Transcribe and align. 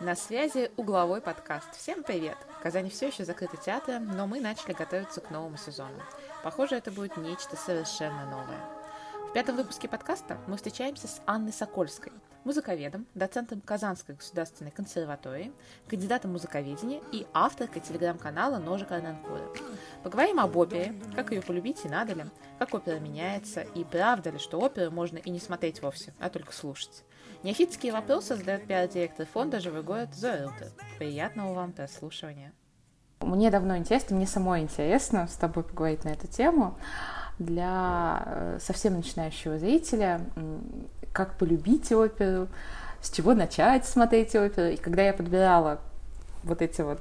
На 0.00 0.16
связи 0.16 0.70
угловой 0.78 1.20
подкаст. 1.20 1.76
Всем 1.76 2.02
привет! 2.02 2.38
В 2.58 2.62
Казани 2.62 2.88
все 2.88 3.08
еще 3.08 3.26
закрыты 3.26 3.58
театры, 3.58 3.98
но 3.98 4.26
мы 4.26 4.40
начали 4.40 4.72
готовиться 4.72 5.20
к 5.20 5.30
новому 5.30 5.58
сезону. 5.58 6.00
Похоже, 6.42 6.76
это 6.76 6.90
будет 6.90 7.18
нечто 7.18 7.54
совершенно 7.54 8.24
новое. 8.24 8.79
В 9.30 9.32
пятом 9.32 9.54
выпуске 9.54 9.86
подкаста 9.86 10.38
мы 10.48 10.56
встречаемся 10.56 11.06
с 11.06 11.22
Анной 11.24 11.52
Сокольской, 11.52 12.10
музыковедом, 12.42 13.06
доцентом 13.14 13.60
Казанской 13.60 14.16
государственной 14.16 14.72
консерватории, 14.72 15.52
кандидатом 15.86 16.32
музыковедения 16.32 17.00
и 17.12 17.28
авторкой 17.32 17.80
телеграм-канала 17.80 18.58
«Ножик 18.58 18.90
Арнанкуры». 18.90 19.44
Поговорим 20.02 20.40
об 20.40 20.56
опере, 20.56 20.96
как 21.14 21.30
ее 21.30 21.42
полюбить 21.42 21.84
и 21.84 21.88
надо 21.88 22.14
ли, 22.14 22.24
как 22.58 22.74
опера 22.74 22.98
меняется, 22.98 23.60
и 23.60 23.84
правда 23.84 24.30
ли, 24.30 24.38
что 24.40 24.58
оперу 24.58 24.90
можно 24.90 25.18
и 25.18 25.30
не 25.30 25.38
смотреть 25.38 25.80
вовсе, 25.80 26.12
а 26.18 26.28
только 26.28 26.52
слушать. 26.52 27.04
Неофитские 27.44 27.92
вопросы 27.92 28.34
задает 28.34 28.66
пиар-директор 28.66 29.26
фонда 29.26 29.60
«Живой 29.60 29.84
город» 29.84 30.12
Зоя 30.12 30.50
Приятного 30.98 31.54
вам 31.54 31.72
прослушивания. 31.72 32.52
Мне 33.20 33.52
давно 33.52 33.76
интересно, 33.76 34.16
мне 34.16 34.26
самой 34.26 34.62
интересно 34.62 35.28
с 35.28 35.36
тобой 35.36 35.62
поговорить 35.62 36.02
на 36.02 36.08
эту 36.08 36.26
тему. 36.26 36.76
Для 37.40 38.22
э, 38.26 38.58
совсем 38.60 38.96
начинающего 38.96 39.58
зрителя, 39.58 40.20
как 41.12 41.38
полюбить 41.38 41.90
оперу, 41.90 42.48
с 43.00 43.10
чего 43.10 43.32
начать 43.34 43.86
смотреть 43.86 44.36
оперу. 44.36 44.68
И 44.68 44.76
когда 44.76 45.02
я 45.02 45.14
подбирала 45.14 45.80
вот 46.42 46.60
эти 46.60 46.82
вот 46.82 47.00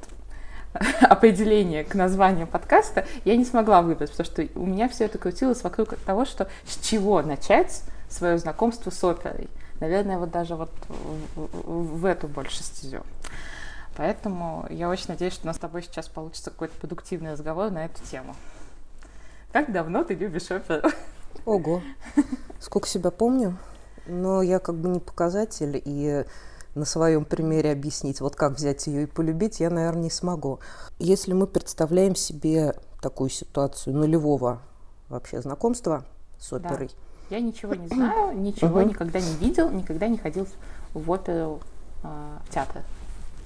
определение 1.01 1.83
к 1.83 1.93
названию 1.93 2.47
подкаста, 2.47 3.05
я 3.25 3.35
не 3.35 3.43
смогла 3.43 3.81
выбрать, 3.81 4.11
потому 4.11 4.25
что 4.25 4.47
у 4.55 4.65
меня 4.65 4.87
все 4.87 5.05
это 5.05 5.17
крутилось 5.17 5.61
вокруг 5.63 5.95
того, 5.97 6.25
что 6.25 6.47
с 6.65 6.77
чего 6.77 7.21
начать 7.21 7.83
свое 8.09 8.37
знакомство 8.37 8.91
с 8.91 9.03
оперой. 9.03 9.49
Наверное, 9.81 10.19
вот 10.19 10.31
даже 10.31 10.55
вот 10.55 10.71
в, 11.35 12.05
эту 12.05 12.27
больше 12.27 12.63
стезю. 12.63 13.03
Поэтому 13.95 14.65
я 14.69 14.89
очень 14.89 15.07
надеюсь, 15.09 15.33
что 15.33 15.43
у 15.43 15.47
нас 15.47 15.57
с 15.57 15.59
тобой 15.59 15.83
сейчас 15.83 16.07
получится 16.07 16.51
какой-то 16.51 16.75
продуктивный 16.79 17.33
разговор 17.33 17.71
на 17.71 17.85
эту 17.85 18.01
тему. 18.09 18.35
Как 19.51 19.71
давно 19.71 20.03
ты 20.03 20.13
любишь 20.13 20.51
оперу? 20.51 20.89
Ого, 21.45 21.81
сколько 22.59 22.87
себя 22.87 23.09
помню, 23.11 23.57
но 24.05 24.41
я 24.41 24.59
как 24.59 24.75
бы 24.75 24.89
не 24.89 24.99
показатель, 24.99 25.81
и 25.83 26.25
на 26.75 26.85
своем 26.85 27.25
примере 27.25 27.71
объяснить, 27.71 28.21
вот 28.21 28.35
как 28.35 28.53
взять 28.53 28.87
ее 28.87 29.03
и 29.03 29.05
полюбить, 29.05 29.59
я, 29.59 29.69
наверное, 29.69 30.03
не 30.03 30.09
смогу. 30.11 30.59
Если 30.99 31.33
мы 31.33 31.47
представляем 31.47 32.15
себе 32.15 32.75
такую 33.01 33.29
ситуацию 33.29 33.95
нулевого 33.95 34.61
вообще 35.09 35.41
знакомства 35.41 36.05
с 36.37 36.53
оперой, 36.53 36.91
да 37.29 37.35
я 37.35 37.41
ничего 37.41 37.75
не 37.75 37.87
знаю, 37.87 38.37
ничего 38.39 38.79
угу. 38.79 38.89
никогда 38.89 39.19
не 39.19 39.33
видел, 39.35 39.69
никогда 39.69 40.07
не 40.07 40.17
ходил 40.17 40.47
в 40.93 41.09
оперу, 41.09 41.59
э, 42.03 42.37
в 42.45 42.53
театр. 42.53 42.83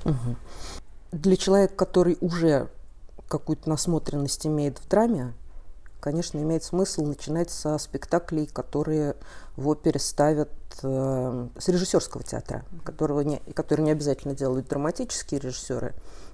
Угу. 0.06 0.36
Для 1.14 1.38
человека, 1.38 1.76
который 1.76 2.18
уже 2.22 2.70
какую-то 3.28 3.70
насмотренность 3.70 4.46
имеет 4.46 4.80
в 4.80 4.88
драме, 4.88 5.34
конечно, 6.04 6.38
имеет 6.38 6.66
смысл 6.66 7.06
начинать 7.06 7.50
со 7.50 7.78
спектаклей, 7.78 8.46
которые 8.46 9.16
в 9.56 9.70
опере 9.70 10.02
ставят 10.02 10.52
э, 10.82 11.48
с 11.58 11.70
режиссерского 11.70 12.26
театра, 12.26 12.66
которого 12.84 13.22
не, 13.22 13.38
который 13.56 13.84
не 13.84 13.92
обязательно 13.92 14.36
делают 14.36 14.68
драматические 14.68 15.40
режиссеры 15.40 15.94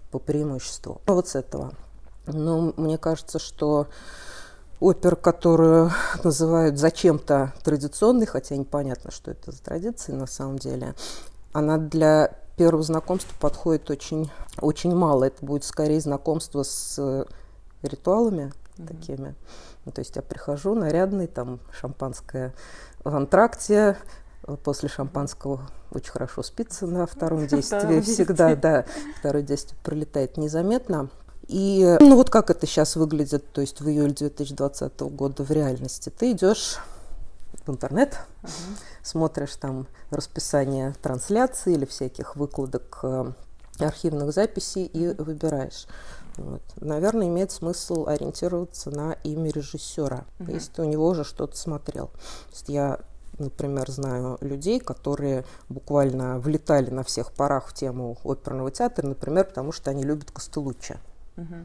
по 0.09 0.17
преимуществу. 0.17 1.01
Вот 1.05 1.27
с 1.27 1.35
этого. 1.35 1.73
Но 2.25 2.73
мне 2.77 2.97
кажется, 2.97 3.37
что 3.37 3.85
опер, 4.79 5.15
которую 5.15 5.91
называют 6.23 6.79
зачем-то 6.79 7.53
традиционной, 7.63 8.25
хотя 8.25 8.55
непонятно, 8.57 9.11
что 9.11 9.29
это 9.29 9.51
за 9.51 9.61
традиция 9.61 10.15
на 10.15 10.25
самом 10.25 10.57
деле, 10.57 10.95
она 11.53 11.77
для 11.77 12.39
первого 12.57 12.81
знакомства 12.81 13.35
подходит 13.39 13.91
очень, 13.91 14.31
очень 14.61 14.95
мало. 14.95 15.25
Это 15.25 15.45
будет 15.45 15.63
скорее 15.63 16.01
знакомство 16.01 16.63
с 16.63 17.27
ритуалами 17.83 18.51
mm-hmm. 18.79 18.87
такими. 18.87 19.35
Ну, 19.85 19.91
то 19.91 19.99
есть 19.99 20.15
я 20.15 20.21
прихожу 20.21 20.75
нарядный, 20.75 21.27
там 21.27 21.59
шампанское 21.71 22.53
в 23.03 23.15
антракте, 23.15 23.97
после 24.63 24.89
шампанского 24.89 25.69
очень 25.91 26.11
хорошо 26.11 26.43
спится 26.43 26.87
на 26.87 27.05
втором 27.05 27.47
действии. 27.47 28.01
Всегда, 28.01 28.55
да, 28.55 28.85
второе 29.19 29.43
действие 29.43 29.77
пролетает 29.83 30.37
незаметно. 30.37 31.09
И 31.47 31.97
ну 31.99 32.15
вот 32.15 32.29
как 32.29 32.51
это 32.51 32.67
сейчас 32.67 32.95
выглядит, 32.95 33.51
то 33.51 33.61
есть 33.61 33.81
в 33.81 33.89
июле 33.89 34.13
2020 34.13 34.99
года 35.01 35.43
в 35.43 35.49
реальности. 35.49 36.11
Ты 36.15 36.31
идешь 36.31 36.77
в 37.65 37.71
интернет, 37.71 38.19
uh-huh. 38.43 38.49
смотришь 39.01 39.55
там 39.55 39.87
расписание 40.11 40.93
трансляций 41.01 41.73
или 41.73 41.85
всяких 41.85 42.35
выкладок 42.35 42.99
э, 43.01 43.31
архивных 43.79 44.31
записей 44.31 44.85
и 44.85 45.07
выбираешь. 45.07 45.87
Вот. 46.39 46.61
Наверное, 46.77 47.27
имеет 47.27 47.51
смысл 47.51 48.07
ориентироваться 48.07 48.91
на 48.91 49.13
имя 49.23 49.51
режиссера, 49.51 50.25
uh-huh. 50.39 50.53
если 50.53 50.71
ты 50.71 50.81
у 50.83 50.85
него 50.85 51.07
уже 51.07 51.23
что-то 51.23 51.57
смотрел. 51.57 52.07
То 52.07 52.51
есть 52.51 52.69
я 52.69 52.99
например, 53.37 53.89
знаю 53.89 54.37
людей, 54.41 54.79
которые 54.81 55.45
буквально 55.69 56.39
влетали 56.39 56.89
на 56.89 57.03
всех 57.03 57.31
парах 57.31 57.67
в 57.67 57.73
тему 57.73 58.17
оперного 58.23 58.69
театра, 58.69 59.07
например, 59.07 59.45
потому 59.45 59.71
что 59.71 59.91
они 59.91 60.03
любят 60.03 60.29
Костелуччи. 60.31 60.97
Угу. 61.37 61.55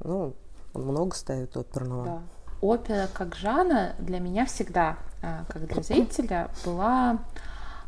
Ну, 0.00 0.34
он 0.74 0.82
много 0.82 1.14
ставит 1.14 1.56
оперного. 1.56 2.04
Да. 2.04 2.22
Опера 2.60 3.08
как 3.12 3.36
жанр 3.36 3.92
для 3.98 4.18
меня 4.18 4.46
всегда, 4.46 4.96
а, 5.22 5.44
как 5.48 5.66
для 5.66 5.82
зрителя, 5.82 6.50
была 6.64 7.18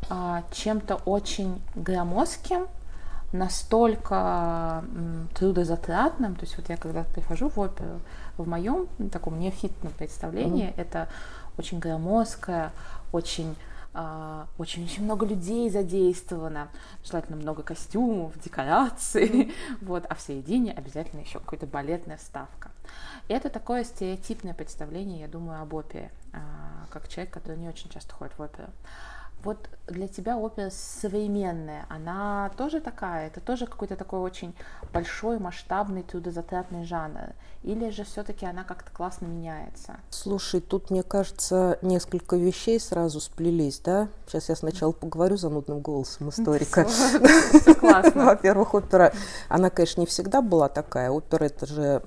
а, 0.09 0.43
чем-то 0.51 0.95
очень 1.05 1.61
громоздким, 1.75 2.67
настолько 3.31 4.83
трудозатратным. 5.35 6.35
То 6.35 6.45
есть 6.45 6.57
вот 6.57 6.69
я 6.69 6.77
когда 6.77 7.03
прихожу 7.03 7.49
в 7.49 7.59
оперу, 7.59 7.99
в 8.37 8.47
моем 8.47 8.87
таком 9.11 9.39
неофитном 9.39 9.93
представлении, 9.93 10.67
mm-hmm. 10.67 10.81
это 10.81 11.09
очень 11.57 11.79
громоздкое, 11.79 12.71
очень 13.11 13.55
очень-очень 14.57 15.01
а, 15.01 15.03
много 15.03 15.25
людей 15.25 15.69
задействовано, 15.71 16.67
желательно 17.03 17.37
много 17.37 17.63
костюмов, 17.63 18.39
декораций, 18.43 19.53
вот, 19.81 20.05
а 20.07 20.13
в 20.13 20.21
середине 20.21 20.71
обязательно 20.71 21.21
еще 21.21 21.39
какая-то 21.39 21.65
балетная 21.65 22.19
ставка. 22.19 22.69
И 23.27 23.33
это 23.33 23.49
такое 23.49 23.83
стереотипное 23.83 24.53
представление, 24.53 25.21
я 25.21 25.27
думаю, 25.27 25.61
об 25.61 25.73
опере, 25.73 26.11
а, 26.31 26.85
как 26.91 27.07
человек, 27.07 27.33
который 27.33 27.57
не 27.57 27.67
очень 27.67 27.89
часто 27.89 28.13
ходит 28.13 28.37
в 28.37 28.41
оперу. 28.41 28.69
Вот 29.47 29.69
для 29.87 30.09
тебя 30.09 30.35
опера 30.35 30.69
современная, 30.69 31.85
она 31.87 32.51
тоже 32.57 32.81
такая? 32.81 33.27
Это 33.27 33.39
тоже 33.39 33.65
какой-то 33.65 33.95
такой 33.95 34.19
очень 34.19 34.53
большой, 34.91 35.39
масштабный, 35.39 36.03
трудозатратный 36.03 36.83
жанр? 36.83 37.33
Или 37.63 37.89
же 37.91 38.03
все-таки 38.03 38.45
она 38.45 38.65
как-то 38.65 38.91
классно 38.91 39.27
меняется? 39.27 40.01
Слушай, 40.09 40.59
тут, 40.59 40.89
мне 40.89 41.01
кажется, 41.01 41.79
несколько 41.81 42.35
вещей 42.35 42.77
сразу 42.77 43.21
сплелись, 43.21 43.79
да? 43.79 44.09
Сейчас 44.25 44.49
я 44.49 44.57
сначала 44.57 44.91
поговорю 44.91 45.37
за 45.37 45.47
нудным 45.47 45.79
голосом 45.79 46.27
историка. 46.27 46.85
Во-первых, 48.15 48.73
опера, 48.73 49.13
она, 49.47 49.69
конечно, 49.69 50.01
не 50.01 50.07
всегда 50.07 50.41
была 50.41 50.67
такая. 50.67 51.09
Опера— 51.09 51.45
это 51.45 51.65
же 51.65 52.03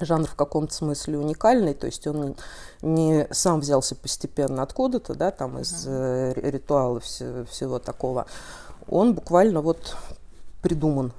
жанр 0.00 0.26
в 0.26 0.34
каком-то 0.34 0.74
смысле 0.74 1.18
уникальный, 1.18 1.74
то 1.74 1.86
есть 1.86 2.06
он 2.06 2.36
не 2.82 3.26
сам 3.30 3.60
взялся 3.60 3.94
постепенно 3.94 4.62
откуда-то, 4.62 5.14
да, 5.14 5.30
там 5.30 5.58
из 5.58 5.86
uh-huh. 5.86 6.50
ритуала 6.50 7.00
все, 7.00 7.44
всего 7.44 7.78
такого. 7.78 8.26
Он 8.88 9.14
буквально 9.14 9.60
вот 9.60 9.96
придуман. 10.62 11.12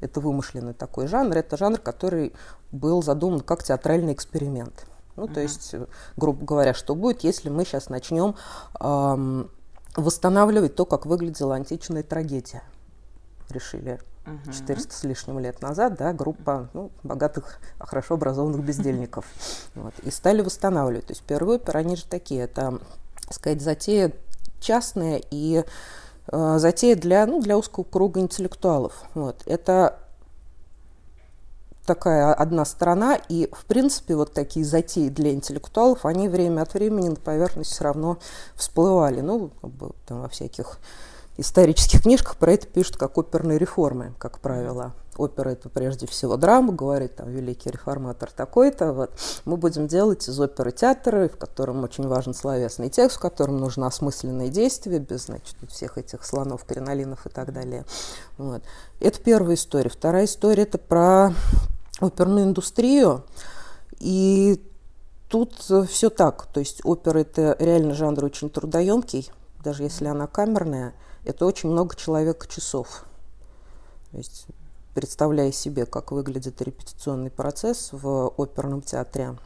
Это 0.00 0.20
вымышленный 0.20 0.72
такой 0.72 1.06
жанр. 1.08 1.36
Это 1.36 1.56
жанр, 1.56 1.78
который 1.78 2.32
был 2.72 3.02
задуман 3.02 3.40
как 3.40 3.62
театральный 3.62 4.14
эксперимент. 4.14 4.86
Ну, 5.16 5.24
uh-huh. 5.24 5.34
то 5.34 5.40
есть, 5.40 5.74
грубо 6.16 6.44
говоря, 6.44 6.72
что 6.72 6.94
будет, 6.94 7.22
если 7.22 7.50
мы 7.50 7.64
сейчас 7.64 7.90
начнем 7.90 8.36
эм, 8.80 9.50
восстанавливать 9.96 10.74
то, 10.74 10.86
как 10.86 11.04
выглядела 11.04 11.54
античная 11.56 12.02
трагедия. 12.02 12.62
Решили 13.50 14.00
400 14.24 14.92
с 14.92 15.04
лишним 15.04 15.38
лет 15.38 15.62
назад, 15.62 15.96
да, 15.96 16.12
группа 16.12 16.68
ну, 16.72 16.90
богатых, 17.02 17.58
хорошо 17.78 18.14
образованных 18.14 18.64
бездельников. 18.64 19.24
Вот, 19.74 19.94
и 20.02 20.10
стали 20.10 20.42
восстанавливать. 20.42 21.06
То 21.06 21.12
есть 21.12 21.22
первые 21.22 21.56
оперы, 21.56 21.78
они 21.78 21.96
же 21.96 22.04
такие, 22.04 22.42
это, 22.42 22.80
так 23.22 23.34
сказать, 23.34 23.62
затея 23.62 24.12
частная 24.60 25.22
и 25.30 25.64
э, 26.26 26.58
затея 26.58 26.96
для, 26.96 27.24
ну, 27.26 27.40
для 27.40 27.56
узкого 27.56 27.84
круга 27.84 28.20
интеллектуалов. 28.20 29.04
Вот. 29.14 29.42
Это 29.46 29.98
такая 31.86 32.32
одна 32.32 32.64
сторона, 32.64 33.18
и, 33.28 33.48
в 33.52 33.64
принципе, 33.64 34.14
вот 34.14 34.32
такие 34.32 34.64
затеи 34.64 35.08
для 35.08 35.32
интеллектуалов, 35.32 36.04
они 36.06 36.28
время 36.28 36.62
от 36.62 36.74
времени 36.74 37.08
на 37.08 37.16
поверхность 37.16 37.72
все 37.72 37.84
равно 37.84 38.18
всплывали, 38.54 39.20
ну, 39.20 39.50
там, 40.06 40.22
во 40.22 40.28
всяких 40.28 40.78
исторических 41.36 42.02
книжках 42.02 42.36
про 42.36 42.52
это 42.52 42.66
пишут 42.66 42.96
как 42.96 43.16
оперные 43.18 43.58
реформы, 43.58 44.12
как 44.18 44.40
правило. 44.40 44.92
опера 45.16 45.50
это 45.50 45.68
прежде 45.68 46.06
всего 46.06 46.36
драма, 46.36 46.72
говорит 46.72 47.16
там 47.16 47.30
великий 47.30 47.70
реформатор 47.70 48.30
такой-то, 48.30 48.92
вот, 48.92 49.10
мы 49.44 49.56
будем 49.56 49.86
делать 49.86 50.28
из 50.28 50.40
оперы 50.40 50.72
театра, 50.72 51.28
в 51.28 51.36
котором 51.36 51.84
очень 51.84 52.06
важен 52.08 52.34
словесный 52.34 52.88
текст, 52.88 53.18
в 53.18 53.20
котором 53.20 53.58
нужно 53.58 53.86
осмысленное 53.86 54.48
действие, 54.48 54.98
без, 54.98 55.26
значит, 55.26 55.56
всех 55.68 55.98
этих 55.98 56.24
слонов, 56.24 56.64
кринолинов 56.64 57.26
и 57.26 57.28
так 57.28 57.52
далее. 57.52 57.84
Вот. 58.38 58.62
Это 59.00 59.20
первая 59.20 59.54
история. 59.54 59.90
Вторая 59.90 60.24
история– 60.24 60.62
это 60.64 60.78
про 60.78 61.32
оперную 62.00 62.46
индустрию, 62.46 63.24
и 63.98 64.62
тут 65.28 65.54
все 65.88 66.10
так, 66.10 66.46
то 66.46 66.60
есть 66.60 66.80
опера– 66.84 67.18
это 67.20 67.56
реально 67.58 67.94
жанр 67.94 68.24
очень 68.24 68.48
трудоемкий, 68.48 69.30
даже 69.62 69.82
если 69.82 70.06
она 70.06 70.26
камерная, 70.26 70.94
это 71.24 71.46
очень 71.46 71.70
много 71.70 71.96
человека-часов. 71.96 73.04
То 74.10 74.16
есть, 74.16 74.46
представляя 74.94 75.52
себе, 75.52 75.86
как 75.86 76.12
выглядит 76.12 76.60
репетиционный 76.62 77.30
процесс 77.30 77.90
в 77.92 78.32
оперном 78.36 78.82
театре, 78.82 79.36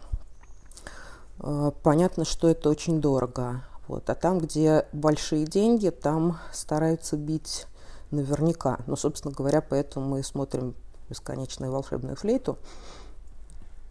э, 1.41 1.73
понятно, 1.83 2.25
что 2.25 2.49
это 2.49 2.71
очень 2.71 3.01
дорого. 3.01 3.63
Вот. 3.89 4.09
А 4.09 4.15
там, 4.15 4.39
где 4.39 4.87
большие 4.93 5.45
деньги, 5.45 5.91
там 5.91 6.39
стараются 6.53 7.17
бить 7.17 7.67
наверняка. 8.11 8.79
Ну, 8.87 8.97
собственно 8.97 9.35
говоря, 9.35 9.61
поэтому 9.61 10.07
мы 10.07 10.23
смотрим 10.23 10.75
бесконечную 11.11 11.71
волшебную 11.71 12.17
флейту, 12.17 12.57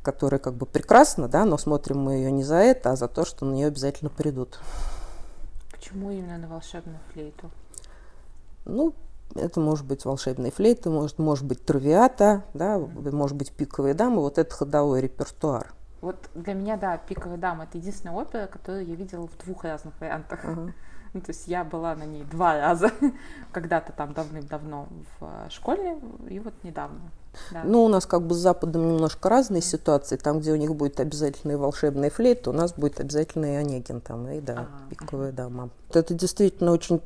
которая 0.01 0.39
как 0.39 0.56
бы 0.56 0.65
прекрасна, 0.65 1.27
да, 1.27 1.45
но 1.45 1.57
смотрим 1.57 2.00
мы 2.00 2.13
ее 2.15 2.31
не 2.31 2.44
за 2.44 2.56
это, 2.56 2.91
а 2.91 2.95
за 2.95 3.07
то, 3.07 3.25
что 3.25 3.45
на 3.45 3.53
нее 3.53 3.68
обязательно 3.68 4.09
придут. 4.09 4.59
Почему 5.71 6.09
именно 6.12 6.38
на 6.38 6.47
волшебную 6.47 7.00
флейту? 7.12 7.51
Ну, 8.65 8.94
это 9.36 9.60
может 9.60 9.86
быть 9.86 10.06
волшебная 10.06 10.51
флейта, 10.51 10.89
может, 10.89 11.19
может 11.19 11.45
быть 11.45 11.65
травиата, 11.65 12.44
да, 12.54 12.77
может 12.77 13.36
быть 13.36 13.51
пиковые 13.51 13.94
дамы, 13.94 14.21
вот 14.21 14.38
это 14.38 14.54
ходовой 14.54 15.01
репертуар. 15.01 15.74
Вот 16.01 16.18
для 16.36 16.54
меня, 16.54 16.75
да, 16.75 16.98
«Пиковая 16.98 17.38
дама»— 17.38 17.63
это 17.69 17.77
единственная 17.77 18.13
опера, 18.13 18.48
которую 18.48 18.86
я 18.86 18.94
видела 18.94 19.25
в 19.25 19.38
двух 19.45 19.63
разных 19.63 19.94
вариантах. 20.01 20.44
Uh-huh. 20.44 20.74
Ну, 21.13 21.21
то 21.21 21.30
есть 21.30 21.48
я 21.48 21.63
была 21.63 21.95
на 21.95 22.04
ней 22.04 22.25
два 22.25 22.60
раза, 22.60 22.92
когда-то 23.54 23.94
там 23.94 24.13
давным-давно 24.13 24.88
в 25.19 25.50
школе, 25.50 25.98
и 26.30 26.39
вот 26.39 26.54
недавно. 26.63 27.00
Да. 27.51 27.62
Ну, 27.63 27.86
у 27.86 27.88
нас 27.88 28.06
как 28.06 28.24
бы 28.24 28.36
с 28.36 28.38
Западом 28.38 28.86
немножко 28.88 29.30
разные 29.30 29.62
mm 29.62 29.66
ситуации. 29.66 30.18
Там, 30.18 30.39
где 30.39 30.51
у 30.51 30.56
них 30.56 30.75
будет 30.75 31.00
обязательная 31.00 31.57
волшебная 31.57 32.09
флейта, 32.09 32.50
у 32.50 32.54
нас 32.54 32.74
будет 32.74 33.00
обязательно 33.00 33.45
и 33.45 33.56
Онегин 33.56 34.01
там, 34.01 34.27
и 34.30 34.42
да, 34.42 34.68
а, 34.69 34.89
пиковая 34.89 35.31
дама. 35.31 35.69
Это 35.89 36.13
действительно 36.13 36.71
очень 36.71 37.01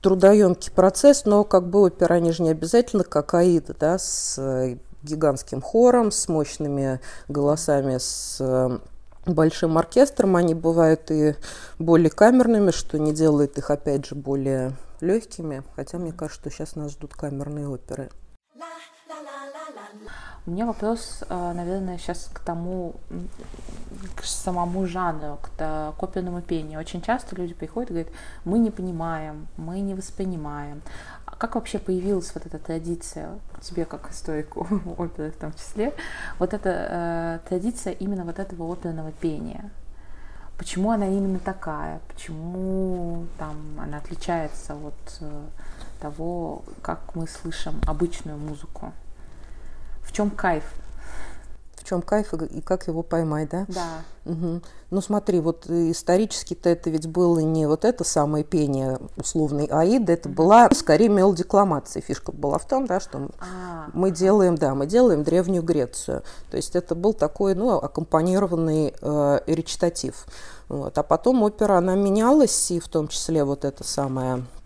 трудоемкий 0.00 0.72
процесс, 0.72 1.24
но 1.24 1.44
как 1.44 1.68
бы 1.68 1.80
опера, 1.80 2.14
они 2.14 2.32
же 2.32 2.42
не 2.42 2.50
обязательно 2.50 3.04
как 3.04 3.34
Аида, 3.34 3.74
да, 3.78 3.98
с 3.98 4.36
э, 4.38 4.78
гигантским 5.02 5.60
хором, 5.60 6.10
с 6.10 6.28
мощными 6.28 7.00
голосами, 7.28 7.98
с 7.98 8.36
э, 8.40 8.78
большим 9.26 9.78
оркестром. 9.78 10.36
Они 10.36 10.54
бывают 10.54 11.10
и 11.10 11.36
более 11.78 12.10
камерными, 12.10 12.70
что 12.70 12.98
не 12.98 13.12
делает 13.12 13.58
их, 13.58 13.70
опять 13.70 14.06
же, 14.06 14.14
более 14.14 14.72
легкими. 15.00 15.62
Хотя 15.76 15.98
мне 15.98 16.12
кажется, 16.12 16.40
что 16.40 16.50
сейчас 16.50 16.76
нас 16.76 16.92
ждут 16.92 17.14
камерные 17.14 17.68
оперы. 17.68 18.10
У 20.46 20.52
меня 20.52 20.64
вопрос, 20.64 21.22
э, 21.28 21.52
наверное, 21.52 21.98
сейчас 21.98 22.30
к 22.32 22.40
тому, 22.40 22.94
к 24.16 24.24
самому 24.24 24.86
жанру, 24.86 25.38
к, 25.42 25.50
к 25.58 26.02
оперному 26.02 26.40
пению. 26.40 26.80
Очень 26.80 27.02
часто 27.02 27.36
люди 27.36 27.52
приходят 27.52 27.90
и 27.90 27.92
говорят, 27.92 28.12
мы 28.46 28.58
не 28.58 28.70
понимаем, 28.70 29.48
мы 29.58 29.80
не 29.80 29.94
воспринимаем. 29.94 30.80
А 31.26 31.36
как 31.36 31.56
вообще 31.56 31.78
появилась 31.78 32.32
вот 32.34 32.46
эта 32.46 32.58
традиция, 32.58 33.38
тебе 33.60 33.84
как 33.84 34.10
историку 34.10 34.66
оперы 34.98 35.30
в 35.30 35.36
том 35.36 35.52
числе, 35.52 35.92
вот 36.38 36.54
эта 36.54 36.70
э, 36.70 37.48
традиция 37.48 37.92
именно 37.92 38.24
вот 38.24 38.38
этого 38.38 38.72
оперного 38.72 39.12
пения? 39.12 39.70
Почему 40.56 40.90
она 40.90 41.06
именно 41.06 41.38
такая? 41.38 42.00
Почему 42.08 43.26
там 43.38 43.56
она 43.78 43.98
отличается 43.98 44.74
от 44.74 45.18
э, 45.20 45.44
того, 46.00 46.62
как 46.80 47.14
мы 47.14 47.28
слышим 47.28 47.80
обычную 47.86 48.38
музыку? 48.38 48.92
В 50.10 50.12
чем 50.12 50.28
кайф? 50.28 50.64
В 51.76 51.84
чем 51.84 52.02
кайф 52.02 52.34
и 52.34 52.60
как 52.60 52.88
его 52.88 53.04
поймать, 53.04 53.48
да? 53.48 53.64
Да. 53.68 54.02
Угу. 54.24 54.60
Ну 54.90 55.00
смотри, 55.00 55.38
вот 55.38 55.70
исторически-то 55.70 56.68
это 56.68 56.90
ведь 56.90 57.06
было 57.06 57.38
не 57.38 57.66
вот 57.66 57.84
это 57.84 58.02
самое 58.02 58.42
пение 58.42 58.98
условной 59.16 59.66
Аиды, 59.66 60.12
это 60.12 60.28
была 60.28 60.68
скорее 60.72 61.08
мелодикламация. 61.08 62.02
Фишка 62.02 62.32
была 62.32 62.58
в 62.58 62.66
том, 62.66 62.86
да, 62.86 62.98
что 62.98 63.28
а, 63.38 63.88
мы 63.92 64.10
делаем, 64.10 64.56
да, 64.56 64.74
мы 64.74 64.86
делаем 64.86 65.22
древнюю 65.22 65.62
Грецию. 65.62 66.24
То 66.50 66.56
есть 66.56 66.74
это 66.74 66.96
был 66.96 67.14
такой, 67.14 67.54
ну, 67.54 67.76
аккомпанированный 67.76 68.92
э, 69.00 69.40
речитатив. 69.46 70.26
Вот. 70.68 70.98
А 70.98 71.04
потом 71.04 71.44
опера, 71.44 71.78
она 71.78 71.94
менялась, 71.94 72.72
и 72.72 72.80
в 72.80 72.88
том 72.88 73.06
числе 73.06 73.44
вот 73.44 73.64
это 73.64 73.84
самое 73.84 74.38
э, 74.38 74.59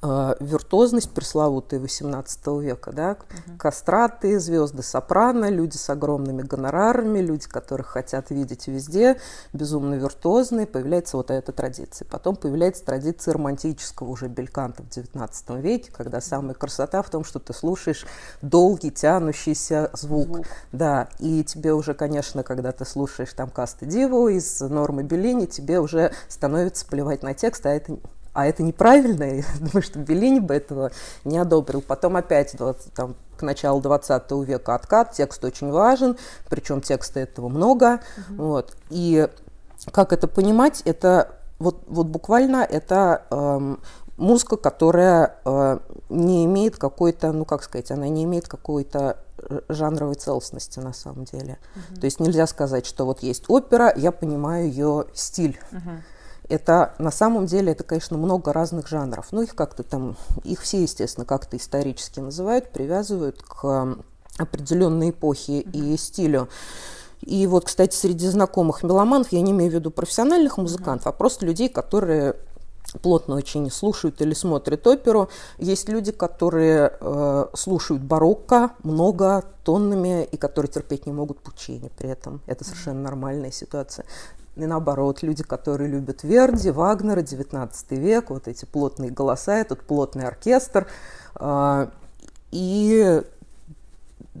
виртуозность 0.00 1.10
пресловутая 1.10 1.80
XVIII 1.80 2.62
века, 2.62 2.92
да, 2.92 3.12
угу. 3.12 3.58
кастраты, 3.58 4.38
звезды 4.38 4.82
сопрано, 4.82 5.48
люди 5.48 5.76
с 5.76 5.90
огромными 5.90 6.42
гонорарами, 6.42 7.18
люди, 7.18 7.48
которых 7.48 7.88
хотят 7.88 8.30
видеть 8.30 8.68
везде, 8.68 9.18
безумно 9.52 9.94
виртуозные, 9.94 10.66
появляется 10.66 11.16
вот 11.16 11.30
эта 11.32 11.50
традиция. 11.50 12.06
Потом 12.06 12.36
появляется 12.36 12.84
традиция 12.84 13.34
романтического 13.34 14.08
уже 14.08 14.28
бельканта 14.28 14.84
в 14.84 14.86
XIX 14.86 15.60
веке, 15.60 15.90
когда 15.92 16.20
самая 16.20 16.54
красота 16.54 17.02
в 17.02 17.10
том, 17.10 17.24
что 17.24 17.40
ты 17.40 17.52
слушаешь 17.52 18.06
долгий, 18.40 18.92
тянущийся 18.92 19.90
звук. 19.94 20.28
звук. 20.28 20.46
Да, 20.70 21.08
и 21.18 21.42
тебе 21.42 21.72
уже, 21.72 21.94
конечно, 21.94 22.44
когда 22.44 22.70
ты 22.70 22.84
слушаешь 22.84 23.32
там 23.32 23.50
Касты 23.50 23.86
Диву 23.86 24.28
из 24.28 24.60
Нормы 24.60 25.02
Беллини, 25.02 25.46
тебе 25.46 25.80
уже 25.80 26.12
становится 26.28 26.86
плевать 26.86 27.24
на 27.24 27.34
текст, 27.34 27.66
а 27.66 27.70
это 27.70 27.98
а 28.38 28.46
это 28.46 28.62
неправильно, 28.62 29.24
я 29.24 29.42
думаю, 29.58 29.82
что 29.82 29.98
Беллини 29.98 30.38
бы 30.38 30.54
этого 30.54 30.92
не 31.24 31.38
одобрил. 31.38 31.82
Потом 31.82 32.16
опять 32.16 32.56
20, 32.56 32.92
там, 32.92 33.16
к 33.36 33.42
началу 33.42 33.80
20 33.80 34.30
века 34.46 34.76
откат, 34.76 35.10
текст 35.10 35.44
очень 35.44 35.72
важен, 35.72 36.16
причем 36.48 36.80
текста 36.80 37.18
этого 37.18 37.48
много. 37.48 38.00
Угу. 38.30 38.42
Вот. 38.42 38.76
И 38.90 39.26
как 39.90 40.12
это 40.12 40.28
понимать, 40.28 40.82
это 40.84 41.34
вот, 41.58 41.82
вот 41.88 42.06
буквально 42.06 42.58
это 42.58 43.22
эм, 43.30 43.80
музыка, 44.16 44.56
которая 44.56 45.34
э, 45.44 45.78
не 46.08 46.44
имеет 46.44 46.76
какой-то, 46.76 47.32
ну 47.32 47.44
как 47.44 47.64
сказать, 47.64 47.90
она 47.90 48.06
не 48.06 48.22
имеет 48.22 48.46
какой-то 48.46 49.16
жанровой 49.68 50.14
целостности 50.14 50.78
на 50.78 50.92
самом 50.92 51.24
деле. 51.24 51.58
Uh-huh. 51.74 52.00
То 52.00 52.04
есть 52.04 52.20
нельзя 52.20 52.46
сказать, 52.46 52.86
что 52.86 53.04
вот 53.04 53.20
есть 53.20 53.44
опера, 53.48 53.92
я 53.96 54.12
понимаю 54.12 54.68
ее 54.68 55.06
стиль. 55.14 55.58
Uh-huh. 55.72 56.02
Это 56.48 56.94
на 56.98 57.10
самом 57.10 57.46
деле 57.46 57.72
это, 57.72 57.84
конечно, 57.84 58.16
много 58.16 58.52
разных 58.52 58.88
жанров. 58.88 59.28
Ну, 59.32 59.42
их 59.42 59.54
как-то 59.54 59.82
там, 59.82 60.16
их 60.44 60.62
все, 60.62 60.82
естественно, 60.82 61.26
как-то 61.26 61.56
исторически 61.56 62.20
называют, 62.20 62.70
привязывают 62.70 63.42
к 63.42 63.98
определенной 64.38 65.10
эпохе 65.10 65.60
и 65.60 65.96
стилю. 65.96 66.48
И 67.20 67.46
вот, 67.46 67.64
кстати, 67.64 67.94
среди 67.94 68.28
знакомых 68.28 68.82
меломанов, 68.82 69.32
я 69.32 69.40
не 69.40 69.50
имею 69.50 69.70
в 69.70 69.74
виду 69.74 69.90
профессиональных 69.90 70.56
музыкантов, 70.56 71.08
а 71.08 71.12
просто 71.12 71.44
людей, 71.44 71.68
которые 71.68 72.36
плотно 73.02 73.36
очень 73.36 73.70
слушают 73.70 74.20
или 74.22 74.34
смотрят 74.34 74.86
оперу. 74.86 75.28
Есть 75.58 75.88
люди, 75.88 76.12
которые 76.12 76.96
э, 77.00 77.46
слушают 77.54 78.02
барокко 78.02 78.70
много 78.82 79.44
тоннами 79.64 80.24
и 80.24 80.36
которые 80.36 80.70
терпеть 80.70 81.06
не 81.06 81.12
могут 81.12 81.40
Пучини 81.40 81.90
при 81.98 82.08
этом. 82.08 82.40
Это 82.46 82.64
совершенно 82.64 83.02
нормальная 83.02 83.50
ситуация. 83.50 84.06
И 84.58 84.66
наоборот, 84.66 85.22
люди, 85.22 85.44
которые 85.44 85.88
любят 85.88 86.24
Верди, 86.24 86.70
Вагнера, 86.70 87.22
19 87.22 87.90
век, 87.92 88.30
вот 88.30 88.48
эти 88.48 88.64
плотные 88.64 89.12
голоса, 89.12 89.56
этот 89.56 89.82
плотный 89.82 90.26
оркестр. 90.26 90.88
А, 91.36 91.92
и, 92.50 93.22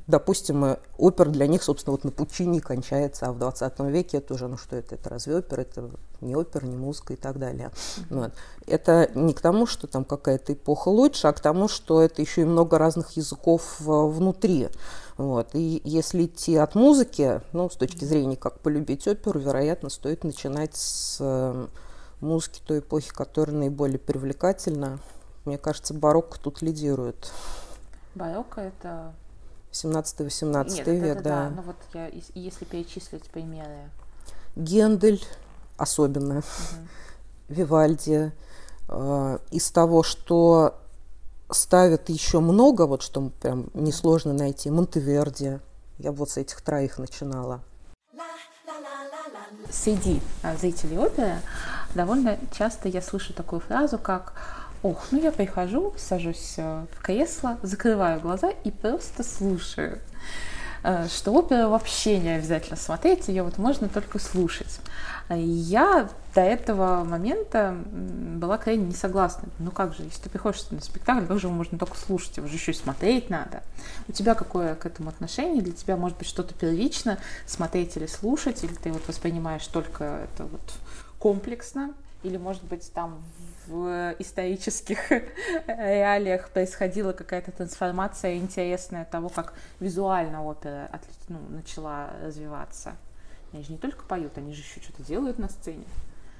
допустим, 0.08 0.76
опера 0.98 1.30
для 1.30 1.46
них, 1.46 1.62
собственно, 1.62 1.92
вот 1.92 2.02
на 2.02 2.10
Пучини 2.10 2.58
кончается, 2.58 3.26
а 3.26 3.32
в 3.32 3.38
20 3.38 3.78
веке 3.80 4.16
это 4.16 4.34
уже, 4.34 4.48
ну 4.48 4.56
что 4.56 4.74
это, 4.74 4.96
это 4.96 5.08
разве 5.08 5.36
опера, 5.36 5.60
это 5.60 5.88
не 6.20 6.34
опера, 6.34 6.66
не 6.66 6.76
музыка 6.76 7.12
и 7.12 7.16
так 7.16 7.38
далее. 7.38 7.70
Вот. 8.10 8.32
Это 8.66 9.08
не 9.14 9.32
к 9.32 9.40
тому, 9.40 9.66
что 9.66 9.86
там 9.86 10.04
какая-то 10.04 10.52
эпоха 10.52 10.88
лучше, 10.88 11.28
а 11.28 11.32
к 11.32 11.38
тому, 11.38 11.68
что 11.68 12.02
это 12.02 12.22
еще 12.22 12.40
и 12.40 12.44
много 12.44 12.76
разных 12.76 13.12
языков 13.12 13.76
внутри. 13.78 14.68
Вот. 15.18 15.54
И 15.54 15.82
если 15.84 16.26
идти 16.26 16.56
от 16.56 16.76
музыки, 16.76 17.42
ну, 17.52 17.68
с 17.68 17.74
точки 17.74 18.04
зрения, 18.04 18.36
как 18.36 18.60
полюбить 18.60 19.06
оперу, 19.08 19.40
вероятно, 19.40 19.90
стоит 19.90 20.22
начинать 20.22 20.76
с 20.76 21.18
э, 21.20 21.66
музыки 22.20 22.62
той 22.64 22.78
эпохи, 22.78 23.10
которая 23.10 23.56
наиболее 23.56 23.98
привлекательна. 23.98 25.00
Мне 25.44 25.58
кажется, 25.58 25.92
барокко 25.92 26.38
тут 26.38 26.62
лидирует. 26.62 27.32
Барокко 28.14 28.60
это 28.60 29.12
17-18 29.72 30.84
век, 30.84 31.04
это, 31.16 31.22
да. 31.22 31.30
да. 31.30 31.50
Ну 31.50 31.62
вот 31.62 31.76
я, 31.94 32.10
если 32.34 32.64
перечислить 32.64 33.24
примеры. 33.24 33.90
Гендель 34.54 35.24
особенно, 35.76 36.38
угу. 36.38 36.44
Вивальди. 37.48 38.30
Э, 38.88 39.38
из 39.50 39.68
того, 39.72 40.04
что 40.04 40.78
ставят 41.50 42.08
еще 42.08 42.40
много, 42.40 42.86
вот 42.86 43.02
что 43.02 43.30
прям 43.40 43.68
несложно 43.74 44.32
найти. 44.32 44.70
Монтеверди. 44.70 45.60
Я 45.98 46.12
вот 46.12 46.30
с 46.30 46.36
этих 46.36 46.60
троих 46.60 46.98
начинала. 46.98 47.60
Среди 49.70 50.20
а, 50.42 50.56
зрителей 50.56 50.98
оперы 50.98 51.40
довольно 51.94 52.38
часто 52.56 52.88
я 52.88 53.02
слышу 53.02 53.34
такую 53.34 53.60
фразу, 53.60 53.98
как 53.98 54.32
Ох, 54.82 55.08
ну 55.10 55.20
я 55.20 55.32
прихожу, 55.32 55.92
сажусь 55.96 56.54
э, 56.56 56.86
в 56.92 57.02
кресло, 57.02 57.58
закрываю 57.62 58.20
глаза 58.20 58.50
и 58.62 58.70
просто 58.70 59.24
слушаю. 59.24 59.98
Э, 60.82 61.08
что 61.08 61.32
опера 61.32 61.68
вообще 61.68 62.18
не 62.18 62.30
обязательно 62.30 62.76
смотреть, 62.76 63.28
ее 63.28 63.42
вот 63.42 63.58
можно 63.58 63.88
только 63.88 64.18
слушать. 64.18 64.80
Я 65.30 66.08
до 66.34 66.40
этого 66.40 67.04
момента 67.04 67.76
была 67.86 68.56
крайне 68.58 68.86
не 68.86 68.94
согласна. 68.94 69.48
Ну 69.58 69.70
как 69.70 69.94
же, 69.94 70.04
если 70.04 70.22
ты 70.22 70.30
приходишь 70.30 70.64
на 70.70 70.80
спектакль, 70.80 71.26
как 71.26 71.38
же 71.38 71.48
его 71.48 71.56
можно 71.56 71.78
только 71.78 71.96
слушать, 71.98 72.36
его 72.36 72.46
же 72.46 72.54
еще 72.54 72.72
и 72.72 72.74
смотреть 72.74 73.28
надо. 73.28 73.62
У 74.08 74.12
тебя 74.12 74.34
какое 74.34 74.74
к 74.74 74.86
этому 74.86 75.10
отношение? 75.10 75.62
Для 75.62 75.72
тебя 75.72 75.96
может 75.96 76.16
быть 76.16 76.28
что-то 76.28 76.54
первично, 76.54 77.18
смотреть 77.46 77.96
или 77.96 78.06
слушать, 78.06 78.64
или 78.64 78.72
ты 78.72 78.92
вот 78.92 79.06
воспринимаешь 79.06 79.66
только 79.66 80.04
это 80.04 80.44
вот 80.44 80.74
комплексно, 81.18 81.92
или 82.22 82.36
может 82.36 82.64
быть 82.64 82.90
там 82.92 83.22
в 83.66 84.14
исторических 84.18 84.98
реалиях 85.66 86.50
происходила 86.50 87.12
какая-то 87.12 87.52
трансформация 87.52 88.36
интересная 88.36 89.04
того, 89.04 89.28
как 89.28 89.54
визуально 89.78 90.44
опера 90.44 90.90
ну, 91.28 91.38
начала 91.50 92.10
развиваться. 92.22 92.94
Они 93.52 93.62
же 93.62 93.72
не 93.72 93.78
только 93.78 94.04
поют, 94.04 94.36
они 94.36 94.52
же 94.52 94.62
еще 94.62 94.80
что-то 94.80 95.02
делают 95.02 95.38
на 95.38 95.48
сцене. 95.48 95.84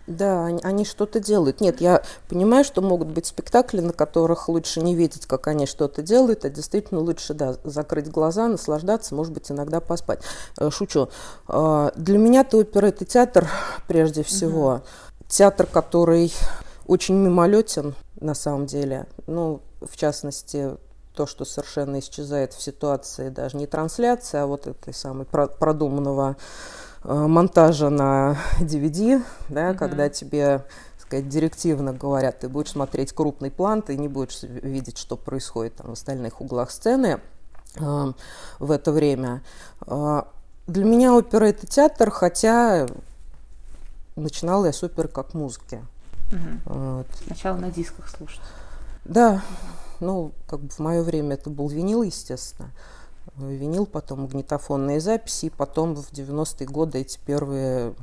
Да, 0.09 0.47
они, 0.47 0.61
они 0.63 0.85
что-то 0.87 1.21
делают. 1.21 1.61
Нет, 1.61 1.83
я 1.83 2.03
понимаю, 2.29 2.65
что 2.65 2.81
могут 2.81 3.09
быть 3.09 3.27
спектакли, 3.27 3.81
на 3.81 3.93
которых 3.93 4.49
лучше 4.49 4.81
не 4.81 4.95
видеть, 4.95 5.27
как 5.27 5.49
они 5.49 5.67
что-то 5.67 6.01
делают, 6.01 6.47
а 6.47 6.51
действительно 6.51 7.01
лучше, 7.01 7.35
да, 7.35 7.57
закрыть 7.65 8.11
глаза, 8.11 8.49
наслаждаться, 8.49 9.15
может 9.15 9.35
быть, 9.35 9.51
иногда 9.51 9.81
поспать. 9.81 10.23
Э, 10.59 10.71
шучу. 10.71 11.11
Э, 11.47 11.91
для 11.95 12.17
меня-то 12.17 12.57
опера– 12.57 12.87
это 12.89 13.05
театр, 13.05 13.51
прежде 13.87 14.23
всего. 14.23 14.77
Угу. 14.77 14.83
Театр, 15.29 15.67
который 15.67 16.33
очень 16.87 17.17
мимолетен 17.17 17.95
на 18.21 18.35
самом 18.35 18.67
деле. 18.67 19.07
Ну, 19.27 19.61
в 19.81 19.97
частности, 19.97 20.77
то, 21.15 21.27
что 21.27 21.45
совершенно 21.45 21.99
исчезает 21.99 22.53
в 22.55 22.63
ситуации 22.63 23.29
даже 23.29 23.57
не 23.57 23.67
трансляции, 23.67 24.39
а 24.39 24.47
вот 24.47 24.67
этой 24.67 24.95
самой 24.95 25.27
продуманного 25.27 26.37
э, 27.05 27.13
монтажа 27.13 27.91
на 27.91 28.37
DVD, 28.61 29.23
да, 29.49 29.71
mm-hmm. 29.71 29.77
когда 29.77 30.09
тебе 30.09 30.65
сказать, 30.99 31.29
директивно 31.29 31.93
говорят, 31.93 32.41
ты 32.41 32.49
будешь 32.49 32.71
смотреть 32.71 33.13
крупный 33.13 33.51
план, 33.51 33.83
ты 33.83 33.97
не 33.97 34.09
будешь 34.09 34.43
видеть, 34.43 34.99
что 34.99 35.17
происходит 35.17 35.77
там, 35.77 35.89
в 35.89 35.93
остальных 35.93 36.41
углах 36.41 36.71
сцены 36.71 37.21
э, 37.77 38.13
в 38.59 38.71
это 38.71 38.93
время. 38.93 39.43
Э, 39.87 40.23
для 40.67 40.85
меня 40.85 41.15
опера– 41.15 41.45
это 41.47 41.67
театр, 41.67 42.11
хотя 42.11 42.87
начинала 44.23 44.67
я 44.67 44.73
с 44.73 44.83
оперы 44.83 45.09
как 45.09 45.35
музыки. 45.35 45.85
Угу. 46.33 46.75
Вот. 46.75 47.07
Сначала 47.27 47.57
на 47.57 47.71
дисках 47.71 48.09
слушать. 48.09 48.41
Да, 49.05 49.43
ну, 50.01 50.33
как 50.47 50.61
бы 50.61 50.69
в 50.69 50.79
мое 50.79 51.03
время 51.03 51.35
это 51.35 51.51
был 51.51 51.69
винил, 51.69 52.03
естественно. 52.03 52.71
Винил, 53.37 53.87
потом 53.87 54.23
магнитофонные 54.23 55.01
записи, 55.01 55.47
и 55.47 55.51
потом 55.51 55.95
в 55.95 56.13
90-е 56.13 56.67
годы 56.67 56.99
эти 56.99 57.19
первые 57.25 57.95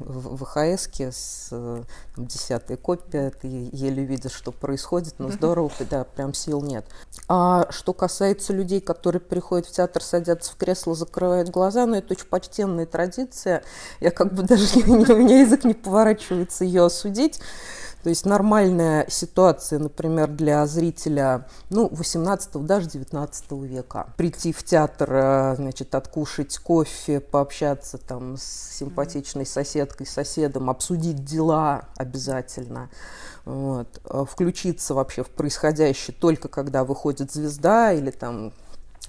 ВХС 0.00 0.88
с 1.10 1.48
э, 1.50 1.82
десятой 2.16 2.76
копией, 2.76 3.30
ты 3.30 3.70
еле 3.72 4.04
видишь, 4.04 4.32
что 4.32 4.52
происходит, 4.52 5.14
но 5.18 5.30
здорово, 5.30 5.70
да, 5.90 6.04
прям 6.04 6.34
сил 6.34 6.62
нет. 6.62 6.86
А 7.28 7.66
что 7.70 7.92
касается 7.92 8.52
людей, 8.52 8.80
которые 8.80 9.20
приходят 9.20 9.66
в 9.66 9.72
театр, 9.72 10.02
садятся 10.02 10.52
в 10.52 10.56
кресло, 10.56 10.94
закрывают 10.94 11.48
глаза, 11.48 11.86
ну, 11.86 11.96
это 11.96 12.14
очень 12.14 12.26
почтенная 12.26 12.86
традиция, 12.86 13.62
я 14.00 14.10
как 14.10 14.34
бы 14.34 14.42
даже, 14.44 14.66
у 14.80 15.16
меня 15.16 15.40
язык 15.40 15.64
не 15.64 15.74
поворачивается 15.74 16.64
ее 16.64 16.84
осудить, 16.84 17.40
то 18.06 18.10
есть 18.10 18.24
нормальная 18.24 19.04
ситуация, 19.10 19.80
например, 19.80 20.28
для 20.28 20.64
зрителя, 20.68 21.48
ну, 21.70 21.88
18 21.90 22.64
даже 22.64 22.88
19 22.88 23.50
века. 23.64 24.06
Прийти 24.16 24.52
в 24.52 24.62
театр, 24.62 25.12
э, 25.12 25.54
значит, 25.56 25.92
откушать 25.92 26.56
кофе, 26.58 27.18
пообщаться 27.18 27.98
там 27.98 28.36
с 28.36 28.76
симпатичной 28.78 29.44
соседкой, 29.44 30.06
соседом, 30.06 30.70
обсудить 30.70 31.24
дела 31.24 31.88
обязательно. 31.96 32.90
Вот. 33.44 34.00
Э, 34.04 34.24
включиться 34.30 34.94
вообще 34.94 35.24
в 35.24 35.30
происходящее 35.30 36.16
только 36.16 36.46
когда 36.46 36.84
выходит 36.84 37.32
звезда 37.32 37.92
или 37.92 38.12
там 38.12 38.52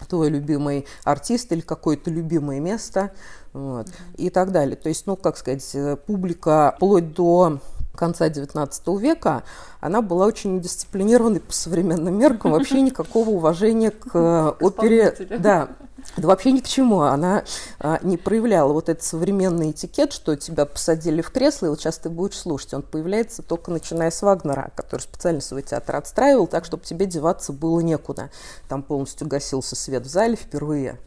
твой 0.10 0.30
любимый 0.30 0.88
артист 1.04 1.52
или 1.52 1.62
какое-то 1.62 2.10
любимое 2.10 2.60
место 2.60 3.12
вот, 3.54 3.88
mm-hmm. 3.88 4.16
и 4.18 4.30
так 4.32 4.52
далее. 4.52 4.76
То 4.76 4.90
есть, 4.90 5.06
ну, 5.06 5.16
как 5.16 5.38
сказать, 5.38 5.70
э, 5.76 5.98
публика 5.98 6.74
вплоть 6.78 7.14
до 7.14 7.60
конца 7.98 8.30
XIX 8.30 9.00
века, 9.00 9.44
она 9.82 10.02
была 10.02 10.26
очень 10.26 10.62
дисциплинированной 10.62 11.40
по 11.42 11.52
современным 11.52 12.18
меркам, 12.18 12.52
вообще 12.52 12.82
никакого 12.82 13.30
уважения 13.32 13.92
к 13.92 14.10
э, 14.14 14.54
опере. 14.64 15.16
Да, 15.40 15.70
да 16.16 16.28
вообще 16.28 16.52
ни 16.52 16.60
к 16.60 16.68
чему. 16.68 17.02
Она 17.02 17.44
а, 17.80 18.00
не 18.02 18.18
проявляла 18.18 18.72
вот 18.74 18.90
этот 18.90 19.04
современный 19.04 19.72
этикет, 19.72 20.14
что 20.14 20.36
тебя 20.36 20.66
посадили 20.66 21.22
в 21.22 21.32
кресло, 21.32 21.68
и 21.68 21.70
вот 21.70 21.80
сейчас 21.80 21.98
ты 21.98 22.10
будешь 22.10 22.38
слушать. 22.38 22.74
Он 22.74 22.84
появляется 22.84 23.42
только 23.42 23.72
начиная 23.72 24.12
с 24.12 24.22
Вагнера, 24.22 24.72
который 24.76 25.02
специально 25.02 25.42
свой 25.42 25.64
театр 25.64 25.96
отстраивал 25.96 26.48
так, 26.48 26.66
чтобы 26.66 26.84
тебе 26.84 27.06
деваться 27.06 27.54
было 27.54 27.80
некуда. 27.82 28.30
Там 28.70 28.84
полностью 28.84 29.28
гасился 29.28 29.76
свет 29.76 30.06
в 30.06 30.10
зале 30.10 30.36
впервые. 30.36 31.00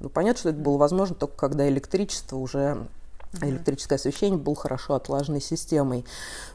Ну, 0.00 0.08
понятно, 0.08 0.38
что 0.38 0.48
это 0.50 0.58
было 0.58 0.76
возможно 0.76 1.14
только 1.14 1.36
когда 1.36 1.68
электричество 1.68 2.36
уже 2.36 2.86
Uh-huh. 3.32 3.48
Электрическое 3.48 3.98
освещение 3.98 4.38
было 4.38 4.56
хорошо 4.56 4.94
отлаженной 4.94 5.40
системой. 5.40 6.04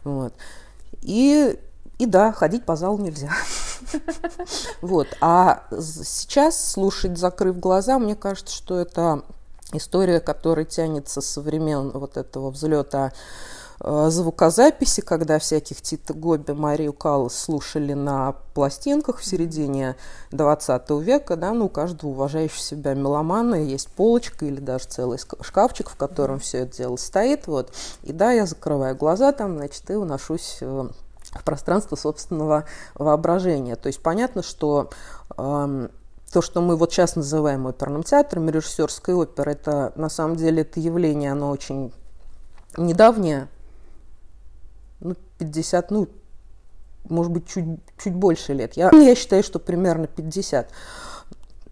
Вот. 0.03 0.33
И, 1.01 1.59
и 1.99 2.05
да, 2.05 2.31
ходить 2.31 2.65
по 2.65 2.75
залу 2.75 2.97
нельзя. 2.97 3.31
Вот. 4.81 5.07
А 5.19 5.63
сейчас 5.71 6.71
слушать, 6.71 7.17
закрыв 7.17 7.59
глаза, 7.59 7.99
мне 7.99 8.15
кажется, 8.15 8.55
что 8.55 8.79
это 8.79 9.23
история, 9.73 10.19
которая 10.19 10.65
тянется 10.65 11.21
со 11.21 11.41
времен 11.41 11.91
вот 11.91 12.17
этого 12.17 12.49
взлета 12.49 13.11
звукозаписи, 13.83 15.01
когда 15.01 15.39
всяких 15.39 15.81
Тита 15.81 16.13
Гоби, 16.13 16.51
Марию 16.51 16.93
Каллас 16.93 17.35
слушали 17.35 17.93
на 17.93 18.35
пластинках 18.53 19.19
в 19.19 19.25
середине 19.25 19.97
20 20.31 20.89
века, 21.01 21.35
да, 21.35 21.51
ну, 21.51 21.65
у 21.65 21.69
каждого 21.69 22.11
уважающего 22.11 22.59
себя 22.59 22.93
меломана 22.93 23.55
есть 23.55 23.89
полочка 23.89 24.45
или 24.45 24.61
даже 24.61 24.85
целый 24.85 25.19
шкафчик, 25.19 25.89
в 25.89 25.97
котором 25.97 26.39
все 26.39 26.59
это 26.59 26.77
дело 26.77 26.95
стоит, 26.95 27.47
вот, 27.47 27.73
и 28.03 28.13
да, 28.13 28.31
я 28.31 28.45
закрываю 28.45 28.95
глаза 28.95 29.33
там, 29.33 29.57
значит, 29.57 29.89
и 29.89 29.95
уношусь 29.95 30.59
э, 30.61 30.87
в 31.31 31.43
пространство 31.43 31.97
собственного 31.97 32.63
воображения. 32.95 33.75
То 33.75 33.87
есть 33.87 34.01
понятно, 34.01 34.43
что 34.43 34.91
э, 35.37 35.87
то, 36.31 36.41
что 36.41 36.61
мы 36.61 36.77
вот 36.77 36.93
сейчас 36.93 37.17
называем 37.17 37.65
оперным 37.65 38.03
театром, 38.03 38.49
режиссерской 38.49 39.13
оперы, 39.13 39.51
это 39.51 39.91
на 39.95 40.09
самом 40.09 40.37
деле 40.37 40.61
это 40.61 40.79
явление, 40.79 41.33
оно 41.33 41.51
очень 41.51 41.91
недавнее, 42.77 43.49
50, 45.37 45.91
ну, 45.91 46.07
может 47.09 47.31
быть, 47.31 47.47
чуть, 47.47 47.65
чуть 47.97 48.13
больше 48.13 48.53
лет. 48.53 48.73
Я, 48.73 48.91
я 48.93 49.15
считаю, 49.15 49.43
что 49.43 49.59
примерно 49.59 50.07
50. 50.07 50.69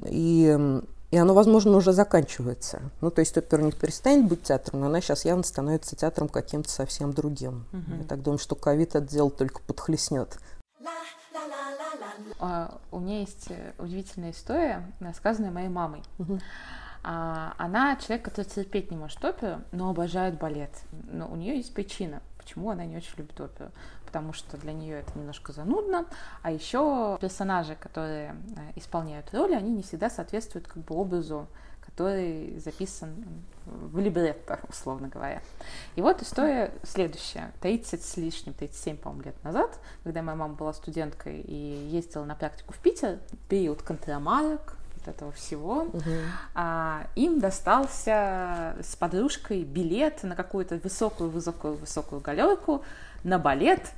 И, 0.06 0.82
и 1.12 1.18
оно, 1.18 1.34
возможно, 1.34 1.77
уже 1.77 1.94
заканчивается. 1.94 2.82
Ну, 3.01 3.12
то 3.12 3.20
есть 3.20 3.38
опера 3.38 3.62
не 3.62 3.72
перестанет 3.72 4.27
быть 4.27 4.44
театром, 4.44 4.82
но 4.82 4.88
она 4.88 5.01
сейчас 5.01 5.25
явно 5.25 5.44
становится 5.44 5.96
театром 5.96 6.27
каким-то 6.27 6.70
совсем 6.70 7.13
другим. 7.13 7.65
Угу. 7.72 8.01
Я 8.01 8.03
так 8.06 8.22
думаю, 8.22 8.39
что 8.39 8.56
ковид 8.56 8.96
это 8.96 9.08
дело 9.08 9.30
только 9.30 9.62
подхлестнет. 9.62 10.38
Uh, 12.39 12.74
у 12.91 13.00
меня 13.00 13.20
есть 13.20 13.51
э, 13.51 13.74
удивительная 13.77 14.32
история, 14.32 14.84
рассказанная 15.00 15.51
моей 15.51 15.70
мамой. 15.70 16.01
Угу. 16.18 16.39
Uh, 17.03 17.53
она 17.58 17.96
человек, 17.98 18.25
который 18.25 18.46
терпеть 18.46 18.89
не 18.89 18.98
может 18.98 19.24
оперу, 19.24 19.62
но 19.72 19.91
обожает 19.91 20.39
балет. 20.39 20.72
Но 21.12 21.27
у 21.27 21.36
нее 21.36 21.58
есть 21.58 21.72
причина 21.74 22.22
почему 22.41 22.69
она 22.71 22.86
не 22.86 22.98
очень 22.98 23.13
любит 23.17 23.39
оперу. 23.39 23.71
Потому 24.05 24.33
что 24.33 24.57
для 24.57 24.74
нее 24.74 25.00
это 25.00 25.17
немножко 25.17 25.53
занудно, 25.53 26.05
а 26.41 26.51
еще 26.51 27.17
персонажи, 27.21 27.75
которые 27.75 28.36
э, 28.55 28.71
исполняют 28.75 29.33
роли, 29.33 29.53
они 29.53 29.71
не 29.71 29.83
всегда 29.83 30.10
соответствуют 30.10 30.67
как 30.67 30.83
бы 30.83 30.95
образу, 30.95 31.48
который 31.81 32.60
записан 32.60 33.24
в 33.65 34.00
либретто, 34.00 34.60
условно 34.69 35.07
говоря. 35.07 35.41
И 35.95 36.01
вот 36.01 36.21
история 36.21 36.71
следующая. 36.83 37.51
30 37.62 38.03
с 38.03 38.17
лишним, 38.17 38.53
37, 38.53 38.98
по-моему, 38.98 39.24
лет 39.24 39.43
назад, 39.43 39.79
когда 40.03 40.21
моя 40.21 40.38
мама 40.38 40.53
была 40.55 40.74
студенткой 40.74 41.41
и 41.41 41.88
ездила 41.91 42.25
на 42.25 42.36
практику 42.36 42.74
в 42.74 42.79
Питер, 42.79 43.19
период 43.50 43.81
контрамарок, 43.81 44.77
вот 45.05 45.13
этого 45.13 45.31
всего, 45.31 45.84
угу. 45.84 46.01
а, 46.53 47.08
им 47.15 47.39
достался 47.39 48.75
с 48.81 48.96
подружкой 48.96 49.63
билет 49.63 50.24
на 50.24 50.36
какую-то 50.36 50.75
высокую-высокую-высокую 50.77 52.22
галерку 52.22 52.84
на 53.24 53.39
балет 53.39 53.91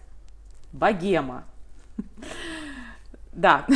«Богема». 0.72 1.44
Да. 3.32 3.66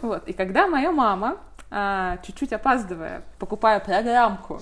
Вот. 0.00 0.28
И 0.28 0.32
когда 0.32 0.66
моя 0.66 0.92
мама, 0.92 1.38
а, 1.70 2.18
чуть-чуть 2.18 2.52
опаздывая, 2.52 3.22
покупая 3.38 3.80
программку, 3.80 4.60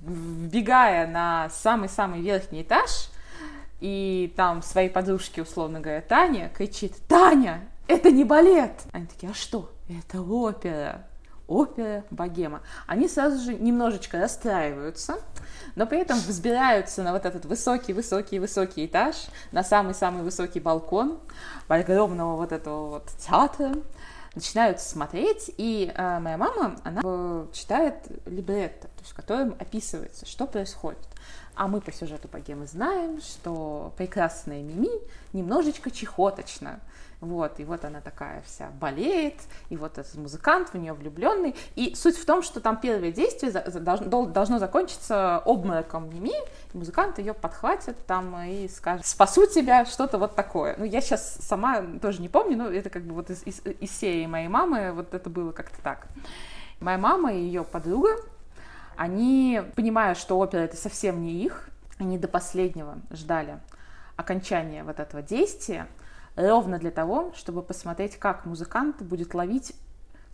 вбегая 0.00 1.06
на 1.06 1.48
самый-самый 1.50 2.20
верхний 2.20 2.62
этаж, 2.62 3.10
и 3.80 4.32
там 4.36 4.62
своей 4.62 4.88
подружке, 4.88 5.42
условно 5.42 5.80
говоря, 5.80 6.00
Таня, 6.00 6.50
кричит, 6.50 6.94
«Таня, 7.08 7.60
это 7.90 8.10
не 8.10 8.24
балет!» 8.24 8.72
Они 8.92 9.06
такие, 9.06 9.30
а 9.30 9.34
что? 9.34 9.70
Это 9.88 10.22
опера 10.22 11.06
опера, 11.50 12.04
богема, 12.10 12.62
они 12.86 13.08
сразу 13.08 13.44
же 13.44 13.54
немножечко 13.54 14.18
расстраиваются, 14.18 15.18
но 15.74 15.84
при 15.84 15.98
этом 15.98 16.16
взбираются 16.18 17.02
на 17.02 17.12
вот 17.12 17.26
этот 17.26 17.44
высокий-высокий-высокий 17.44 18.86
этаж, 18.86 19.16
на 19.50 19.64
самый-самый 19.64 20.22
высокий 20.22 20.60
балкон 20.60 21.18
огромного 21.68 22.36
вот 22.36 22.52
этого 22.52 22.88
вот 22.88 23.10
театра, 23.18 23.74
начинают 24.36 24.80
смотреть, 24.80 25.50
и 25.56 25.92
э, 25.92 26.20
моя 26.20 26.36
мама, 26.36 26.76
она 26.84 27.00
э, 27.04 27.46
читает 27.52 27.96
либретто, 28.26 28.86
то 28.86 29.00
есть 29.00 29.10
в 29.10 29.14
котором 29.14 29.56
описывается, 29.58 30.24
что 30.24 30.46
происходит. 30.46 31.04
А 31.60 31.68
мы 31.68 31.82
по 31.82 31.92
сюжету 31.92 32.26
богемы 32.26 32.66
знаем, 32.66 33.20
что 33.20 33.92
прекрасная 33.98 34.62
Мими 34.62 34.88
немножечко 35.34 35.90
чехоточна, 35.90 36.80
вот, 37.20 37.60
и 37.60 37.64
вот 37.64 37.84
она 37.84 38.00
такая 38.00 38.40
вся 38.46 38.70
болеет, 38.80 39.34
и 39.68 39.76
вот 39.76 39.98
этот 39.98 40.14
музыкант 40.14 40.70
в 40.72 40.78
нее 40.78 40.94
влюбленный. 40.94 41.54
И 41.76 41.94
суть 41.94 42.16
в 42.16 42.24
том, 42.24 42.42
что 42.42 42.60
там 42.60 42.80
первое 42.80 43.12
действие 43.12 43.52
должно, 43.52 44.58
закончиться 44.58 45.36
обмороком 45.44 46.08
Мими, 46.08 46.32
и 46.72 46.78
музыкант 46.78 47.18
ее 47.18 47.34
подхватит 47.34 48.06
там 48.06 48.40
и 48.40 48.66
скажет 48.66 49.04
«спасу 49.04 49.44
тебя», 49.44 49.84
что-то 49.84 50.16
вот 50.16 50.34
такое. 50.34 50.76
Ну, 50.78 50.86
я 50.86 51.02
сейчас 51.02 51.40
сама 51.42 51.82
тоже 52.00 52.22
не 52.22 52.30
помню, 52.30 52.56
но 52.56 52.70
это 52.70 52.88
как 52.88 53.02
бы 53.02 53.12
вот 53.12 53.28
из, 53.28 53.42
из, 53.42 53.60
из 53.66 53.90
серии 53.90 54.24
моей 54.24 54.48
мамы, 54.48 54.92
вот 54.92 55.12
это 55.12 55.28
было 55.28 55.52
как-то 55.52 55.76
так. 55.82 56.06
Моя 56.80 56.96
мама 56.96 57.34
и 57.34 57.38
ее 57.38 57.64
подруга, 57.64 58.16
они, 59.00 59.62
понимая, 59.76 60.14
что 60.14 60.38
опера 60.38 60.60
это 60.60 60.76
совсем 60.76 61.22
не 61.22 61.32
их, 61.42 61.70
они 61.98 62.18
до 62.18 62.28
последнего 62.28 62.98
ждали 63.10 63.58
окончания 64.16 64.84
вот 64.84 65.00
этого 65.00 65.22
действия, 65.22 65.86
ровно 66.36 66.78
для 66.78 66.90
того, 66.90 67.32
чтобы 67.34 67.62
посмотреть, 67.62 68.18
как 68.18 68.44
музыкант 68.44 69.00
будет 69.00 69.32
ловить 69.32 69.72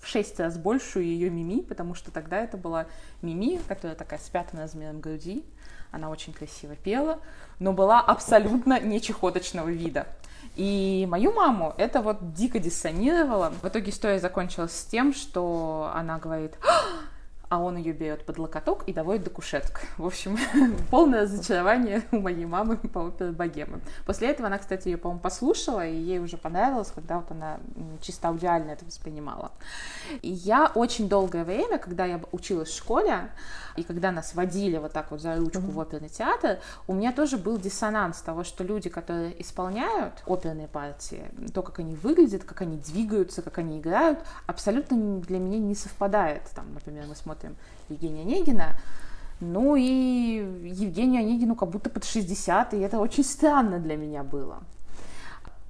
в 0.03 0.09
шесть 0.09 0.41
раз 0.41 0.59
большую 0.59 1.05
ее 1.05 1.31
мими, 1.31 1.61
потому 1.61 1.95
что 1.95 2.11
тогда 2.11 2.39
это 2.39 2.57
была 2.57 2.87
мими, 3.23 3.61
которая 3.69 3.97
такая 3.97 4.19
с 4.19 4.29
пятым 4.29 4.59
размером 4.59 4.99
груди, 4.99 5.45
она 5.93 6.11
очень 6.11 6.33
красиво 6.33 6.75
пела, 6.75 7.21
но 7.61 7.73
была 7.73 8.01
абсолютно 8.01 8.81
не 8.81 9.01
чехоточного 9.01 9.69
вида. 9.69 10.09
И 10.57 11.07
мою 11.09 11.33
маму 11.33 11.73
это 11.79 12.03
вот 12.03 12.33
дико 12.33 12.59
диссонировало. 12.59 13.53
В 13.63 13.69
итоге 13.69 13.91
история 13.93 14.19
закончилась 14.19 14.73
с 14.73 14.85
тем, 14.87 15.15
что 15.15 15.89
она 15.95 16.19
говорит, 16.19 16.57
а 16.69 17.16
он 17.50 17.76
ее 17.76 17.93
берет 17.93 18.25
под 18.26 18.38
локоток 18.38 18.85
и 18.88 18.93
доводит 18.93 19.25
до 19.25 19.31
кушеток. 19.31 19.83
В 19.99 20.07
общем, 20.07 20.37
полное 20.91 21.23
разочарование 21.23 22.03
у 22.11 22.21
моей 22.21 22.45
мамы 22.45 22.76
по 22.76 22.99
опере 23.00 23.31
«Богемы». 23.31 23.81
После 24.05 24.29
этого 24.29 24.49
она, 24.49 24.59
кстати, 24.59 24.88
ее, 24.88 24.97
по-моему, 24.97 25.21
послушала, 25.21 25.87
и 25.87 25.95
ей 25.95 26.19
уже 26.19 26.37
понравилось, 26.37 26.93
когда 26.95 27.19
вот 27.19 27.31
она 27.31 27.61
чисто 28.00 28.29
аудиально 28.29 28.73
это 28.73 28.85
воспринимала. 28.85 29.53
И 30.23 30.31
я 30.31 30.71
очень 30.75 31.09
долгое 31.09 31.45
время, 31.45 31.79
когда 31.79 32.05
я 32.05 32.21
училась 32.33 32.71
в 32.71 32.76
школе, 32.76 33.31
и 33.76 33.83
когда 33.83 34.11
нас 34.11 34.35
водили 34.35 34.78
вот 34.78 34.92
так 34.92 35.11
вот 35.11 35.21
за 35.21 35.37
ручку 35.37 35.59
mm-hmm. 35.59 35.73
в 35.73 35.78
оперный 35.78 36.09
театр, 36.09 36.59
у 36.87 36.95
меня 36.95 37.12
тоже 37.12 37.37
был 37.37 37.59
диссонанс 37.59 38.21
того, 38.21 38.45
что 38.45 38.64
люди, 38.64 38.88
которые 38.88 39.40
исполняют 39.40 40.23
оперные 40.26 40.68
партии, 40.68 41.25
то, 41.54 41.62
как 41.62 41.78
они 41.78 41.95
выглядят, 41.95 42.45
как 42.45 42.62
они 42.62 42.76
двигаются, 42.76 43.42
как 43.42 43.59
они 43.59 43.78
играют, 43.78 44.18
абсолютно 44.47 45.21
для 45.21 45.38
меня 45.38 45.59
не 45.59 45.75
совпадает. 45.75 46.42
Там, 46.54 46.73
например, 46.75 47.04
мы 47.09 47.14
смотрим 47.14 47.56
Евгения 47.88 48.23
Онегина, 48.23 48.76
ну 49.40 49.76
и 49.76 49.83
Евгению 49.83 51.23
Онегину 51.23 51.54
как 51.54 51.68
будто 51.68 51.90
под 51.90 52.04
60, 52.04 52.75
и 52.75 52.78
это 52.78 52.99
очень 52.99 53.25
странно 53.25 53.78
для 53.78 53.97
меня 53.97 54.23
было. 54.23 54.62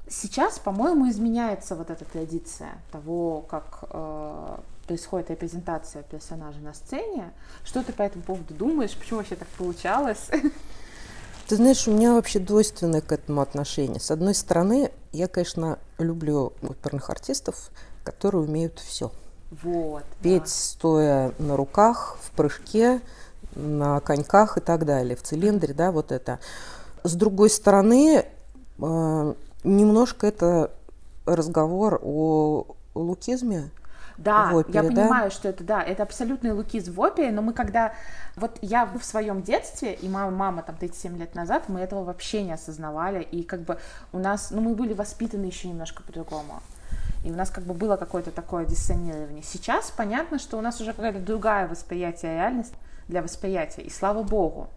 Сейчас, 0.09 0.61
по-моему, 0.61 1.11
изменяется 1.11 1.75
вот 1.75 1.91
эта 1.91 2.05
традиция 2.05 2.79
того, 2.93 3.45
как 3.49 3.85
э, 3.91 4.57
происходит 4.87 5.31
репрезентация 5.31 6.03
персонажа 6.03 6.61
на 6.61 6.73
сцене. 6.75 7.33
Что 7.65 7.83
ты 7.83 7.93
по 7.93 8.03
этому 8.03 8.25
поводу 8.25 8.55
думаешь? 8.55 8.97
Почему 8.97 9.19
вообще 9.19 9.37
так 9.37 9.49
получалось? 9.49 10.29
Ты 11.49 11.57
знаешь, 11.57 11.87
у 11.87 11.93
меня 11.93 12.15
вообще 12.15 12.41
двойственное 12.41 13.01
к 13.01 13.13
этому 13.13 13.41
отношение. 13.41 14.01
С 14.01 14.11
одной 14.11 14.35
стороны, 14.35 14.91
я, 15.13 15.29
конечно, 15.29 15.79
люблю 15.99 16.53
оперных 16.63 17.09
артистов, 17.09 17.71
которые 18.03 18.43
умеют 18.43 18.81
все. 18.81 19.13
Вот. 19.63 20.03
Петь 20.23 20.43
да. 20.43 20.49
стоя 20.49 21.33
на 21.39 21.57
руках, 21.57 22.19
в 22.21 22.31
прыжке, 22.33 23.01
на 23.55 24.01
коньках 24.01 24.59
и 24.59 24.61
так 24.61 24.85
далее, 24.85 25.17
в 25.17 25.23
цилиндре, 25.23 25.73
да, 25.73 25.93
вот 25.93 26.11
это. 26.11 26.41
С 27.05 27.15
другой 27.15 27.49
стороны, 27.49 28.25
э, 28.79 29.35
немножко 29.63 30.27
это 30.27 30.73
разговор 31.27 32.01
о 32.03 32.67
лукизме, 32.95 33.71
да, 34.19 34.51
в 34.51 34.57
опере, 34.57 34.75
я 34.75 34.83
понимаю, 34.83 35.31
что 35.31 35.49
это, 35.49 35.65
да, 35.65 35.83
это 35.83 36.03
абсолютный 36.03 36.53
лукиз 36.53 36.89
в 36.89 37.01
опере, 37.01 37.33
но 37.33 37.43
мы 37.43 37.53
когда, 37.53 37.93
вот 38.37 38.59
я 38.63 38.87
в 38.87 39.05
своем 39.05 39.43
детстве, 39.43 39.95
и 39.95 40.09
мама, 40.09 40.31
мама 40.31 40.63
там 40.63 40.77
37 40.77 41.19
лет 41.19 41.35
назад, 41.35 41.69
мы 41.69 41.81
этого 41.81 42.05
вообще 42.05 42.43
не 42.43 42.53
осознавали, 42.53 43.23
и 43.23 43.43
как 43.43 43.61
бы 43.61 43.79
у 44.13 44.19
нас, 44.19 44.51
ну, 44.51 44.61
мы 44.61 44.75
были 44.75 44.95
воспитаны 44.95 45.45
еще 45.45 45.69
немножко 45.69 46.03
по-другому. 46.03 46.63
И 47.25 47.31
у 47.31 47.35
нас 47.35 47.51
как 47.51 47.65
бы 47.65 47.75
было 47.75 47.97
какое-то 47.97 48.31
такое 48.31 48.65
диссонирование. 48.65 49.43
Сейчас 49.43 49.91
понятно, 49.91 50.39
что 50.39 50.59
у 50.59 50.61
нас 50.61 50.81
уже 50.81 50.93
какая-то 50.93 51.19
другая 51.19 51.67
восприятие 51.67 52.35
реальности 52.35 52.77
для 53.09 53.23
восприятия, 53.23 53.83
и 53.83 53.91
слава 53.91 54.23
богу. 54.23 54.69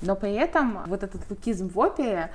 Но 0.00 0.16
при 0.16 0.34
этом 0.34 0.80
вот 0.86 1.02
этот 1.02 1.30
лукизм 1.30 1.68
в 1.68 1.78
опере, 1.78 2.30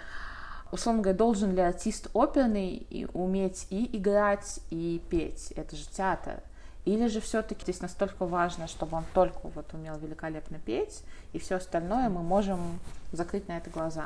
условно 0.71 1.01
говоря, 1.01 1.17
должен 1.17 1.53
ли 1.53 1.61
артист 1.61 2.07
оперный 2.13 2.75
и 2.75 3.07
уметь 3.13 3.67
и 3.69 3.97
играть, 3.97 4.61
и 4.69 5.01
петь? 5.09 5.51
Это 5.51 5.75
же 5.75 5.85
театр. 5.85 6.41
Или 6.87 7.07
же 7.07 7.19
все-таки 7.19 7.63
здесь 7.63 7.81
настолько 7.81 8.25
важно, 8.25 8.69
чтобы 8.69 8.95
он 8.95 9.03
только 9.13 9.49
вот 9.53 9.73
умел 9.73 9.97
великолепно 9.97 10.57
петь, 10.57 11.03
и 11.33 11.37
все 11.37 11.55
остальное 11.55 12.07
мы 12.07 12.23
можем 12.23 12.79
закрыть 13.11 13.49
на 13.49 13.57
это 13.57 13.69
глаза? 13.69 14.05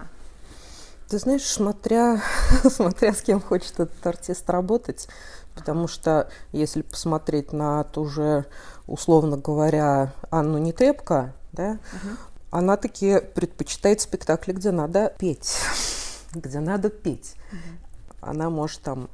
Ты 1.08 1.20
знаешь, 1.20 1.46
смотря, 1.46 2.20
смотря 2.64 3.14
с 3.14 3.22
кем 3.22 3.40
хочет 3.40 3.80
этот 3.80 4.08
артист 4.08 4.50
работать, 4.50 5.08
потому 5.54 5.88
что 5.88 6.32
если 6.54 6.82
посмотреть 6.82 7.54
на 7.54 7.84
ту 7.84 8.08
же, 8.08 8.46
условно 8.88 9.38
говоря, 9.38 10.14
Анну 10.32 10.58
Нетепко, 10.58 11.36
да, 11.52 11.78
угу. 11.94 12.16
она 12.50 12.78
таки 12.78 13.20
предпочитает 13.20 14.02
спектакли, 14.02 14.54
где 14.54 14.72
надо 14.72 15.14
петь 15.20 15.56
где 16.34 16.60
надо 16.60 16.90
петь. 16.90 17.36
Угу. 17.52 18.30
Она 18.32 18.50
может 18.50 18.82
там, 18.82 19.08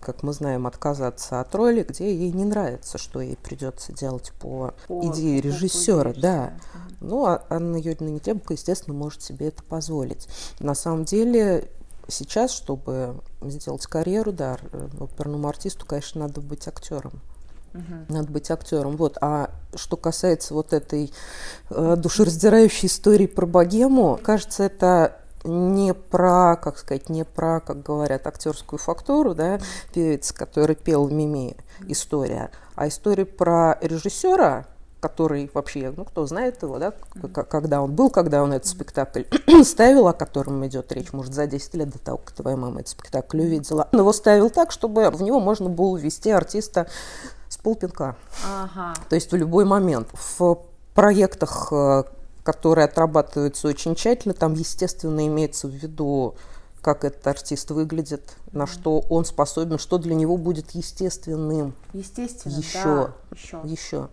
как 0.00 0.22
мы 0.22 0.32
знаем, 0.32 0.66
отказаться 0.66 1.40
от 1.40 1.54
роли, 1.54 1.82
где 1.82 2.14
ей 2.14 2.32
не 2.32 2.44
нравится, 2.44 2.98
что 2.98 3.20
ей 3.20 3.36
придется 3.36 3.92
делать 3.92 4.32
по, 4.40 4.74
по 4.86 5.06
идее 5.06 5.40
режиссера, 5.40 6.12
да. 6.16 6.54
Ну, 7.00 7.26
а 7.26 7.44
Анна 7.48 7.76
Юрьевна 7.76 8.10
Нетебко, 8.10 8.54
естественно, 8.54 8.96
может 8.96 9.22
себе 9.22 9.48
это 9.48 9.62
позволить. 9.62 10.28
На 10.60 10.74
самом 10.74 11.04
деле, 11.04 11.70
сейчас, 12.08 12.52
чтобы 12.52 13.20
сделать 13.42 13.86
карьеру, 13.86 14.32
да, 14.32 14.58
оперному 14.98 15.48
артисту, 15.48 15.86
конечно, 15.86 16.22
надо 16.22 16.40
быть 16.40 16.66
актером. 16.66 17.20
Угу. 17.74 18.14
Надо 18.14 18.32
быть 18.32 18.50
актером. 18.50 18.96
Вот. 18.96 19.18
А 19.20 19.50
что 19.74 19.96
касается 19.96 20.54
вот 20.54 20.72
этой 20.72 21.12
э, 21.70 21.96
душераздирающей 21.96 22.88
истории 22.88 23.26
про 23.26 23.46
богему, 23.46 24.18
кажется, 24.22 24.64
это 24.64 25.20
не 25.48 25.94
про, 25.94 26.56
как 26.56 26.78
сказать, 26.78 27.08
не 27.08 27.24
про, 27.24 27.60
как 27.60 27.82
говорят, 27.82 28.26
актерскую 28.26 28.78
фактуру, 28.78 29.34
да, 29.34 29.58
певец, 29.92 30.32
который 30.32 30.76
пел 30.76 31.08
Мими, 31.08 31.56
история, 31.86 32.50
а 32.74 32.88
история 32.88 33.24
про 33.24 33.78
режиссера, 33.80 34.66
который 35.00 35.50
вообще, 35.54 35.92
ну, 35.96 36.04
кто 36.04 36.26
знает 36.26 36.62
его, 36.62 36.78
да, 36.78 36.92
когда 37.32 37.82
он 37.82 37.94
был, 37.94 38.10
когда 38.10 38.42
он 38.42 38.52
этот 38.52 38.68
спектакль 38.68 39.22
ставил, 39.64 40.08
о 40.08 40.12
котором 40.12 40.66
идет 40.66 40.92
речь, 40.92 41.12
может, 41.12 41.34
за 41.34 41.46
10 41.46 41.74
лет 41.74 41.90
до 41.90 41.98
того, 41.98 42.18
как 42.18 42.32
твоя 42.32 42.56
мама 42.56 42.80
этот 42.80 42.88
спектакль 42.88 43.40
увидела. 43.40 43.88
Он 43.92 44.00
его 44.00 44.12
ставил 44.12 44.50
так, 44.50 44.72
чтобы 44.72 45.10
в 45.10 45.22
него 45.22 45.40
можно 45.40 45.68
было 45.68 45.96
ввести 45.96 46.30
артиста 46.30 46.88
с 47.48 47.56
полпинка. 47.56 48.16
Ага. 48.46 48.94
То 49.08 49.14
есть 49.14 49.30
в 49.30 49.36
любой 49.36 49.64
момент. 49.64 50.08
В 50.12 50.58
проектах 50.94 51.68
э, 51.70 52.02
которые 52.48 52.86
отрабатываются 52.86 53.68
очень 53.68 53.94
тщательно. 53.94 54.32
Там, 54.32 54.54
естественно, 54.54 55.26
имеется 55.26 55.68
в 55.68 55.70
виду, 55.70 56.34
как 56.80 57.04
этот 57.04 57.26
артист 57.26 57.70
выглядит, 57.72 58.22
на 58.52 58.66
что 58.66 59.00
он 59.10 59.26
способен, 59.26 59.78
что 59.78 59.98
для 59.98 60.14
него 60.14 60.38
будет 60.38 60.70
естественным. 60.70 61.74
Естественно, 61.92 62.56
еще, 62.56 62.82
да, 62.82 63.12
еще. 63.36 63.60
еще. 63.64 64.08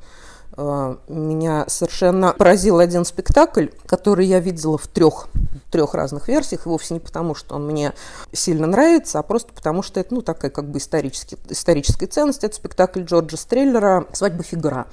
Э, 0.58 0.98
меня 1.08 1.64
совершенно 1.70 2.34
поразил 2.34 2.80
один 2.80 3.06
спектакль, 3.06 3.68
который 3.86 4.26
я 4.26 4.42
видела 4.42 4.78
в 4.78 4.88
трех, 4.88 5.30
трех 5.72 5.94
разных 5.94 6.28
версиях, 6.28 6.66
и 6.66 6.70
вовсе 6.70 6.96
не 6.96 7.00
потому, 7.00 7.36
что 7.36 7.56
он 7.56 7.66
мне 7.66 7.94
сильно 8.34 8.68
нравится, 8.68 9.20
а 9.20 9.24
просто 9.24 9.54
потому, 9.54 9.82
что 9.82 10.02
это, 10.02 10.14
ну, 10.14 10.22
такая 10.22 10.52
как 10.52 10.70
бы 10.70 10.80
исторический, 10.80 11.38
историческая 11.48 12.08
ценность. 12.08 12.44
Это 12.44 12.54
спектакль 12.54 13.04
Джорджа 13.04 13.38
Стреллера 13.38 14.08
«Свадьба 14.12 14.44
Фигара» 14.44 14.88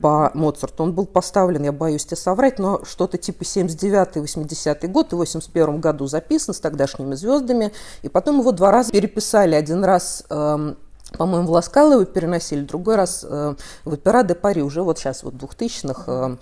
по 0.00 0.30
Моцарту. 0.34 0.82
Он 0.82 0.92
был 0.92 1.06
поставлен, 1.06 1.64
я 1.64 1.72
боюсь 1.72 2.04
тебе 2.04 2.16
соврать, 2.16 2.58
но 2.58 2.84
что-то 2.84 3.18
типа 3.18 3.42
79-80 3.42 4.86
год 4.88 5.12
и 5.12 5.16
в 5.16 5.18
81 5.18 5.80
году 5.80 6.06
записан 6.06 6.54
с 6.54 6.60
тогдашними 6.60 7.14
звездами. 7.14 7.72
И 8.02 8.08
потом 8.08 8.40
его 8.40 8.52
два 8.52 8.70
раза 8.70 8.92
переписали. 8.92 9.54
Один 9.54 9.84
раз 9.84 10.24
эм, 10.28 10.76
по-моему, 11.16 11.46
в 11.46 11.50
Ласкало 11.50 11.94
его 11.94 12.04
переносили, 12.04 12.62
другой 12.62 12.96
раз 12.96 13.24
э, 13.28 13.54
в 13.84 13.92
Опера 13.92 14.22
де 14.22 14.34
Пари, 14.34 14.62
уже 14.62 14.82
вот 14.82 14.98
сейчас, 14.98 15.22
вот 15.22 15.34
в 15.34 15.36
2000-х 15.36 16.04
э, 16.06 16.36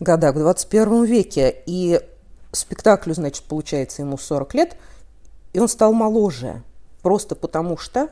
годах, 0.00 0.34
в 0.34 0.38
21 0.38 1.04
веке. 1.04 1.62
И 1.66 2.00
спектаклю, 2.52 3.14
значит, 3.14 3.44
получается 3.44 4.02
ему 4.02 4.18
40 4.18 4.54
лет, 4.54 4.76
и 5.52 5.58
он 5.60 5.68
стал 5.68 5.92
моложе, 5.92 6.62
просто 7.02 7.34
потому 7.34 7.76
что 7.76 8.08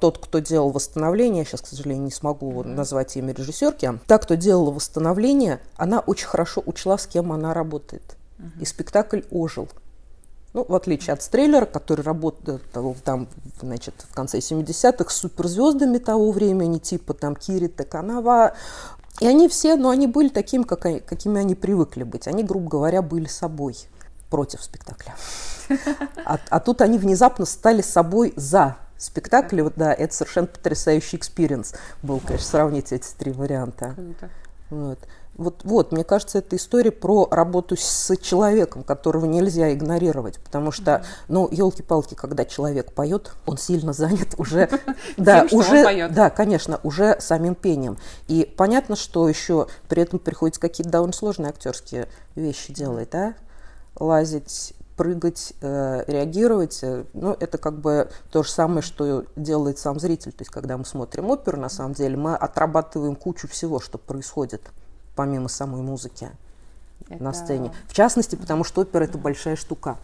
тот, 0.00 0.18
кто 0.18 0.38
делал 0.38 0.70
восстановление, 0.70 1.44
сейчас, 1.44 1.62
к 1.62 1.66
сожалению, 1.66 2.04
не 2.04 2.10
смогу 2.10 2.62
назвать 2.62 3.16
имя 3.16 3.32
режиссерки, 3.32 3.98
та, 4.06 4.18
кто 4.18 4.34
делала 4.34 4.70
восстановление, 4.70 5.60
она 5.76 6.00
очень 6.00 6.26
хорошо 6.26 6.62
учла, 6.66 6.98
с 6.98 7.06
кем 7.06 7.32
она 7.32 7.54
работает. 7.54 8.16
И 8.60 8.64
спектакль 8.64 9.20
ожил. 9.30 9.68
Ну, 10.52 10.66
в 10.68 10.74
отличие 10.74 11.14
от 11.14 11.22
Стрелера, 11.22 11.64
который 11.64 12.02
работал 12.02 12.60
там, 13.04 13.28
значит, 13.60 13.94
в 14.10 14.14
конце 14.14 14.38
70-х 14.38 15.10
с 15.10 15.16
суперзвездами 15.16 15.96
того 15.96 16.30
времени, 16.30 16.78
типа 16.78 17.14
там 17.14 17.34
Кири 17.34 17.67
Те 17.67 17.84
Канава. 17.84 18.52
И 19.20 19.26
они 19.26 19.48
все, 19.48 19.76
но 19.76 19.88
они 19.88 20.06
были 20.06 20.28
такими, 20.28 20.64
как 20.64 20.82
какими 20.82 21.40
они 21.40 21.54
привыкли 21.54 22.02
быть. 22.02 22.26
Они, 22.26 22.42
грубо 22.42 22.68
говоря, 22.68 23.00
были 23.00 23.28
собой 23.28 23.76
против 24.28 24.62
спектакля. 24.62 25.14
А, 26.26 26.38
а 26.50 26.60
тут 26.60 26.82
они 26.82 26.98
внезапно 26.98 27.46
стали 27.46 27.80
собой 27.80 28.34
за 28.36 28.76
спектакль. 29.02 29.60
Вот, 29.62 29.74
да, 29.76 29.92
это 29.92 30.14
совершенно 30.14 30.46
потрясающий 30.46 31.16
experience 31.16 31.74
был, 32.02 32.20
конечно, 32.20 32.46
сравнить 32.46 32.92
эти 32.92 33.08
три 33.18 33.32
варианта. 33.32 33.94
Вот. 34.70 34.98
Вот, 35.34 35.62
вот, 35.64 35.92
мне 35.92 36.04
кажется, 36.04 36.38
это 36.38 36.56
история 36.56 36.90
про 36.90 37.26
работу 37.30 37.74
с 37.74 38.14
человеком, 38.18 38.82
которого 38.82 39.24
нельзя 39.24 39.72
игнорировать, 39.72 40.38
потому 40.38 40.72
что, 40.72 41.06
ну, 41.28 41.48
елки-палки, 41.50 42.14
когда 42.14 42.44
человек 42.44 42.92
поет, 42.92 43.32
он 43.46 43.56
сильно 43.56 43.94
занят 43.94 44.34
уже, 44.38 44.68
да, 45.16 45.46
уже, 45.50 46.08
да, 46.10 46.28
конечно, 46.28 46.80
уже 46.82 47.16
самим 47.18 47.54
пением. 47.54 47.96
И 48.28 48.44
понятно, 48.56 48.94
что 48.94 49.26
еще 49.26 49.68
при 49.88 50.02
этом 50.02 50.18
приходится 50.18 50.60
какие-то 50.60 50.90
довольно 50.90 51.14
сложные 51.14 51.48
актерские 51.48 52.08
вещи 52.34 52.74
делать, 52.74 53.08
да, 53.10 53.34
лазить 53.98 54.74
прыгать, 55.02 55.52
э, 55.60 56.04
реагировать. 56.06 56.78
Э, 56.82 57.04
ну, 57.12 57.36
это 57.40 57.58
как 57.58 57.80
бы 57.80 58.08
то 58.30 58.44
же 58.44 58.50
самое, 58.50 58.82
что 58.82 59.24
делает 59.34 59.80
сам 59.80 59.98
зритель. 59.98 60.30
То 60.30 60.42
есть, 60.42 60.50
когда 60.52 60.76
мы 60.76 60.84
смотрим 60.84 61.28
оперу, 61.28 61.58
на 61.58 61.68
самом 61.68 61.94
деле, 61.94 62.16
мы 62.16 62.36
отрабатываем 62.36 63.16
кучу 63.16 63.48
всего, 63.48 63.80
что 63.80 63.98
происходит 63.98 64.62
помимо 65.16 65.48
самой 65.48 65.82
музыки 65.82 66.30
это... 67.08 67.20
на 67.20 67.32
сцене. 67.32 67.72
В 67.88 67.94
частности, 67.94 68.36
потому 68.36 68.62
что 68.62 68.82
опера– 68.82 69.02
это 69.04 69.18
большая 69.18 69.56
штука. 69.56 69.96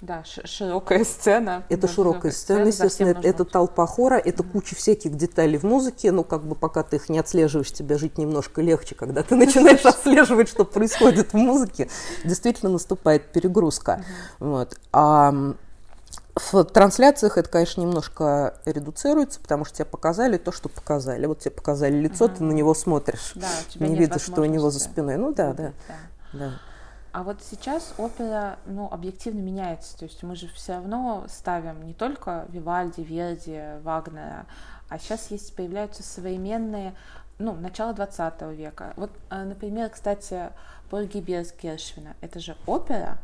Да, 0.00 0.24
широкая 0.24 1.04
сцена. 1.04 1.64
Это 1.68 1.86
да, 1.86 1.88
широкая 1.88 2.32
сцена, 2.32 2.66
естественно, 2.66 3.10
это, 3.10 3.28
это 3.28 3.44
толпа 3.44 3.86
хора, 3.86 4.14
это 4.14 4.42
mm-hmm. 4.42 4.50
куча 4.52 4.74
всяких 4.74 5.14
деталей 5.16 5.58
в 5.58 5.64
музыке, 5.64 6.10
ну, 6.10 6.24
как 6.24 6.44
бы 6.44 6.54
пока 6.54 6.82
ты 6.82 6.96
их 6.96 7.10
не 7.10 7.18
отслеживаешь, 7.18 7.70
тебе 7.70 7.98
жить 7.98 8.16
немножко 8.16 8.62
легче, 8.62 8.94
когда 8.94 9.22
ты 9.22 9.36
начинаешь 9.36 9.84
отслеживать, 9.84 10.48
что 10.48 10.64
происходит 10.64 11.32
в 11.32 11.36
музыке, 11.36 11.88
действительно 12.24 12.72
наступает 12.72 13.30
перегрузка. 13.32 14.02
Вот. 14.38 14.78
А 14.92 15.34
в 16.34 16.64
трансляциях 16.64 17.36
это, 17.36 17.48
конечно, 17.48 17.82
немножко 17.82 18.54
редуцируется, 18.64 19.40
потому 19.40 19.64
что 19.64 19.76
тебе 19.76 19.84
показали 19.84 20.38
то, 20.38 20.52
что 20.52 20.68
показали. 20.68 21.26
Вот 21.26 21.40
тебе 21.40 21.50
показали 21.50 21.94
лицо, 21.94 22.28
ты 22.28 22.42
на 22.42 22.52
него 22.52 22.72
смотришь, 22.74 23.34
не 23.76 23.96
видишь, 23.96 24.22
что 24.22 24.42
у 24.42 24.46
него 24.46 24.70
за 24.70 24.80
спиной. 24.80 25.16
Ну 25.16 25.32
да, 25.32 25.52
да, 25.52 25.72
да. 26.32 26.60
А 27.12 27.22
вот 27.22 27.42
сейчас 27.42 27.94
опера, 27.98 28.58
ну, 28.66 28.88
объективно 28.90 29.40
меняется. 29.40 29.98
То 29.98 30.04
есть 30.04 30.22
мы 30.22 30.36
же 30.36 30.48
все 30.48 30.74
равно 30.74 31.24
ставим 31.28 31.82
не 31.84 31.94
только 31.94 32.46
Вивальди, 32.48 33.00
Верди, 33.00 33.60
Вагнера, 33.82 34.46
а 34.88 34.98
сейчас 34.98 35.30
есть, 35.30 35.54
появляются 35.54 36.02
современные, 36.02 36.94
ну, 37.38 37.54
начало 37.54 37.92
20 37.94 38.42
века. 38.52 38.92
Вот, 38.96 39.10
э, 39.30 39.44
например, 39.44 39.88
кстати, 39.90 40.50
Боргиберс 40.90 41.54
Гершвина. 41.60 42.16
Это 42.20 42.38
же 42.40 42.56
опера, 42.66 43.18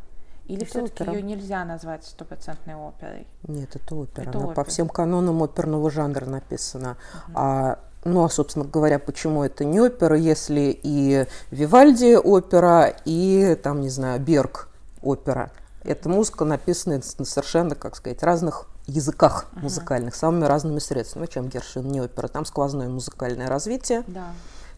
или 0.47 0.63
все-таки 0.63 1.03
ее 1.03 1.21
нельзя 1.21 1.65
назвать 1.65 2.05
стопроцентной 2.05 2.75
оперой? 2.75 3.27
Нет, 3.47 3.75
это 3.75 3.95
опера. 3.95 4.29
Это 4.29 4.37
Она 4.37 4.47
опера. 4.47 4.55
по 4.55 4.63
всем 4.63 4.87
канонам 4.87 5.43
оперного 5.43 5.91
жанра 5.91 6.25
написана. 6.25 6.97
Угу. 7.27 7.31
А 7.35 7.79
ну, 8.03 8.23
а, 8.23 8.29
собственно 8.29 8.65
говоря, 8.65 8.99
почему 8.99 9.43
это 9.43 9.65
не 9.65 9.79
опера, 9.79 10.17
если 10.17 10.79
и 10.81 11.25
Вивальди 11.51 12.15
опера, 12.15 12.93
и, 13.05 13.55
там, 13.61 13.81
не 13.81 13.89
знаю, 13.89 14.19
Берг 14.19 14.69
опера. 15.01 15.51
Эта 15.83 16.09
музыка 16.09 16.45
написана 16.45 17.01
на 17.17 17.25
совершенно, 17.25 17.75
как 17.75 17.95
сказать, 17.95 18.23
разных 18.23 18.67
языках 18.87 19.47
uh-huh. 19.51 19.63
музыкальных, 19.63 20.15
самыми 20.15 20.45
разными 20.45 20.79
средствами. 20.79 21.25
Ну, 21.25 21.31
чем 21.31 21.47
Гершвин 21.49 21.87
не 21.87 22.01
опера? 22.01 22.27
Там 22.27 22.45
сквозное 22.45 22.89
музыкальное 22.89 23.47
развитие. 23.47 24.03
Да. 24.07 24.31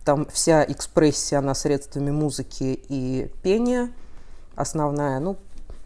Там 0.04 0.26
вся 0.32 0.64
экспрессия 0.64 1.42
на 1.42 1.54
средствами 1.54 2.10
музыки 2.10 2.80
и 2.90 3.32
пения 3.44 3.92
основная. 4.56 5.20
Ну, 5.20 5.38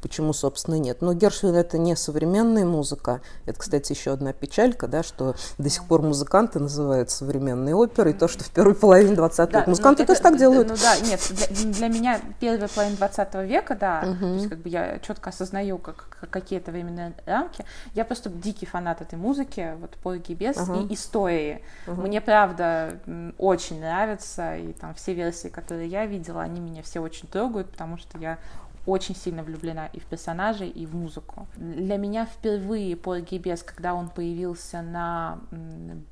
почему, 0.04 0.34
собственно, 0.34 0.76
нет. 0.76 1.02
Но 1.02 1.14
Гершвин 1.14 1.56
это 1.56 1.78
не 1.78 1.96
современная 1.96 2.66
музыка. 2.66 3.22
Это, 3.46 3.58
кстати, 3.58 3.94
еще 3.94 4.12
одна 4.12 4.34
печалька, 4.34 4.88
да, 4.88 5.02
что 5.02 5.34
до 5.58 5.70
сих 5.70 5.86
пор 5.86 6.02
музыканты 6.02 6.60
называют 6.60 7.10
современной 7.10 7.74
оперой, 7.74 8.14
то, 8.14 8.28
что 8.28 8.44
в 8.44 8.50
первой 8.50 8.76
половине 8.76 9.16
20 9.16 9.40
века. 9.40 9.52
Да, 9.52 9.64
музыканты 9.66 10.06
тоже 10.06 10.20
так 10.20 10.38
делают. 10.38 10.68
Ну 10.68 10.76
да, 10.76 11.00
нет, 11.00 11.22
для, 11.32 11.72
для 11.74 11.88
меня 11.88 12.22
первая 12.42 12.68
половина 12.68 12.98
20 12.98 13.34
века, 13.46 13.76
да, 13.76 14.04
угу. 14.06 14.20
то 14.20 14.34
есть 14.34 14.50
как 14.50 14.60
бы 14.60 14.70
я 14.70 15.00
четко 15.00 15.30
осознаю 15.30 15.78
как, 15.78 16.28
какие 16.30 16.60
это 16.60 16.72
временные 16.72 17.14
рамки. 17.26 17.64
Я 17.94 18.04
просто 18.04 18.30
дикий 18.30 18.66
фанат 18.66 19.02
этой 19.02 19.18
музыки, 19.18 19.76
вот 19.80 19.92
Полги 20.04 20.34
без 20.34 20.58
угу. 20.58 20.82
и 20.82 20.94
истории. 20.94 21.64
Угу. 21.88 22.02
Мне, 22.02 22.20
правда, 22.20 23.00
очень 23.38 23.80
нравится, 23.80 24.58
и 24.58 24.74
там 24.74 24.94
все 24.96 25.14
версии, 25.14 25.48
которые 25.48 25.88
я 25.88 26.06
видела, 26.06 26.42
они 26.42 26.60
меня 26.60 26.84
все 26.84 27.00
очень 27.00 27.30
трогают, 27.30 27.70
потому 27.72 27.98
что 27.98 28.18
я 28.18 28.38
очень 28.86 29.16
сильно 29.16 29.44
влюблена 29.44 29.88
и 29.88 30.00
в 30.00 30.06
персонажей, 30.06 30.70
и 30.70 30.86
в 30.86 30.96
музыку. 30.96 31.48
Для 31.56 31.98
меня 31.98 32.26
впервые 32.26 32.96
Пол 32.96 33.18
Гибес, 33.18 33.64
когда 33.64 33.94
он 33.94 34.10
появился 34.10 34.82
на 34.82 35.40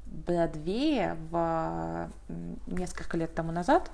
Бродвее 0.06 1.18
в 1.30 2.10
несколько 2.68 3.18
лет 3.18 3.34
тому 3.34 3.52
назад, 3.52 3.90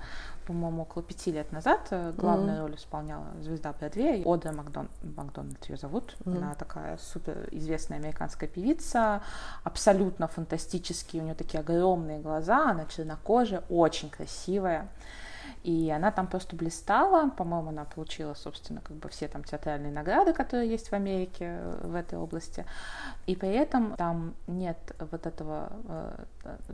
по-моему, 0.46 0.82
около 0.82 1.02
пяти 1.02 1.30
лет 1.30 1.52
назад, 1.52 1.88
э, 1.90 2.12
главную 2.16 2.56
mm-hmm. 2.56 2.60
роль 2.60 2.74
исполняла 2.74 3.26
звезда 3.42 3.72
Бродвея, 3.78 4.24
Ода 4.24 4.52
Макдон, 4.52 4.88
Макдональд 5.02 5.64
ее 5.68 5.76
зовут, 5.76 6.16
mm-hmm. 6.20 6.36
она 6.36 6.54
такая 6.54 6.96
супер 6.96 7.48
известная 7.52 7.98
американская 7.98 8.48
певица, 8.48 9.22
абсолютно 9.62 10.26
фантастические, 10.26 11.22
у 11.22 11.24
нее 11.26 11.34
такие 11.34 11.60
огромные 11.60 12.18
глаза, 12.18 12.70
она 12.70 12.86
чернокожая, 12.86 13.62
очень 13.68 14.08
красивая, 14.08 14.88
и 15.62 15.90
она 15.90 16.10
там 16.10 16.26
просто 16.26 16.56
блистала, 16.56 17.30
по-моему, 17.30 17.70
она 17.70 17.84
получила, 17.84 18.34
собственно, 18.34 18.80
как 18.80 18.96
бы 18.96 19.08
все 19.08 19.28
там 19.28 19.44
театральные 19.44 19.92
награды, 19.92 20.32
которые 20.32 20.70
есть 20.70 20.88
в 20.88 20.92
Америке 20.92 21.58
э, 21.60 21.80
в 21.84 21.94
этой 21.94 22.18
области, 22.18 22.64
и 23.26 23.36
при 23.36 23.50
этом 23.50 23.94
там 23.96 24.34
нет 24.46 24.78
вот 24.98 25.26
этого, 25.26 25.72
э, 25.88 26.24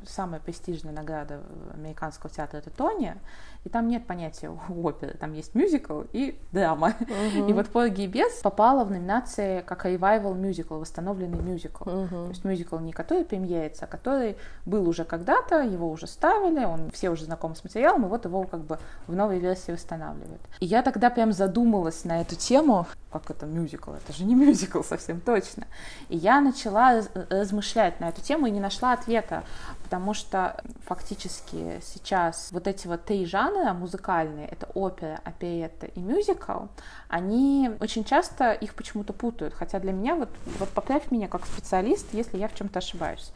самая 0.06 0.40
престижная 0.40 0.92
награда 0.92 1.40
американского 1.74 2.30
театра 2.32 2.58
это 2.58 2.70
Тони, 2.70 3.16
и 3.64 3.68
там 3.68 3.88
нет 3.88 4.06
понятия 4.06 4.50
оперы, 4.68 5.14
там 5.14 5.32
есть 5.32 5.54
мюзикл 5.54 6.02
и 6.12 6.38
драма. 6.52 6.94
Uh-huh. 7.00 7.48
И 7.48 7.52
вот 7.52 7.68
«Порги 7.68 8.02
и 8.02 8.06
бес» 8.06 8.40
попала 8.42 8.84
в 8.84 8.90
номинации 8.90 9.62
как 9.62 9.86
revival 9.86 10.34
мюзикл, 10.34 10.76
восстановленный 10.76 11.40
мюзикл. 11.40 11.84
Uh-huh. 11.84 12.08
То 12.08 12.28
есть 12.28 12.44
мюзикл 12.44 12.78
не 12.78 12.92
который 12.92 13.24
премьерится, 13.24 13.86
а 13.86 13.88
который 13.88 14.36
был 14.66 14.88
уже 14.88 15.04
когда-то, 15.04 15.62
его 15.62 15.90
уже 15.90 16.06
ставили, 16.06 16.64
он 16.64 16.90
все 16.90 17.10
уже 17.10 17.24
знакомы 17.24 17.56
с 17.56 17.64
материалом, 17.64 18.04
и 18.04 18.08
вот 18.08 18.24
его 18.24 18.44
как 18.44 18.60
бы 18.60 18.78
в 19.06 19.14
новой 19.14 19.38
версии 19.38 19.72
восстанавливают. 19.72 20.40
И 20.60 20.66
я 20.66 20.82
тогда 20.82 21.10
прям 21.10 21.32
задумалась 21.32 22.04
на 22.04 22.20
эту 22.20 22.36
тему, 22.36 22.86
как 23.10 23.30
это 23.30 23.46
мюзикл, 23.46 23.92
это 23.92 24.12
же 24.12 24.24
не 24.24 24.34
мюзикл 24.34 24.82
совсем 24.82 25.20
точно. 25.20 25.66
И 26.08 26.16
я 26.16 26.40
начала 26.40 27.02
размышлять 27.30 28.00
на 28.00 28.08
эту 28.10 28.20
тему 28.20 28.46
и 28.46 28.50
не 28.50 28.60
нашла 28.60 28.92
ответа, 28.92 29.44
потому 29.84 30.14
что 30.14 30.60
фактически 30.86 31.80
сейчас 31.82 32.48
вот 32.50 32.66
эти 32.66 32.86
вот 32.88 33.04
три 33.04 33.26
жанра 33.26 33.72
музыкальные, 33.74 34.48
это 34.48 34.66
опера, 34.74 35.20
оперетта 35.24 35.86
и 35.86 36.00
мюзикл, 36.00 36.66
они 37.08 37.70
очень 37.80 38.02
часто 38.02 38.52
их 38.52 38.74
почему-то 38.74 39.12
путают, 39.12 39.54
хотя 39.54 39.78
для 39.78 39.92
меня, 39.92 40.16
вот, 40.16 40.30
вот 40.58 40.70
поправь 40.70 41.10
меня 41.10 41.28
как 41.28 41.46
специалист, 41.46 42.12
если 42.12 42.38
я 42.38 42.48
в 42.48 42.54
чем-то 42.54 42.78
ошибаюсь. 42.78 43.30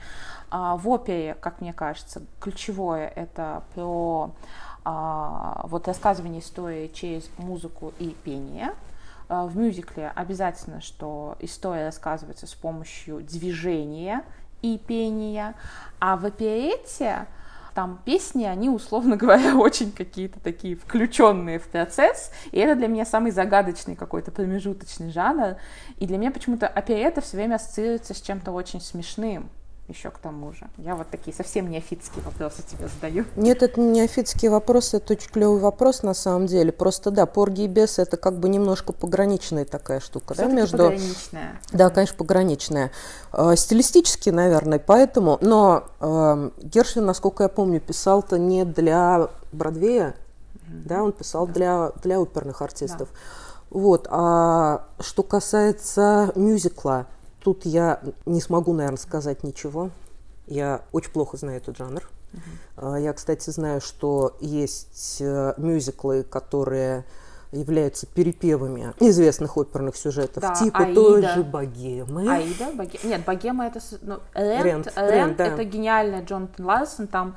А, 0.51 0.77
в 0.77 0.89
опере, 0.89 1.35
как 1.35 1.61
мне 1.61 1.73
кажется, 1.73 2.23
ключевое 2.41 3.09
это 3.09 3.63
про 3.75 4.33
а, 4.85 5.67
вот 5.69 5.87
рассказывание 5.87 6.41
истории 6.41 6.89
через 6.89 7.29
музыку 7.37 7.93
и 7.99 8.17
пение. 8.25 8.73
А, 9.29 9.45
в 9.45 9.57
мюзикле 9.57 10.11
обязательно, 10.15 10.81
что 10.81 11.37
история 11.41 11.85
рассказывается 11.85 12.47
с 12.47 12.55
помощью 12.55 13.21
движения 13.21 14.25
и 14.63 14.79
пения, 14.79 15.55
а 16.01 16.17
в 16.17 16.25
оперете 16.25 17.27
там 17.75 18.01
песни, 18.05 18.43
они, 18.45 18.69
условно 18.69 19.17
говоря, 19.19 19.57
очень 19.57 19.93
какие-то 19.93 20.41
такие 20.41 20.75
включенные 20.75 21.61
в 21.61 21.69
процесс, 21.69 22.33
и 22.51 22.59
это 22.59 22.75
для 22.75 22.89
меня 22.89 23.05
самый 23.05 23.31
загадочный 23.31 23.95
какой-то 23.95 24.33
промежуточный 24.33 25.13
жанр, 25.13 25.57
и 25.99 26.07
для 26.07 26.19
меня 26.19 26.33
почему-то 26.33 26.67
оперета 26.67 27.21
все 27.21 27.37
время 27.37 27.55
ассоциируется 27.55 28.15
с 28.15 28.21
чем-то 28.21 28.51
очень 28.51 28.81
смешным, 28.81 29.49
еще 29.89 30.11
к 30.11 30.19
тому 30.19 30.53
же? 30.53 30.69
Я 30.77 30.95
вот 30.95 31.09
такие 31.09 31.35
совсем 31.35 31.71
неофитские 31.71 32.23
вопросы 32.23 32.63
тебе 32.71 32.89
задаю. 32.89 33.25
Нет, 33.37 33.63
это 33.63 33.81
не 33.81 34.01
неофитские 34.01 34.51
вопросы, 34.51 34.99
это 34.99 35.15
очень 35.15 35.31
клевый 35.31 35.61
вопрос 35.61 36.03
на 36.03 36.15
самом 36.15 36.47
деле. 36.47 36.73
Просто 36.73 37.11
да, 37.11 37.27
порги 37.27 37.63
и 37.63 37.67
бесы 37.67 38.03
это 38.03 38.17
как 38.17 38.39
бы 38.39 38.49
немножко 38.49 38.93
пограничная 38.93 39.65
такая 39.65 40.01
штука. 40.01 40.35
Да, 40.35 40.47
между... 40.47 40.77
пограничная. 40.77 41.61
Да, 41.73 41.91
конечно, 41.91 42.17
пограничная. 42.17 42.93
Э, 43.33 43.57
стилистически, 43.57 44.31
наверное, 44.31 44.79
поэтому. 44.79 45.39
Но 45.41 45.85
э, 46.01 46.51
Гершвин, 46.63 47.07
насколько 47.07 47.45
я 47.45 47.49
помню, 47.49 47.81
писал-то 47.81 48.39
не 48.39 48.65
для 48.65 49.29
Бродвея, 49.53 50.15
mm-hmm. 50.55 50.83
да, 50.85 51.03
он 51.03 51.13
писал 51.13 51.47
да. 51.47 51.53
Для, 51.53 51.93
для 52.03 52.21
оперных 52.21 52.61
артистов. 52.63 53.09
Да. 53.11 53.19
Вот. 53.71 54.07
А 54.11 54.85
что 55.01 55.23
касается 55.23 56.33
мюзикла, 56.35 57.07
Тут 57.41 57.65
я 57.67 58.01
не 58.27 58.41
смогу, 58.41 58.73
наверное, 58.73 58.99
сказать 58.99 59.45
ничего. 59.45 59.91
Я 60.47 60.83
очень 60.93 61.11
плохо 61.11 61.37
знаю 61.37 61.59
этот 61.59 61.77
жанр. 61.77 62.09
Uh-huh. 62.77 63.03
Я, 63.03 63.13
кстати, 63.13 63.51
знаю, 63.51 63.81
что 63.81 64.37
есть 64.41 65.19
э, 65.21 65.55
мюзиклы, 65.57 66.25
которые 66.25 67.05
являются 67.53 68.07
перепевами 68.07 68.93
известных 69.01 69.57
оперных 69.57 69.97
сюжетов, 69.97 70.43
да, 70.43 70.55
типа 70.55 70.81
Аида. 70.81 70.95
той 70.95 71.23
же 71.23 71.43
Богемы. 71.43 72.31
Аида, 72.31 72.73
Боге... 72.75 72.99
нет, 73.05 73.25
Богема 73.25 73.67
это 73.67 73.81
ну, 74.03 74.19
Рент, 74.35 74.87
Рент, 74.87 74.97
Рент 74.97 75.37
да. 75.39 75.47
это 75.47 75.65
гениальный 75.65 76.23
Джонатан 76.23 76.67
Ларсон, 76.67 77.07
там 77.07 77.37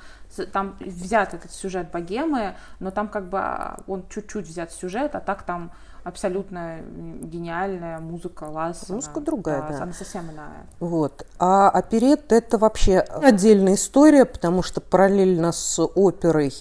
там 0.51 0.75
взят 0.79 1.33
этот 1.33 1.51
сюжет 1.51 1.91
Богемы, 1.91 2.55
но 2.79 2.91
там 2.91 3.07
как 3.07 3.29
бы 3.29 3.39
а, 3.39 3.79
он 3.87 4.03
чуть-чуть 4.09 4.47
взят 4.47 4.71
сюжет, 4.71 5.15
а 5.15 5.19
так 5.21 5.43
там 5.43 5.71
абсолютно 6.03 6.79
гениальная 7.21 7.99
музыка 7.99 8.45
Лассена. 8.45 8.95
Музыка 8.95 9.19
другая, 9.19 9.61
да, 9.61 9.77
да. 9.77 9.83
Она 9.83 9.93
совсем 9.93 10.31
иная. 10.31 10.65
Вот. 10.79 11.25
А 11.39 11.69
оперет 11.69 12.31
это 12.31 12.57
вообще 12.57 12.99
отдельная 12.99 13.75
история, 13.75 14.25
потому 14.25 14.63
что 14.63 14.81
параллельно 14.81 15.51
с 15.51 15.79
оперой, 15.79 16.53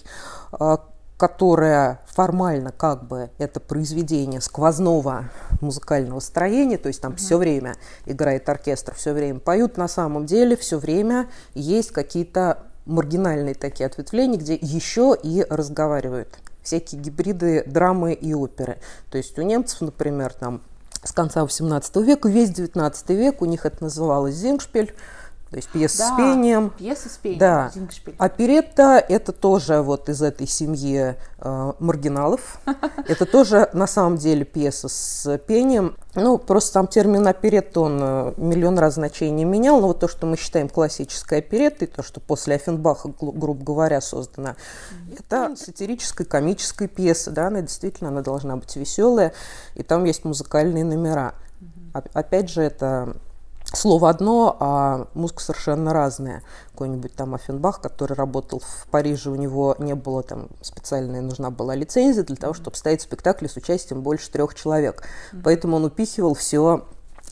а, 0.53 0.85
которая 1.17 2.01
формально 2.07 2.73
как 2.73 3.07
бы 3.07 3.31
это 3.39 3.61
произведение 3.61 4.41
сквозного 4.41 5.25
музыкального 5.61 6.21
строения, 6.21 6.79
то 6.79 6.89
есть 6.89 7.03
там 7.03 7.13
uh-huh. 7.13 7.17
все 7.17 7.37
время 7.37 7.75
играет 8.07 8.49
оркестр, 8.49 8.95
все 8.95 9.13
время 9.13 9.39
поют, 9.39 9.77
на 9.77 9.89
самом 9.89 10.27
деле 10.27 10.57
все 10.57 10.79
время 10.79 11.29
есть 11.55 11.91
какие-то 11.93 12.65
маргинальные 12.87 13.55
такие 13.55 13.87
ответвления, 13.87 14.39
где 14.39 14.55
еще 14.55 15.17
и 15.23 15.45
разговаривают 15.49 16.39
всякие 16.63 17.01
гибриды 17.01 17.65
драмы 17.67 18.13
и 18.13 18.35
оперы. 18.35 18.79
То 19.11 19.19
есть 19.19 19.39
у 19.39 19.43
немцев, 19.43 19.81
например, 19.81 20.33
там 20.33 20.63
с 21.03 21.13
конца 21.13 21.43
XVIII 21.43 22.03
века, 22.03 22.29
весь 22.29 22.51
XIX 22.51 22.93
век 23.15 23.43
у 23.43 23.47
них 23.47 23.65
это 23.65 23.85
называлось 23.85 24.35
«зингшпиль», 24.35 24.95
то 25.51 25.57
есть 25.57 25.69
пьеса 25.69 25.99
да, 25.99 26.15
с 26.15 26.17
пением. 26.17 26.71
Пьеса 26.71 27.09
с 27.09 27.17
пением. 27.17 27.41
Да. 27.41 27.73
Оперетта– 28.19 29.05
это 29.09 29.33
тоже 29.33 29.83
вот 29.83 30.09
из 30.09 30.23
этой 30.23 30.47
семьи 30.47 31.17
э, 31.39 31.73
маргиналов. 31.81 32.61
Это 33.09 33.27
тоже 33.27 33.69
на 33.73 33.89
самом 33.89 34.17
деле 34.17 34.45
пьеса 34.45 34.89
с 34.89 35.39
пением. 35.39 35.97
Ну, 36.15 36.39
просто 36.39 36.75
там 36.75 36.87
термин 36.87 37.27
оперетта, 37.27 37.81
он 37.81 37.99
э, 38.01 38.35
миллион 38.37 38.79
раз 38.79 38.95
значений 38.95 39.43
менял. 39.43 39.81
Но 39.81 39.89
вот 39.89 39.99
то, 39.99 40.07
что 40.07 40.25
мы 40.25 40.37
считаем 40.37 40.69
классической 40.69 41.41
опереттой, 41.41 41.89
то, 41.89 42.05
что 42.05 42.21
после 42.21 42.55
Оффенбаха, 42.55 43.13
грубо 43.21 43.65
говоря, 43.65 44.01
создано, 44.01 44.55
это 45.19 45.57
сатирическая, 45.57 46.29
комическая 46.29 46.87
пьеса. 46.87 47.33
Да, 47.33 47.49
она 47.49 47.63
действительно 47.63 48.11
она 48.11 48.23
должна 48.23 48.55
быть 48.55 48.77
веселая. 48.77 49.33
И 49.75 49.83
там 49.83 50.05
есть 50.05 50.25
музыкальные 50.25 50.85
номера. 50.85 51.35
Опять 51.93 52.51
же, 52.51 52.63
это 52.63 53.17
слово 53.73 54.11
одно, 54.11 54.57
а 54.59 55.07
музыка 55.15 55.43
совершенно 55.43 55.93
разная. 55.93 56.43
Какой-нибудь 56.73 57.15
там 57.15 57.35
Аффенбах, 57.35 57.81
который 57.81 58.15
работал 58.15 58.61
в 58.61 58.87
Париже, 58.91 59.31
у 59.31 59.37
него 59.37 59.77
не 59.79 59.95
было 59.95 60.23
там 60.23 60.49
специальная, 60.61 61.21
нужна 61.21 61.51
была 61.51 61.75
лицензия 61.75 62.25
для 62.25 62.37
того, 62.37 62.55
чтобы 62.55 62.77
ставить 62.77 63.03
спектакли 63.03 63.47
с 63.47 63.57
участием 63.57 64.03
больше 64.03 64.31
трех 64.31 64.55
человек. 64.55 65.03
Mm-hmm. 65.03 65.41
Поэтому 65.45 65.77
он 65.77 65.85
упихивал 65.85 66.35
все 66.35 66.85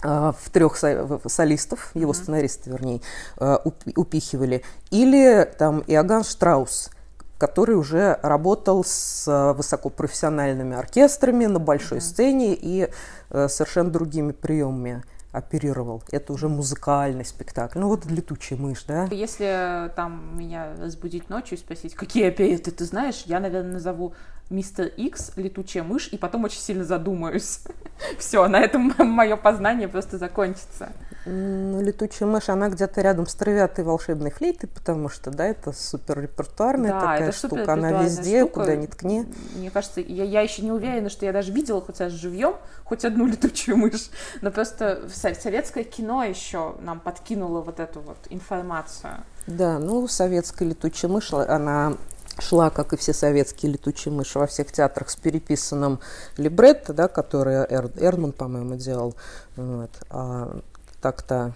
а, 0.02 0.32
в 0.32 0.50
трех 0.50 0.76
солистов, 0.76 1.90
его 1.94 2.12
сценаристы, 2.12 2.70
вернее, 2.70 3.00
а, 3.36 3.62
упихивали. 3.96 4.62
Или 4.90 5.50
там 5.58 5.82
Иоганн 5.86 6.24
Штраус, 6.24 6.90
который 7.38 7.76
уже 7.76 8.18
работал 8.22 8.84
с 8.84 9.54
высокопрофессиональными 9.56 10.76
оркестрами 10.76 11.46
на 11.46 11.58
большой 11.58 11.98
mm-hmm. 11.98 12.02
сцене 12.02 12.54
и 12.54 12.90
совершенно 13.30 13.90
другими 13.90 14.32
приемами 14.32 15.02
оперировал. 15.32 16.02
Это 16.10 16.32
уже 16.32 16.48
музыкальный 16.48 17.24
спектакль. 17.24 17.78
Ну 17.78 17.88
вот 17.88 18.06
летучая 18.06 18.58
мышь, 18.58 18.84
да? 18.84 19.06
Если 19.10 19.90
там 19.94 20.38
меня 20.38 20.74
разбудить 20.78 21.28
ночью 21.28 21.58
и 21.58 21.60
спросить, 21.60 21.94
какие 21.94 22.28
опереты 22.28 22.70
ты 22.70 22.84
знаешь, 22.84 23.24
я, 23.26 23.40
наверное, 23.40 23.74
назову 23.74 24.14
Мистер 24.50 24.86
Икс, 24.86 25.32
летучая 25.36 25.82
мышь, 25.82 26.08
и 26.08 26.16
потом 26.16 26.44
очень 26.44 26.60
сильно 26.60 26.84
задумаюсь. 26.84 27.60
Все, 28.18 28.46
на 28.48 28.60
этом 28.60 28.94
мое 28.98 29.36
познание 29.36 29.88
просто 29.88 30.16
закончится. 30.16 30.92
Летучая 31.24 32.28
мышь, 32.28 32.48
она 32.48 32.68
где-то 32.68 33.00
рядом 33.02 33.26
с 33.26 33.34
травиатой 33.34 33.84
волшебной 33.84 34.30
флейтой, 34.30 34.68
потому 34.68 35.08
что, 35.08 35.30
да, 35.30 35.46
это 35.46 35.72
супер 35.72 36.20
репертуарная 36.20 36.92
да, 36.92 37.00
такая 37.00 37.32
штука, 37.32 37.72
она 37.72 38.02
везде, 38.02 38.40
штука. 38.40 38.60
куда 38.60 38.76
ни 38.76 38.86
ткни. 38.86 39.26
Мне 39.54 39.70
кажется, 39.70 40.00
я, 40.00 40.24
я 40.24 40.40
еще 40.40 40.62
не 40.62 40.72
уверена, 40.72 41.10
что 41.10 41.26
я 41.26 41.32
даже 41.32 41.52
видела 41.52 41.80
хоть 41.80 42.00
раз 42.00 42.12
живьем 42.12 42.54
хоть 42.84 43.04
одну 43.04 43.26
летучую 43.28 43.76
мышь, 43.76 44.10
но 44.40 44.50
просто 44.50 45.02
советское 45.12 45.84
кино 45.84 46.24
еще 46.24 46.76
нам 46.80 47.00
подкинуло 47.00 47.60
вот 47.60 47.80
эту 47.80 48.00
вот 48.00 48.18
информацию. 48.30 49.12
Да, 49.46 49.78
ну, 49.78 50.06
советская 50.08 50.68
летучая 50.68 51.10
мышь, 51.10 51.32
она 51.32 51.94
шла, 52.40 52.70
как 52.70 52.92
и 52.92 52.96
все 52.96 53.12
советские 53.12 53.72
летучие 53.72 54.12
мыши, 54.12 54.38
во 54.38 54.46
всех 54.46 54.72
театрах 54.72 55.10
с 55.10 55.16
переписанным 55.16 56.00
либретто, 56.36 56.92
да, 56.92 57.08
который 57.08 57.54
Эр, 57.54 57.90
Эрман, 57.96 58.32
по-моему, 58.32 58.76
делал. 58.76 59.14
Вот. 59.56 59.90
А 60.10 60.60
так-то 61.00 61.54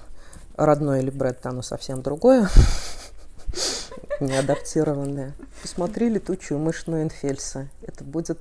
родное 0.57 1.01
либретто, 1.01 1.51
оно 1.51 1.63
совсем 1.63 2.03
другое, 2.03 2.49
не 4.21 4.37
адаптированное. 4.37 5.35
Посмотри 5.61 6.09
«Летучую 6.09 6.59
мышь 6.59 6.87
Нуэнфельса». 6.87 7.69
Это 7.83 8.05
будет... 8.05 8.39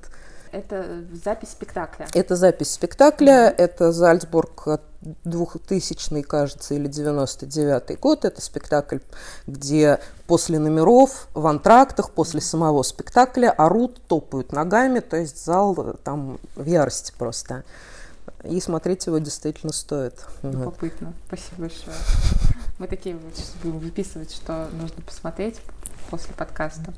Это 0.50 1.02
запись 1.24 1.50
спектакля. 1.52 2.06
Это 2.12 2.36
запись 2.36 2.72
спектакля, 2.72 3.48
mm-hmm. 3.48 3.54
это 3.56 3.92
Зальцбург 3.92 4.80
2000 5.24 6.22
кажется, 6.22 6.74
или 6.74 6.88
99 6.88 7.98
год. 7.98 8.26
Это 8.26 8.42
спектакль, 8.42 8.98
где 9.46 9.98
после 10.26 10.58
номеров, 10.58 11.28
в 11.32 11.46
антрактах, 11.46 12.10
после 12.10 12.42
самого 12.42 12.82
спектакля 12.82 13.50
орут, 13.50 14.02
топают 14.06 14.52
ногами, 14.52 15.00
то 15.00 15.16
есть 15.16 15.42
зал 15.42 15.96
там 16.04 16.38
в 16.54 16.66
ярости 16.66 17.14
просто. 17.16 17.64
И 18.44 18.60
смотреть 18.60 19.06
его 19.06 19.18
действительно 19.18 19.72
стоит. 19.72 20.26
Любопытно. 20.42 21.08
Вот. 21.08 21.16
Спасибо 21.26 21.60
большое. 21.62 21.96
Мы 22.78 22.88
такие 22.88 23.16
будем 23.62 23.78
выписывать, 23.78 24.32
что 24.32 24.68
нужно 24.72 25.02
посмотреть 25.02 25.60
после 26.10 26.34
подкаста. 26.34 26.92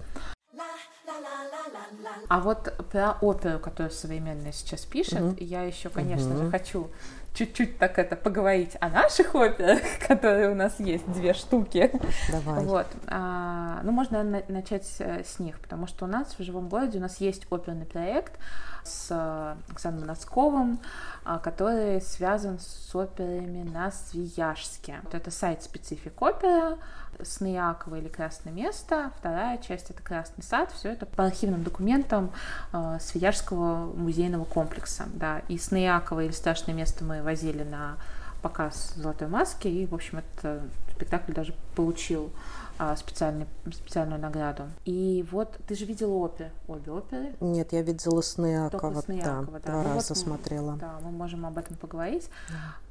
А 2.29 2.41
вот 2.41 2.73
про 2.91 3.19
оперу, 3.21 3.59
которую 3.59 3.91
современная 3.91 4.53
сейчас 4.53 4.81
пишет, 4.87 5.21
угу. 5.21 5.37
я 5.39 5.63
еще, 5.63 5.89
конечно 5.91 6.35
угу. 6.35 6.45
же, 6.45 6.51
хочу 6.51 6.91
чуть-чуть 7.35 7.79
так 7.79 7.99
это 7.99 8.16
поговорить 8.16 8.77
о 8.81 8.88
наших 8.88 9.35
операх, 9.35 9.81
которые 10.07 10.51
у 10.51 10.55
нас 10.55 10.79
есть, 10.79 11.07
две 11.12 11.35
штуки. 11.35 11.90
Давай. 12.31 12.64
Вот. 12.64 12.87
А, 13.09 13.81
ну, 13.83 13.92
можно 13.92 14.23
на- 14.23 14.44
начать 14.49 14.87
с 14.87 15.38
них, 15.38 15.59
потому 15.61 15.87
что 15.87 16.05
у 16.05 16.09
нас 16.09 16.37
в 16.38 16.42
«Живом 16.42 16.68
городе» 16.68 16.99
у 16.99 17.03
нас 17.03 17.18
есть 17.18 17.47
оперный 17.51 17.87
проект 17.87 18.38
с 18.85 19.57
Оксаной 19.70 20.01
Моносковым, 20.01 20.79
а, 21.25 21.38
который 21.38 22.01
связан 22.01 22.59
с 22.59 22.94
операми 22.94 23.68
на 23.68 23.90
Свияжске. 23.90 25.01
Вот 25.03 25.14
это 25.14 25.31
сайт 25.31 25.62
«Специфик 25.62 26.20
опера», 26.23 26.79
Сныякова 27.23 27.97
или 27.97 28.09
Красное 28.09 28.53
место, 28.53 29.12
вторая 29.18 29.59
часть 29.59 29.90
это 29.90 30.03
Красный 30.03 30.42
сад, 30.42 30.73
все 30.73 30.90
это 30.90 31.07
по 31.07 31.25
архивным 31.25 31.62
документам 31.62 32.33
э, 32.73 32.99
Свияжского 33.01 33.92
музейного 33.94 34.44
комплекса, 34.44 35.05
да, 35.14 35.42
и 35.49 35.59
Сныякова 35.59 36.20
или 36.25 36.33
Страшное 36.33 36.75
место 36.75 37.05
мы 37.05 37.23
возили 37.25 37.63
на 37.63 37.97
показ 38.43 38.93
Золотой 38.97 39.27
маски, 39.27 39.69
и, 39.69 39.87
в 39.87 39.95
общем, 39.95 40.19
это 40.19 40.63
спектакль 40.95 41.33
даже 41.33 41.55
получил 41.75 42.31
а, 42.79 42.95
специальный, 42.97 43.47
специальную 43.73 44.21
награду. 44.21 44.65
И 44.85 45.27
вот 45.31 45.57
ты 45.67 45.75
же 45.75 45.87
видела 45.87 46.13
оперы, 46.13 46.51
обе 46.69 46.93
оперы? 46.93 47.35
Нет, 47.41 47.73
я 47.73 47.83
видела 47.83 48.21
«Сны 48.21 48.69
Только 48.71 49.01
«Сны 49.01 49.21
да, 49.23 49.41
Акова», 49.41 49.61
да. 49.61 49.73
два 49.73 49.83
Ну 49.83 49.95
раза 49.95 50.15
вот, 50.15 50.19
смотрела. 50.19 50.77
Да, 50.77 50.99
мы 51.03 51.11
можем 51.11 51.47
об 51.47 51.57
этом 51.57 51.77
поговорить. 51.77 52.29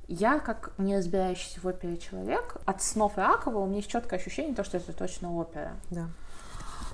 Я, 0.08 0.40
как 0.40 0.72
не 0.78 0.98
разбирающийся 0.98 1.60
в 1.62 1.66
опере 1.66 1.98
человек, 1.98 2.58
от 2.66 2.82
снов 2.82 3.18
Иакова 3.18 3.60
у 3.60 3.66
меня 3.66 3.78
есть 3.78 3.90
четкое 3.90 4.20
ощущение, 4.20 4.56
то, 4.56 4.64
что 4.64 4.78
это 4.78 4.92
точно 4.92 5.34
опера. 5.36 5.72
Да. 5.92 6.08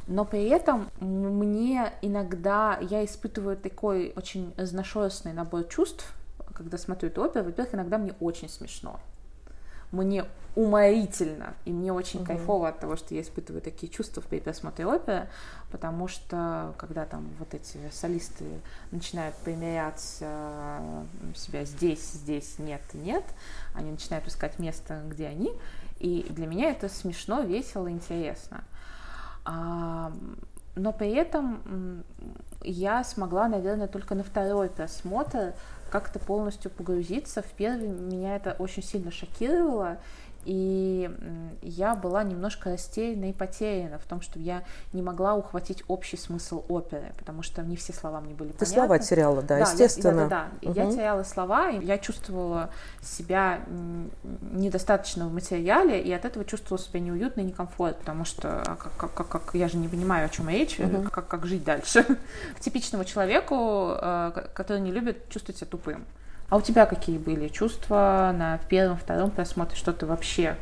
Но 0.07 0.25
при 0.25 0.47
этом 0.47 0.89
мне 0.99 1.93
иногда, 2.01 2.77
я 2.81 3.05
испытываю 3.05 3.55
такой 3.57 4.13
очень 4.15 4.53
разношерстный 4.57 5.33
набор 5.33 5.63
чувств, 5.65 6.13
когда 6.59 6.77
смотрю 6.77 7.09
эту 7.09 7.23
оперу. 7.23 7.45
Во-первых, 7.45 7.73
иногда 7.73 7.97
мне 7.97 8.13
очень 8.19 8.49
смешно. 8.49 8.99
Мне 9.91 10.25
уморительно, 10.55 11.53
и 11.65 11.71
мне 11.71 11.93
очень 11.93 12.19
Мгм. 12.19 12.27
кайфово 12.27 12.67
от 12.67 12.79
того, 12.79 12.95
что 12.95 13.15
я 13.15 13.21
испытываю 13.21 13.61
такие 13.61 13.91
чувства 13.91 14.21
при 14.21 14.39
просмотре 14.39 14.85
оперы, 14.85 15.29
потому 15.71 16.07
что 16.07 16.75
когда 16.77 17.05
там 17.05 17.27
вот 17.39 17.53
эти 17.53 17.77
солисты 17.91 18.43
начинают 18.91 19.35
примерять 19.37 19.99
себя 19.99 21.63
здесь, 21.63 22.11
здесь, 22.11 22.59
нет, 22.59 22.81
нет, 22.93 23.23
они 23.73 23.91
начинают 23.91 24.27
искать 24.27 24.59
место, 24.59 25.01
где 25.07 25.27
они, 25.27 25.53
и 25.99 26.25
для 26.29 26.45
меня 26.45 26.71
это 26.71 26.89
смешно, 26.89 27.41
весело, 27.41 27.89
интересно. 27.89 28.63
Но 30.75 30.93
при 30.93 31.11
этом 31.11 32.03
я 32.61 33.03
смогла, 33.03 33.47
наверное, 33.47 33.87
только 33.87 34.15
на 34.15 34.23
второй 34.23 34.69
просмотр 34.69 35.53
как-то 35.89 36.19
полностью 36.19 36.71
погрузиться. 36.71 37.41
В 37.41 37.51
первый 37.51 37.87
меня 37.87 38.35
это 38.35 38.55
очень 38.59 38.83
сильно 38.83 39.11
шокировало, 39.11 39.97
и 40.45 41.09
я 41.61 41.95
была 41.95 42.23
немножко 42.23 42.71
растеряна 42.71 43.29
и 43.29 43.33
потеряна 43.33 43.99
в 43.99 44.05
том, 44.05 44.21
что 44.21 44.39
я 44.39 44.63
не 44.93 45.01
могла 45.01 45.35
ухватить 45.35 45.83
общий 45.87 46.17
смысл 46.17 46.63
оперы, 46.69 47.11
потому 47.17 47.43
что 47.43 47.61
не 47.61 47.75
все 47.75 47.93
слова 47.93 48.21
мне 48.21 48.33
были 48.33 48.49
Ты 48.51 48.59
понятны. 48.59 48.75
слова 48.75 48.99
теряла, 48.99 49.41
да, 49.41 49.57
я- 49.57 49.63
естественно. 49.65 50.27
да, 50.27 50.47
да, 50.61 50.69
да. 50.73 50.79
Я 50.79 50.85
Мгм. 50.85 50.95
теряла 50.95 51.23
слова, 51.23 51.69
и 51.69 51.85
я 51.85 51.97
чувствовала 51.97 52.69
себя 53.01 53.59
недостаточно 54.51 55.27
в 55.27 55.33
материале, 55.33 56.01
и 56.01 56.11
от 56.11 56.25
этого 56.25 56.45
чувствовала 56.45 56.83
себя 56.83 56.99
неуютно 56.99 57.41
и 57.41 57.43
некомфортно, 57.43 57.99
потому 57.99 58.25
что 58.25 58.61
а 58.65 58.75
как, 58.75 59.13
как, 59.13 59.27
как, 59.27 59.55
я 59.55 59.67
же 59.67 59.77
не 59.77 59.87
понимаю, 59.87 60.25
о 60.25 60.29
чем 60.29 60.49
речь, 60.49 60.79
Мгм. 60.79 61.07
как, 61.09 61.27
как 61.27 61.45
жить 61.45 61.63
дальше. 61.63 62.05
Типичному 62.59 63.03
человеку, 63.05 63.91
э, 63.95 64.31
ко- 64.33 64.49
который 64.53 64.81
не 64.81 64.91
любит 64.91 65.29
чувствовать 65.29 65.57
себя 65.57 65.67
тупым. 65.69 66.05
А 66.49 66.57
у 66.57 66.61
тебя 66.61 66.85
какие 66.85 67.17
были 67.17 67.47
чувства 67.47 68.33
на 68.35 68.57
первом, 68.69 68.97
втором 68.97 69.31
просмотре? 69.31 69.77
Что 69.77 69.93
ты 69.93 70.05
вообще 70.05 70.55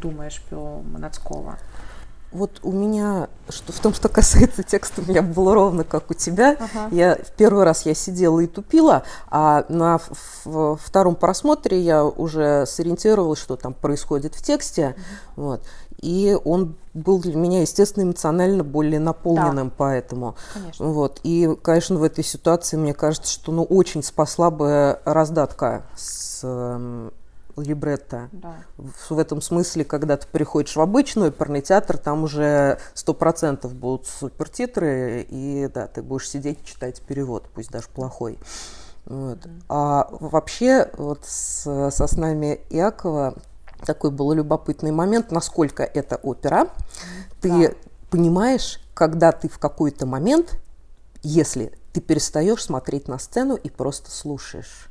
думаешь 0.00 0.42
про 0.48 0.80
Манацкого? 0.80 1.58
Вот 2.30 2.60
у 2.62 2.72
меня, 2.72 3.28
что 3.48 3.72
в 3.72 3.78
том, 3.78 3.94
что 3.94 4.10
касается 4.10 4.62
текста, 4.62 5.00
у 5.00 5.10
меня 5.10 5.22
было 5.22 5.54
ровно 5.54 5.82
как 5.82 6.10
у 6.10 6.14
тебя. 6.14 6.56
Ага. 6.60 6.88
Я 6.90 7.14
в 7.14 7.32
первый 7.32 7.64
раз 7.64 7.86
я 7.86 7.94
сидела 7.94 8.40
и 8.40 8.46
тупила, 8.46 9.02
а 9.30 9.64
на 9.70 9.98
втором 10.76 11.14
просмотре 11.14 11.80
я 11.80 12.04
уже 12.04 12.66
сориентировалась, 12.66 13.38
что 13.38 13.56
там 13.56 13.72
происходит 13.72 14.34
в 14.34 14.42
тексте, 14.42 14.94
вот. 15.36 15.62
И 16.00 16.36
он 16.44 16.76
был 16.94 17.20
для 17.20 17.34
меня, 17.34 17.62
естественно, 17.62 18.04
эмоционально 18.04 18.62
более 18.62 19.00
наполненным, 19.00 19.72
поэтому. 19.76 20.36
Конечно. 20.54 20.86
Вот. 20.86 21.20
И, 21.24 21.56
конечно, 21.62 21.96
в 21.96 22.02
этой 22.02 22.24
ситуации, 22.24 22.76
мне 22.76 22.94
кажется, 22.94 23.32
что 23.32 23.52
ну, 23.52 23.64
очень 23.64 24.02
спасла 24.02 24.50
бы 24.50 25.00
раздатка 25.04 25.82
с 25.96 26.40
эм, 26.44 27.12
либретто. 27.56 28.28
Да. 28.32 28.56
В, 28.76 29.14
в 29.14 29.18
этом 29.18 29.42
смысле, 29.42 29.84
когда 29.84 30.16
ты 30.16 30.26
приходишь 30.28 30.76
в 30.76 30.80
обычный 30.80 31.28
оперный 31.28 31.62
театр, 31.62 31.98
там 31.98 32.24
уже 32.24 32.78
сто 32.94 33.14
процентов 33.14 33.74
будут 33.74 34.06
супертитры, 34.06 35.26
и 35.28 35.68
да, 35.72 35.86
ты 35.88 36.02
будешь 36.02 36.28
сидеть 36.28 36.60
и 36.62 36.66
читать 36.66 37.00
перевод, 37.02 37.44
пусть 37.54 37.70
даже 37.70 37.88
плохой. 37.88 38.38
Вот. 39.04 39.38
А 39.68 40.08
вообще 40.10 40.90
вот 40.96 41.24
с, 41.24 41.90
со 41.90 42.06
снами 42.06 42.60
Иакова 42.70 43.34
такой 43.84 44.10
был 44.10 44.32
любопытный 44.32 44.90
момент, 44.92 45.30
насколько 45.30 45.82
это 45.82 46.16
опера. 46.16 46.68
Ты 47.40 47.68
Да. 47.68 47.74
понимаешь, 48.10 48.80
когда 48.94 49.32
ты 49.32 49.48
в 49.48 49.58
какой-то 49.58 50.06
момент, 50.06 50.58
если 51.22 51.72
ты 51.92 52.00
перестаешь 52.00 52.64
смотреть 52.64 53.08
на 53.08 53.18
сцену 53.18 53.56
и 53.56 53.70
просто 53.70 54.10
слушаешь. 54.10 54.88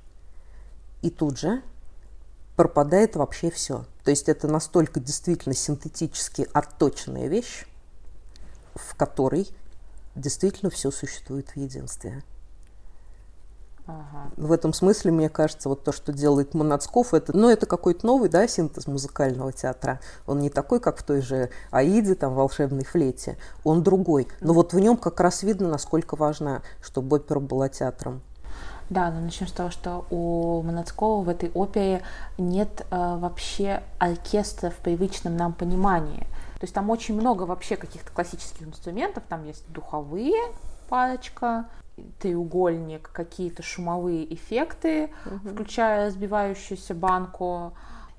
И 1.02 1.10
тут 1.10 1.38
же 1.38 1.62
пропадает 2.56 3.16
вообще 3.16 3.52
все. 3.52 3.86
То 4.04 4.12
есть 4.12 4.30
это 4.30 4.48
настолько 4.48 5.00
действительно 5.00 5.54
синтетически 5.54 6.48
отточенная 6.54 7.28
вещь, 7.28 7.66
в 8.76 8.96
которой 8.96 9.48
действительно 10.16 10.72
все 10.72 10.92
существует 10.92 11.50
в 11.50 11.58
единстве. 11.58 12.24
Ага. 13.88 14.32
В 14.36 14.52
этом 14.52 14.74
смысле, 14.74 15.12
мне 15.12 15.30
кажется, 15.30 15.70
вот 15.70 15.84
то, 15.84 15.94
что 15.94 16.12
делает 16.12 16.54
Монацков, 16.54 17.14
это, 17.14 17.36
ну, 17.36 17.50
это 17.50 17.66
какой-то 17.66 18.06
новый, 18.06 18.30
да, 18.30 18.46
синтез 18.48 18.86
музыкального 18.86 19.54
театра. 19.54 20.02
Он 20.26 20.40
не 20.40 20.50
такой, 20.50 20.82
как 20.82 20.98
в 20.98 21.04
той 21.04 21.22
же 21.22 21.50
Аиде, 21.72 22.16
там, 22.16 22.34
волшебной 22.34 22.84
флейте. 22.84 23.38
Он 23.64 23.84
другой. 23.84 24.28
Но 24.42 24.54
вот 24.54 24.74
в 24.74 24.80
нем 24.80 24.98
как 24.98 25.22
раз 25.22 25.42
видно, 25.42 25.70
насколько 25.70 26.18
важно, 26.18 26.62
чтобы 26.82 27.18
опера 27.18 27.40
была 27.40 27.70
театром. 27.70 28.22
Да, 28.90 29.12
но 29.12 29.20
начнем 29.20 29.48
с 29.48 29.52
того, 29.52 29.70
что 29.70 30.06
у 30.10 30.62
Манацкого 30.64 31.22
в 31.22 31.30
этой 31.30 31.52
опере 31.54 32.04
нет 32.38 32.86
э, 32.90 33.18
вообще 33.18 33.84
оркестра 34.00 34.70
в 34.70 34.76
привычном 34.76 35.36
нам 35.36 35.54
понимании. 35.54 36.22
То 36.60 36.64
есть 36.64 36.74
там 36.74 36.90
очень 36.90 37.16
много 37.16 37.44
вообще 37.44 37.76
каких-то 37.76 38.12
классических 38.12 38.64
инструментов. 38.64 39.24
Там 39.28 39.46
есть 39.46 39.64
духовые 39.70 40.36
парочка, 40.90 41.66
треугольник, 42.20 43.10
какие-то 43.12 43.64
шумовые 43.64 44.34
эффекты, 44.34 45.12
включая 45.44 46.08
разбивающуюся 46.08 46.94
банку. 46.94 47.74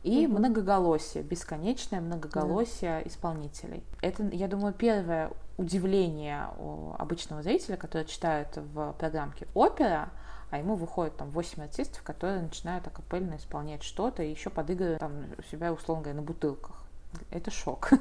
И 0.04 0.26
многоголосие, 0.26 1.24
бесконечное 1.24 2.00
многоголосие 2.00 3.06
исполнителей. 3.06 3.82
Это, 4.00 4.22
я 4.32 4.46
думаю, 4.46 4.72
первое 4.72 5.32
удивление 5.58 6.46
у 6.58 6.94
обычного 6.96 7.42
зрителя, 7.42 7.76
который 7.76 8.06
читает 8.06 8.56
в 8.56 8.92
программке 8.92 9.48
опера, 9.54 10.10
а 10.50 10.58
ему 10.58 10.76
выходит 10.76 11.16
там 11.16 11.30
8 11.30 11.62
артистов, 11.62 12.02
которые 12.02 12.40
начинают 12.40 12.86
акапельно 12.86 13.36
исполнять 13.36 13.82
что-то 13.82 14.22
и 14.22 14.30
еще 14.30 14.50
подыгрывают 14.50 15.00
там 15.00 15.26
у 15.36 15.42
себя, 15.42 15.72
условно 15.72 16.04
говоря, 16.04 16.20
на 16.20 16.26
бутылках. 16.26 16.84
Это 17.30 17.50
шок. 17.50 17.90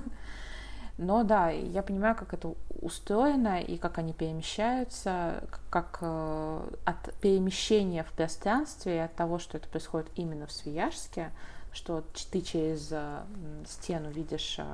Но 0.98 1.24
да, 1.24 1.50
я 1.50 1.84
понимаю, 1.84 2.16
как 2.16 2.34
это 2.34 2.56
устроено 2.82 3.62
и 3.62 3.78
как 3.78 4.00
они 4.00 4.14
перемещаются, 4.14 5.44
как 5.70 6.00
э, 6.02 6.70
от 6.86 7.14
перемещения 7.22 8.04
в 8.04 8.12
пространстве 8.14 8.96
и 8.96 9.00
от 9.00 9.14
того, 9.16 9.38
что 9.38 9.58
это 9.58 9.68
происходит 9.68 10.10
именно 10.16 10.48
в 10.48 10.52
Свияжске, 10.52 11.32
что 11.72 12.04
ты 12.32 12.42
через 12.42 12.90
э, 12.92 13.22
стену 13.68 14.10
видишь 14.10 14.56
э, 14.58 14.66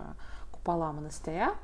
купола 0.52 0.94
монастыря, 0.94 1.56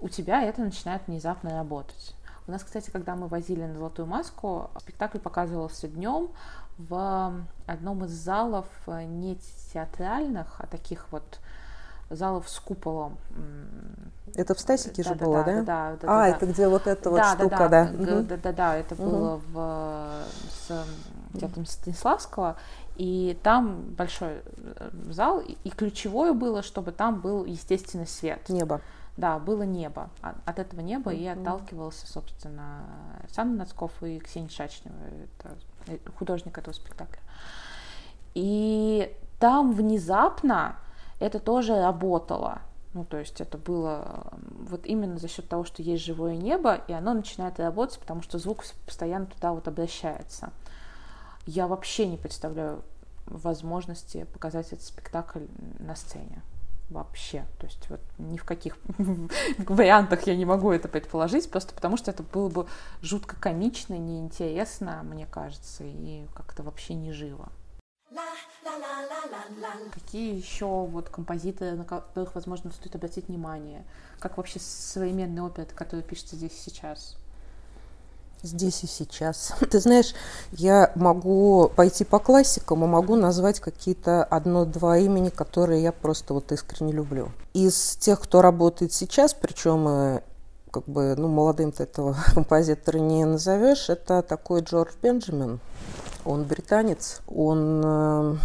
у 0.00 0.08
тебя 0.08 0.42
это 0.42 0.62
начинает 0.62 1.06
внезапно 1.06 1.50
работать. 1.50 2.14
У 2.46 2.50
нас, 2.50 2.64
кстати, 2.64 2.90
когда 2.90 3.14
мы 3.14 3.26
возили 3.26 3.64
на 3.64 3.74
Золотую 3.74 4.06
маску, 4.06 4.70
спектакль 4.78 5.18
показывался 5.18 5.88
днем 5.88 6.30
в 6.78 7.46
одном 7.66 8.04
из 8.04 8.10
залов 8.10 8.66
не 8.86 9.36
театральных, 9.72 10.60
а 10.60 10.66
таких 10.66 11.10
вот 11.10 11.40
залов 12.10 12.48
с 12.48 12.58
куполом. 12.60 13.16
Это 14.36 14.54
в 14.54 14.60
Стасике 14.60 15.02
же 15.02 15.10
да-да-да, 15.10 15.26
было, 15.26 15.44
да? 15.44 15.62
да-да, 15.62 15.92
а, 15.92 15.96
да-да. 16.00 16.28
это 16.28 16.46
где 16.46 16.66
вот 16.68 16.86
эта 16.88 17.08
вот 17.10 17.16
Да, 17.20 17.34
штука, 17.34 17.56
да, 17.56 17.68
да. 17.68 17.84
да, 17.84 17.92
Мгм. 17.92 18.26
да, 18.26 18.36
да, 18.36 18.52
да, 18.52 18.76
это 18.76 18.94
было 18.96 19.40
в, 19.52 20.24
с 20.50 20.84
театром 21.38 21.66
Станиславского, 21.66 22.56
и 22.96 23.38
там 23.42 23.82
большой 23.96 24.38
э, 24.56 24.90
зал, 25.10 25.40
и 25.40 25.70
ключевое 25.70 26.32
было, 26.32 26.62
чтобы 26.62 26.90
там 26.92 27.20
был 27.20 27.44
естественный 27.44 28.06
свет. 28.06 28.48
Небо. 28.48 28.80
Да, 29.16 29.38
было 29.38 29.62
небо. 29.62 30.10
А- 30.22 30.34
От 30.44 30.58
этого 30.58 30.80
неба 30.80 31.12
и 31.12 31.24
отталкивался, 31.26 32.06
собственно, 32.08 32.82
Александр 33.20 33.58
Нацков 33.58 33.92
и 34.02 34.18
Ксения 34.18 34.48
Шачнева, 34.48 34.94
это 35.38 35.54
художник 36.18 36.58
этого 36.58 36.74
спектакля. 36.74 37.20
И 38.34 39.14
там 39.38 39.72
внезапно 39.72 40.76
это 41.24 41.38
тоже 41.38 41.80
работало. 41.80 42.60
Ну, 42.92 43.04
то 43.04 43.18
есть 43.18 43.40
это 43.40 43.58
было 43.58 44.32
вот 44.68 44.86
именно 44.86 45.18
за 45.18 45.26
счет 45.26 45.48
того, 45.48 45.64
что 45.64 45.82
есть 45.82 46.04
живое 46.04 46.36
небо, 46.36 46.82
и 46.86 46.92
оно 46.92 47.14
начинает 47.14 47.58
работать, 47.58 47.98
потому 47.98 48.22
что 48.22 48.38
звук 48.38 48.64
постоянно 48.86 49.26
туда 49.26 49.52
вот 49.52 49.66
обращается. 49.66 50.52
Я 51.46 51.66
вообще 51.66 52.06
не 52.06 52.16
представляю 52.16 52.82
возможности 53.26 54.26
показать 54.32 54.68
этот 54.68 54.82
спектакль 54.82 55.46
на 55.78 55.96
сцене. 55.96 56.42
Вообще. 56.90 57.46
То 57.58 57.66
есть 57.66 57.88
вот 57.88 58.00
ни 58.18 58.36
в 58.36 58.44
каких 58.44 58.76
вариантах 59.58 60.26
я 60.26 60.36
не 60.36 60.44
могу 60.44 60.70
это 60.70 60.86
предположить, 60.86 61.50
просто 61.50 61.74
потому 61.74 61.96
что 61.96 62.10
это 62.10 62.22
было 62.22 62.50
бы 62.50 62.66
жутко 63.00 63.36
комично, 63.36 63.94
неинтересно, 63.96 65.02
мне 65.02 65.26
кажется, 65.26 65.84
и 65.84 66.26
как-то 66.34 66.62
вообще 66.62 66.94
не 66.94 67.12
живо. 67.12 67.48
Какие 69.92 70.36
еще 70.36 70.66
вот 70.66 71.08
композиторы, 71.08 71.72
на 71.72 71.84
которых, 71.84 72.34
возможно, 72.34 72.72
стоит 72.72 72.94
обратить 72.94 73.28
внимание? 73.28 73.84
Как 74.18 74.36
вообще 74.36 74.58
современный 74.60 75.42
опера, 75.42 75.66
который 75.74 76.02
пишется 76.02 76.36
здесь 76.36 76.52
сейчас? 76.64 77.16
Здесь 78.42 78.84
и 78.84 78.86
сейчас. 78.86 79.54
Ты 79.70 79.80
знаешь, 79.80 80.14
я 80.52 80.92
могу 80.94 81.70
пойти 81.74 82.04
по 82.04 82.18
классикам, 82.18 82.84
а 82.84 82.86
могу 82.86 83.16
назвать 83.16 83.60
какие-то 83.60 84.22
одно-два 84.22 84.98
имени, 84.98 85.30
которые 85.30 85.82
я 85.82 85.92
просто 85.92 86.34
вот 86.34 86.52
искренне 86.52 86.92
люблю. 86.92 87.32
Из 87.54 87.96
тех, 87.96 88.20
кто 88.20 88.42
работает 88.42 88.92
сейчас, 88.92 89.32
причем 89.32 89.88
э, 89.88 90.20
как 90.70 90.84
бы, 90.84 91.14
ну, 91.16 91.28
молодым-то 91.28 91.84
этого 91.84 92.16
композитора 92.34 92.98
не 92.98 93.24
назовешь, 93.24 93.88
это 93.88 94.22
такой 94.22 94.60
Джордж 94.60 94.92
Бенджамин. 95.00 95.60
Он 96.24 96.44
британец, 96.44 97.20
он 97.26 97.82
э, 97.84 98.36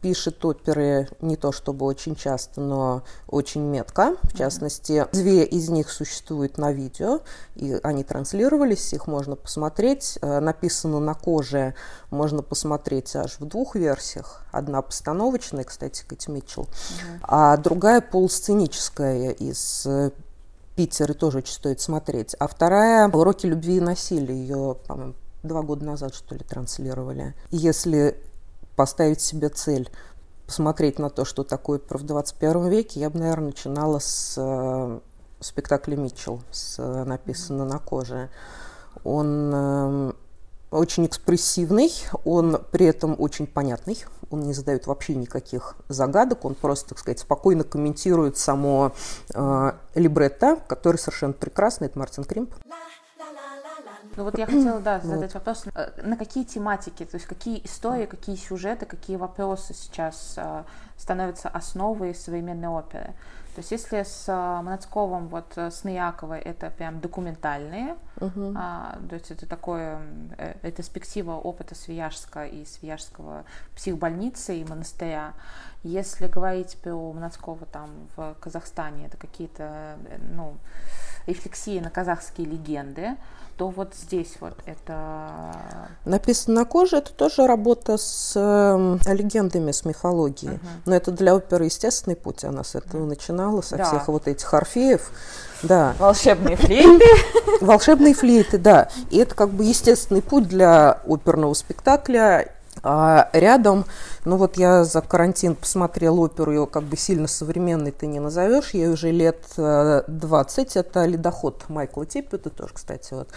пишет 0.00 0.44
оперы 0.44 1.08
не 1.20 1.36
то 1.36 1.52
чтобы 1.52 1.86
очень 1.86 2.14
часто, 2.14 2.60
но 2.60 3.02
очень 3.28 3.62
метко. 3.62 4.16
В 4.22 4.36
частности, 4.36 5.06
две 5.12 5.44
из 5.44 5.68
них 5.68 5.90
существуют 5.90 6.58
на 6.58 6.72
видео, 6.72 7.20
и 7.54 7.78
они 7.82 8.04
транслировались, 8.04 8.92
их 8.92 9.06
можно 9.06 9.36
посмотреть. 9.36 10.18
Э, 10.22 10.40
написано 10.40 11.00
на 11.00 11.14
коже, 11.14 11.74
можно 12.10 12.42
посмотреть 12.42 13.14
аж 13.16 13.38
в 13.38 13.44
двух 13.46 13.74
версиях. 13.74 14.42
Одна 14.52 14.82
постановочная, 14.82 15.64
кстати, 15.64 16.04
Кэти 16.06 16.30
Митчелл, 16.30 16.68
а 17.22 17.56
другая 17.56 18.00
полусценическая 18.00 19.30
из 19.30 19.84
э, 19.86 20.10
Питера 20.76 21.12
тоже 21.12 21.38
очень 21.38 21.54
стоит 21.54 21.80
смотреть. 21.80 22.36
А 22.38 22.46
вторая 22.46 23.08
«Уроки 23.08 23.46
любви 23.46 23.78
и 23.78 23.80
насилия». 23.80 24.34
Ее, 24.34 24.76
по-моему, 24.86 25.14
два 25.42 25.62
года 25.62 25.84
назад, 25.84 26.14
что 26.14 26.34
ли, 26.34 26.40
транслировали. 26.40 27.34
Если 27.50 28.16
поставить 28.76 29.20
себе 29.20 29.48
цель 29.48 29.90
посмотреть 30.46 30.98
на 30.98 31.10
то, 31.10 31.24
что 31.24 31.44
такое 31.44 31.78
про 31.78 31.98
в 31.98 32.04
21 32.04 32.68
веке, 32.68 33.00
я 33.00 33.10
бы, 33.10 33.18
наверное, 33.18 33.48
начинала 33.48 33.98
с 33.98 34.34
э, 34.36 35.00
спектакля 35.40 35.96
Митчелл, 35.96 36.42
с 36.50 36.78
э, 36.78 37.04
написано 37.04 37.64
на 37.64 37.78
коже. 37.78 38.30
Он 39.04 39.50
э, 39.52 40.12
очень 40.70 41.06
экспрессивный, 41.06 41.92
он 42.24 42.62
при 42.70 42.86
этом 42.86 43.14
очень 43.18 43.46
понятный, 43.46 44.04
он 44.30 44.40
не 44.40 44.52
задает 44.52 44.86
вообще 44.86 45.14
никаких 45.14 45.76
загадок, 45.88 46.44
он 46.44 46.54
просто, 46.54 46.90
так 46.90 46.98
сказать, 46.98 47.18
спокойно 47.18 47.64
комментирует 47.64 48.36
само 48.36 48.92
э, 49.34 49.72
либретто, 49.94 50.58
который 50.66 50.96
совершенно 50.96 51.32
прекрасный, 51.32 51.86
это 51.86 51.98
Мартин 51.98 52.24
Кримп. 52.24 52.54
Ну 54.18 54.24
вот 54.24 54.36
я 54.36 54.46
хотела, 54.46 54.80
да, 54.80 54.98
задать 54.98 55.32
вот. 55.32 55.34
вопрос, 55.34 55.64
э, 55.72 55.90
на 56.02 56.16
какие 56.16 56.42
тематики, 56.42 57.04
то 57.04 57.14
есть 57.14 57.26
какие 57.26 57.64
истории, 57.64 58.04
какие 58.04 58.34
сюжеты, 58.34 58.84
какие 58.84 59.16
вопросы 59.16 59.74
сейчас 59.74 60.34
э, 60.36 60.64
становятся 60.96 61.48
основой 61.48 62.16
современной 62.16 62.66
оперы. 62.66 63.14
То 63.54 63.60
есть 63.60 63.70
если 63.70 64.02
с 64.02 64.24
э, 64.26 64.32
Манацковым, 64.32 65.28
вот 65.28 65.56
с 65.56 65.84
Наяковой 65.84 66.40
это 66.40 66.70
прям 66.70 67.00
документальные, 67.00 67.96
uh-huh. 68.16 68.54
а, 68.56 68.98
то 69.08 69.14
есть 69.14 69.30
это 69.30 69.46
такое 69.46 70.00
э, 70.36 70.54
ретроспектива 70.62 71.34
опыта 71.34 71.76
Свияжска 71.76 72.44
и 72.44 72.64
Свияжского 72.64 73.44
психбольницы 73.76 74.56
и 74.56 74.64
монастыря. 74.64 75.34
Если 75.84 76.26
говорить 76.26 76.76
про 76.82 77.12
Манацкова 77.12 77.66
там 77.66 77.90
в 78.16 78.36
Казахстане, 78.40 79.06
это 79.06 79.16
какие-то, 79.16 79.96
ну, 80.34 80.56
рефлексии 81.26 81.78
на 81.78 81.90
казахские 81.90 82.46
легенды, 82.46 83.16
то 83.58 83.68
вот 83.68 83.94
здесь 83.94 84.36
вот 84.40 84.54
это... 84.66 85.52
Написано 86.04 86.60
на 86.60 86.64
коже, 86.64 86.98
это 86.98 87.12
тоже 87.12 87.46
работа 87.46 87.96
с 87.96 88.32
э, 88.36 88.98
легендами, 89.12 89.72
с 89.72 89.84
мифологией. 89.84 90.54
Uh-huh. 90.54 90.68
Но 90.86 90.94
это 90.94 91.10
для 91.10 91.34
оперы 91.34 91.64
естественный 91.64 92.14
путь, 92.14 92.44
она 92.44 92.62
с 92.62 92.76
этого 92.76 93.04
начинала, 93.04 93.60
со 93.60 93.76
да. 93.76 93.84
всех 93.84 94.08
вот 94.08 94.28
этих 94.28 94.54
орфеев. 94.54 95.10
Да. 95.64 95.94
Волшебные 95.98 96.56
флейты. 96.56 97.04
Волшебные 97.60 98.14
флейты, 98.14 98.58
да. 98.58 98.90
И 99.10 99.18
это 99.18 99.34
как 99.34 99.50
бы 99.50 99.64
естественный 99.64 100.22
путь 100.22 100.46
для 100.46 101.00
оперного 101.04 101.54
спектакля 101.54 102.52
а 102.90 103.28
рядом, 103.34 103.84
ну 104.24 104.38
вот 104.38 104.56
я 104.56 104.82
за 104.82 105.02
карантин 105.02 105.54
посмотрела 105.56 106.20
оперу, 106.20 106.52
ее 106.52 106.66
как 106.66 106.84
бы 106.84 106.96
сильно 106.96 107.28
современной 107.28 107.90
ты 107.90 108.06
не 108.06 108.18
назовешь, 108.18 108.70
ей 108.70 108.88
уже 108.88 109.10
лет 109.10 109.44
20, 109.56 110.06
э, 110.76 110.80
это 110.80 111.04
«Ледоход» 111.04 111.68
Майкла 111.68 112.06
Типпета, 112.06 112.48
тоже, 112.48 112.72
кстати, 112.72 113.12
вот 113.12 113.28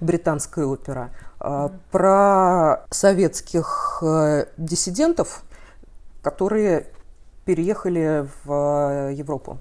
британская 0.00 0.64
опера, 0.64 1.10
mm-hmm. 1.40 1.72
про 1.90 2.86
советских 2.88 3.98
э, 4.02 4.46
диссидентов, 4.56 5.42
которые 6.22 6.86
переехали 7.44 8.26
в 8.44 9.10
э, 9.10 9.12
Европу 9.12 9.58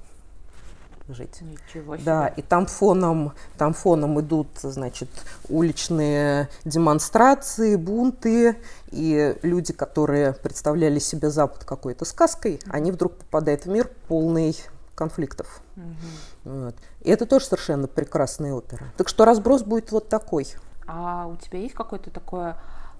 жить. 1.09 1.41
Ничего 1.41 1.95
себе. 1.95 2.05
Да, 2.05 2.27
и 2.27 2.41
там 2.41 2.65
фоном, 2.65 3.33
там 3.57 3.73
фоном 3.73 4.19
идут, 4.21 4.47
значит, 4.61 5.09
уличные 5.49 6.49
демонстрации, 6.65 7.75
бунты, 7.75 8.57
и 8.91 9.37
люди, 9.41 9.73
которые 9.73 10.33
представляли 10.33 10.99
себе 10.99 11.29
Запад 11.29 11.65
какой-то 11.65 12.05
сказкой, 12.05 12.55
mm-hmm. 12.55 12.69
они 12.71 12.91
вдруг 12.91 13.17
попадают 13.17 13.65
в 13.65 13.69
мир 13.69 13.89
полный 14.07 14.55
конфликтов. 14.95 15.61
Mm-hmm. 15.75 16.65
Вот. 16.65 16.75
И 17.01 17.09
это 17.09 17.25
тоже 17.25 17.45
совершенно 17.45 17.87
прекрасная 17.87 18.53
опера. 18.53 18.85
Так 18.97 19.09
что 19.09 19.25
разброс 19.25 19.63
будет 19.63 19.91
вот 19.91 20.09
такой. 20.09 20.47
А 20.87 21.27
у 21.27 21.35
тебя 21.37 21.59
есть 21.59 21.73
какой-то 21.73 22.11
такой 22.11 22.53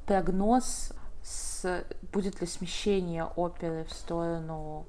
прогноз, 0.06 0.92
с, 1.24 1.84
будет 2.12 2.42
ли 2.42 2.48
смещение 2.48 3.26
оперы 3.36 3.86
в 3.90 3.94
сторону 3.94 4.86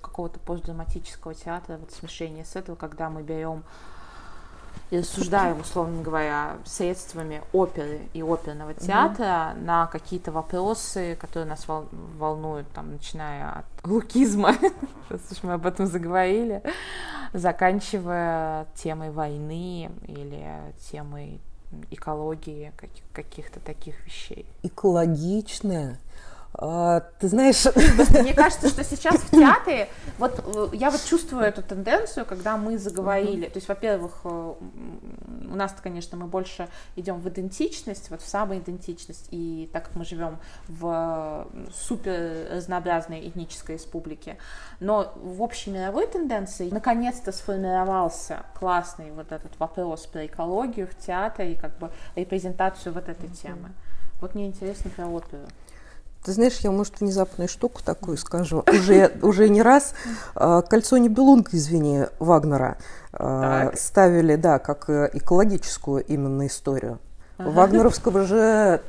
какого-то 0.00 0.38
постдраматического 0.40 1.34
театра, 1.34 1.76
вот 1.78 1.92
смешение 1.92 2.44
с 2.44 2.56
этого, 2.56 2.76
когда 2.76 3.10
мы 3.10 3.22
берем 3.22 3.64
и 4.90 4.98
рассуждаем, 4.98 5.60
условно 5.60 6.02
говоря, 6.02 6.56
средствами 6.64 7.42
оперы 7.52 8.00
и 8.12 8.22
оперного 8.22 8.74
театра 8.74 9.24
mm-hmm. 9.54 9.64
на 9.64 9.86
какие-то 9.86 10.30
вопросы, 10.30 11.16
которые 11.20 11.48
нас 11.48 11.66
вол- 11.66 11.88
волнуют, 12.18 12.68
там, 12.72 12.92
начиная 12.92 13.50
от 13.50 13.64
лукизма, 13.84 14.54
раз 15.08 15.20
уж 15.30 15.42
мы 15.42 15.54
об 15.54 15.66
этом 15.66 15.86
заговорили, 15.86 16.62
заканчивая 17.32 18.66
темой 18.74 19.10
войны 19.10 19.90
или 20.06 20.74
темой 20.90 21.40
экологии, 21.90 22.72
каких-то 23.12 23.60
таких 23.60 24.04
вещей. 24.04 24.46
Экологичная 24.62 25.98
а, 26.56 27.00
ты 27.18 27.28
знаешь... 27.28 27.64
Мне 28.10 28.32
кажется, 28.34 28.68
что 28.68 28.84
сейчас 28.84 29.16
в 29.16 29.30
театре, 29.30 29.88
вот 30.18 30.40
э, 30.46 30.76
я 30.76 30.90
вот 30.90 31.04
чувствую 31.04 31.42
эту 31.42 31.62
тенденцию, 31.62 32.24
когда 32.26 32.56
мы 32.56 32.78
заговорили, 32.78 33.46
то 33.46 33.56
есть, 33.56 33.68
во-первых, 33.68 34.20
э, 34.24 34.54
у 35.50 35.56
нас, 35.56 35.74
конечно, 35.82 36.16
мы 36.16 36.26
больше 36.26 36.68
идем 36.94 37.18
в 37.18 37.28
идентичность, 37.28 38.08
вот 38.10 38.22
в 38.22 38.28
самоидентичность, 38.28 39.28
и 39.32 39.68
так 39.72 39.86
как 39.86 39.96
мы 39.96 40.04
живем 40.04 40.38
в 40.68 41.48
супер 41.74 42.48
разнообразной 42.52 43.28
этнической 43.28 43.74
республике, 43.74 44.38
но 44.78 45.12
в 45.16 45.42
общей 45.42 45.70
мировой 45.70 46.06
тенденции 46.06 46.70
наконец-то 46.70 47.32
сформировался 47.32 48.44
классный 48.58 49.10
вот 49.10 49.32
этот 49.32 49.58
вопрос 49.58 50.06
про 50.06 50.24
экологию 50.26 50.86
в 50.86 50.96
театре 50.96 51.52
и 51.52 51.56
как 51.56 51.76
бы 51.78 51.90
репрезентацию 52.14 52.92
вот 52.92 53.08
этой 53.08 53.28
темы. 53.28 53.70
Вот 54.20 54.34
мне 54.34 54.46
интересно 54.46 54.90
про 54.90 55.06
оперу. 55.06 55.42
Ты 56.24 56.32
знаешь, 56.32 56.58
я, 56.60 56.70
может, 56.70 57.00
внезапную 57.00 57.48
штуку 57.48 57.82
такую 57.84 58.16
скажу. 58.16 58.64
Уже, 58.66 59.12
уже 59.20 59.50
не 59.50 59.60
раз 59.60 59.92
а, 60.34 60.62
«Кольцо 60.62 60.96
Нибелунга», 60.96 61.50
извини, 61.52 62.06
Вагнера 62.18 62.78
а, 63.12 63.66
так. 63.66 63.78
ставили, 63.78 64.36
да, 64.36 64.58
как 64.58 64.88
э, 64.88 65.10
экологическую 65.12 66.02
именно 66.02 66.46
историю. 66.46 66.98
Ага. 67.36 67.50
Вагнеровского 67.50 68.24
же 68.24 68.80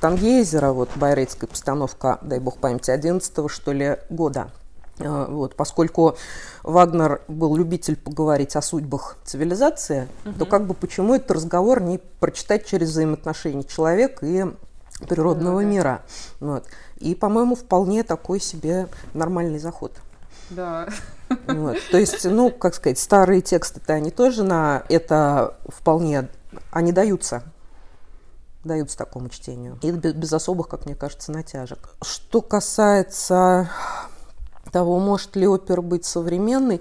Тангейзера, 0.00 0.70
вот 0.70 0.88
байрейтская 0.94 1.48
постановка, 1.48 2.20
дай 2.22 2.38
бог 2.38 2.58
памяти, 2.58 2.92
11 2.92 3.50
что 3.50 3.72
ли, 3.72 3.96
года. 4.08 4.50
Вот, 4.98 5.56
поскольку 5.56 6.16
Вагнер 6.62 7.22
был 7.26 7.56
любитель 7.56 7.96
поговорить 7.96 8.54
о 8.54 8.62
судьбах 8.62 9.16
цивилизации, 9.24 10.06
угу. 10.24 10.38
то 10.38 10.46
как 10.46 10.68
бы 10.68 10.74
почему 10.74 11.16
этот 11.16 11.32
разговор 11.32 11.82
не 11.82 11.98
прочитать 12.20 12.64
через 12.64 12.90
взаимоотношения 12.90 13.64
человека 13.64 14.24
и 14.24 14.44
природного 15.08 15.62
да, 15.62 15.66
мира. 15.66 16.02
Вот. 16.40 16.64
И, 16.98 17.14
по-моему, 17.14 17.54
вполне 17.54 18.02
такой 18.02 18.40
себе 18.40 18.88
нормальный 19.12 19.58
заход. 19.58 19.92
Да. 20.50 20.88
Вот. 21.46 21.78
То 21.90 21.98
есть, 21.98 22.24
ну, 22.24 22.50
как 22.50 22.74
сказать, 22.74 22.98
старые 22.98 23.40
тексты-то 23.40 23.94
они 23.94 24.10
тоже 24.10 24.42
на 24.42 24.84
это 24.88 25.56
вполне, 25.68 26.28
они 26.70 26.92
даются 26.92 27.42
даются 28.64 28.96
такому 28.96 29.28
чтению. 29.28 29.78
И 29.82 29.90
без, 29.90 30.32
особых, 30.32 30.68
как 30.68 30.86
мне 30.86 30.94
кажется, 30.94 31.30
натяжек. 31.30 31.90
Что 32.02 32.40
касается 32.40 33.70
того, 34.72 34.98
может 34.98 35.36
ли 35.36 35.46
опера 35.46 35.82
быть 35.82 36.04
современной, 36.04 36.80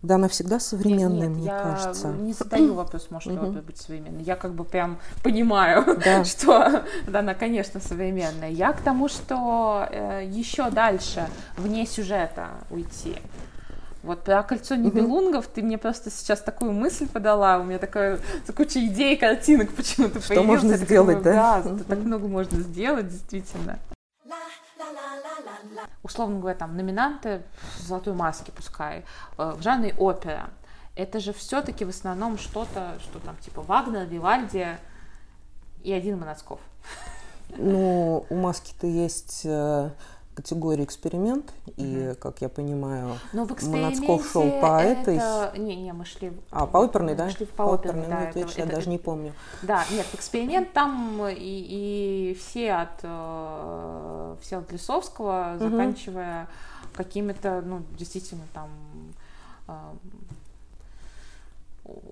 Да, 0.00 0.14
она 0.14 0.28
всегда 0.28 0.60
современная, 0.60 1.26
нет, 1.26 1.30
нет, 1.30 1.36
мне 1.38 1.46
я 1.46 1.58
кажется. 1.58 2.08
не 2.08 2.32
задаю 2.32 2.74
вопрос, 2.74 3.08
может 3.10 3.32
ли 3.32 3.38
опера 3.38 3.62
быть 3.62 3.78
современной. 3.78 4.22
Я 4.22 4.36
как 4.36 4.54
бы 4.54 4.62
прям 4.62 4.98
понимаю, 5.24 5.84
Да. 6.04 6.24
что 6.24 6.84
да, 7.08 7.18
она, 7.18 7.34
конечно, 7.34 7.80
современная. 7.80 8.50
Я 8.50 8.72
к 8.72 8.80
тому, 8.80 9.08
что 9.08 9.88
э, 9.90 10.22
еще 10.24 10.70
дальше, 10.70 11.26
вне 11.56 11.84
сюжета 11.84 12.48
уйти. 12.70 13.16
Вот 14.04 14.22
про 14.22 14.44
кольцо 14.44 14.76
Нибелунгов 14.76 15.48
ты 15.48 15.60
мне 15.62 15.76
просто 15.76 16.10
сейчас 16.12 16.40
такую 16.40 16.70
мысль 16.70 17.08
подала, 17.08 17.58
у 17.58 17.64
меня 17.64 17.78
такая 17.78 18.20
куча 18.56 18.78
идей, 18.86 19.16
картинок 19.16 19.70
почему-то 19.76 20.20
Что 20.20 20.44
можно 20.44 20.76
сделать, 20.76 21.18
думаю, 21.18 21.34
да? 21.34 21.62
Да, 21.62 21.84
так 21.88 21.98
много 21.98 22.28
можно 22.28 22.60
сделать, 22.60 23.08
действительно. 23.08 23.80
Условно 26.02 26.38
говоря, 26.38 26.56
там 26.56 26.76
номинанты 26.76 27.42
в 27.76 27.80
«Золотой 27.82 28.14
маске» 28.14 28.52
пускай, 28.52 29.04
э, 29.36 29.52
в 29.56 29.62
жанре 29.62 29.94
опера. 29.98 30.50
Это 30.96 31.20
же 31.20 31.32
все-таки 31.32 31.84
в 31.84 31.90
основном 31.90 32.38
что-то, 32.38 32.98
что 33.00 33.20
там 33.20 33.36
типа 33.36 33.62
Вагнер, 33.62 34.06
Вивальди 34.06 34.78
и 35.82 35.92
один 35.92 36.18
Моносков. 36.18 36.60
Ну, 37.56 38.26
у 38.28 38.34
маски-то 38.34 38.86
есть 38.86 39.46
категория 40.38 40.84
эксперимент, 40.84 41.52
и, 41.76 42.14
как 42.20 42.40
я 42.42 42.48
понимаю, 42.48 43.18
Но 43.32 43.44
в 43.44 43.62
Моносков 43.64 44.24
шел 44.30 44.48
по 44.60 44.80
этой. 44.80 45.16
это... 45.16 45.52
Не, 45.56 45.74
не, 45.74 45.92
мы 45.92 46.04
шли... 46.04 46.32
А, 46.52 46.64
по 46.64 46.84
оперной, 46.84 47.16
да? 47.16 47.24
Мы 47.24 47.30
шли 47.32 47.44
по 47.46 47.74
оперной, 47.74 48.04
ну, 48.04 48.10
да. 48.10 48.22
это, 48.28 48.38
это- 48.38 48.52
я 48.56 48.64
это- 48.64 48.76
даже 48.76 48.88
не 48.88 48.98
помню. 48.98 49.32
Да, 49.62 49.84
нет, 49.90 50.06
эксперимент 50.12 50.72
там 50.72 51.26
и, 51.26 51.34
и 51.34 52.38
все 52.38 52.72
от 52.72 53.00
э, 53.02 54.36
все 54.40 54.58
от 54.58 54.70
Лисовского, 54.70 55.56
заканчивая 55.58 56.46
какими-то, 56.94 57.60
ну, 57.60 57.82
действительно, 57.98 58.44
там 58.54 58.68
э, 59.66 59.72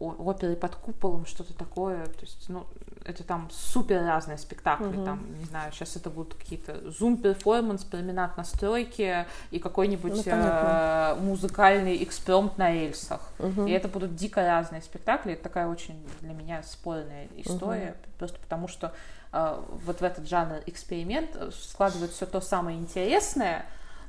оперой 0.00 0.56
под 0.56 0.74
куполом, 0.74 1.26
что-то 1.26 1.54
такое. 1.54 2.06
То 2.06 2.22
есть, 2.22 2.46
ну, 2.48 2.66
это 3.04 3.24
там 3.24 3.48
супер 3.52 4.04
разные 4.04 4.38
спектакли. 4.38 4.96
Там, 5.04 5.26
не 5.38 5.44
знаю, 5.44 5.72
сейчас 5.72 5.96
это 5.96 6.10
будут 6.10 6.34
какие-то 6.34 6.90
зум-перформанс, 6.90 7.84
променад 7.84 8.36
на 8.36 8.44
стройке 8.44 9.26
и 9.50 9.58
какой-нибудь 9.58 10.12
Ну, 10.12 10.22
э, 10.26 11.14
музыкальный 11.20 12.02
экспромт 12.02 12.58
на 12.58 12.72
рельсах. 12.72 13.20
И 13.66 13.70
это 13.70 13.88
будут 13.88 14.14
дико 14.16 14.44
разные 14.44 14.82
спектакли. 14.82 15.34
Это 15.34 15.44
такая 15.44 15.68
очень 15.68 16.04
для 16.20 16.32
меня 16.32 16.62
спорная 16.62 17.28
история, 17.36 17.96
просто 18.18 18.38
потому 18.40 18.68
что 18.68 18.92
э, 19.32 19.62
вот 19.84 20.00
в 20.00 20.04
этот 20.04 20.28
жанр 20.28 20.62
эксперимент 20.66 21.30
э, 21.34 21.50
складывают 21.52 22.12
все 22.12 22.26
то 22.26 22.40
самое 22.40 22.78
интересное, 22.78 23.66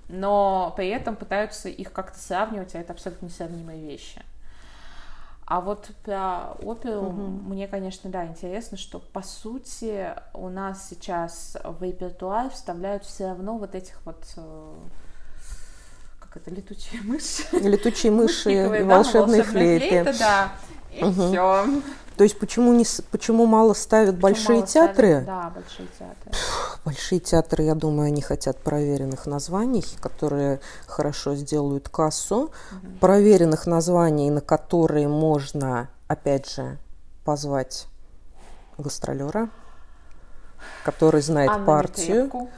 но 0.09 0.73
при 0.75 0.88
этом 0.88 1.15
пытаются 1.15 1.69
их 1.69 1.91
как-то 1.91 2.17
сравнивать, 2.17 2.75
а 2.75 2.79
это 2.79 2.93
абсолютно 2.93 3.25
несравнимые 3.25 3.79
вещи. 3.79 4.23
А 5.50 5.62
вот 5.62 5.91
про 6.04 6.58
оперу 6.62 7.10
мне, 7.10 7.70
конечно, 7.70 8.10
да, 8.10 8.26
интересно, 8.26 8.76
что 8.76 9.00
по 9.00 9.22
сути 9.22 10.14
у 10.34 10.50
нас 10.50 10.89
сейчас 10.89 11.56
в 11.64 11.82
репертуар 11.82 12.50
вставляют 12.50 13.06
все 13.06 13.28
равно 13.28 13.58
вот 13.58 13.74
этих 13.74 13.98
вот 14.04 14.22
э, 14.36 14.74
как 16.20 16.36
это, 16.36 16.52
летучие 16.54 17.02
мыши. 17.02 17.43
Летучие 17.54 18.12
мыши 18.12 18.52
и 18.52 18.56
да, 18.56 18.68
волшебные 18.68 18.86
волшебная 18.86 19.43
флейты. 19.43 19.88
флейта, 19.88 20.20
да. 20.20 20.52
И 20.98 21.12
все. 21.12 21.66
То 22.18 22.24
есть 22.24 22.39
почему, 22.39 22.74
не, 22.74 22.84
почему 23.12 23.45
мало 23.45 23.74
ставят 23.74 24.18
большие 24.18 24.66
театры? 24.66 25.24
Да, 25.26 25.52
большие 25.54 25.88
театры. 26.00 26.32
Большие 26.84 27.20
театры, 27.20 27.64
я 27.64 27.76
думаю, 27.76 28.08
они 28.08 28.24
хотят 28.24 28.58
проверенных 28.58 29.28
названий, 29.28 29.86
которые 30.02 30.60
хорошо 30.88 31.36
сделают 31.36 31.89
кассу, 31.89 32.52
проверенных 33.00 33.68
названий, 33.68 34.32
на 34.32 34.41
которые 34.41 35.08
можно, 35.08 35.89
опять 36.08 36.50
же, 36.50 36.80
позвать 37.24 37.88
гастролера, 38.80 39.50
который 40.84 41.22
знает 41.22 41.52
Анну 41.52 41.66
партию. 41.68 42.26
Нетребку. 42.26 42.50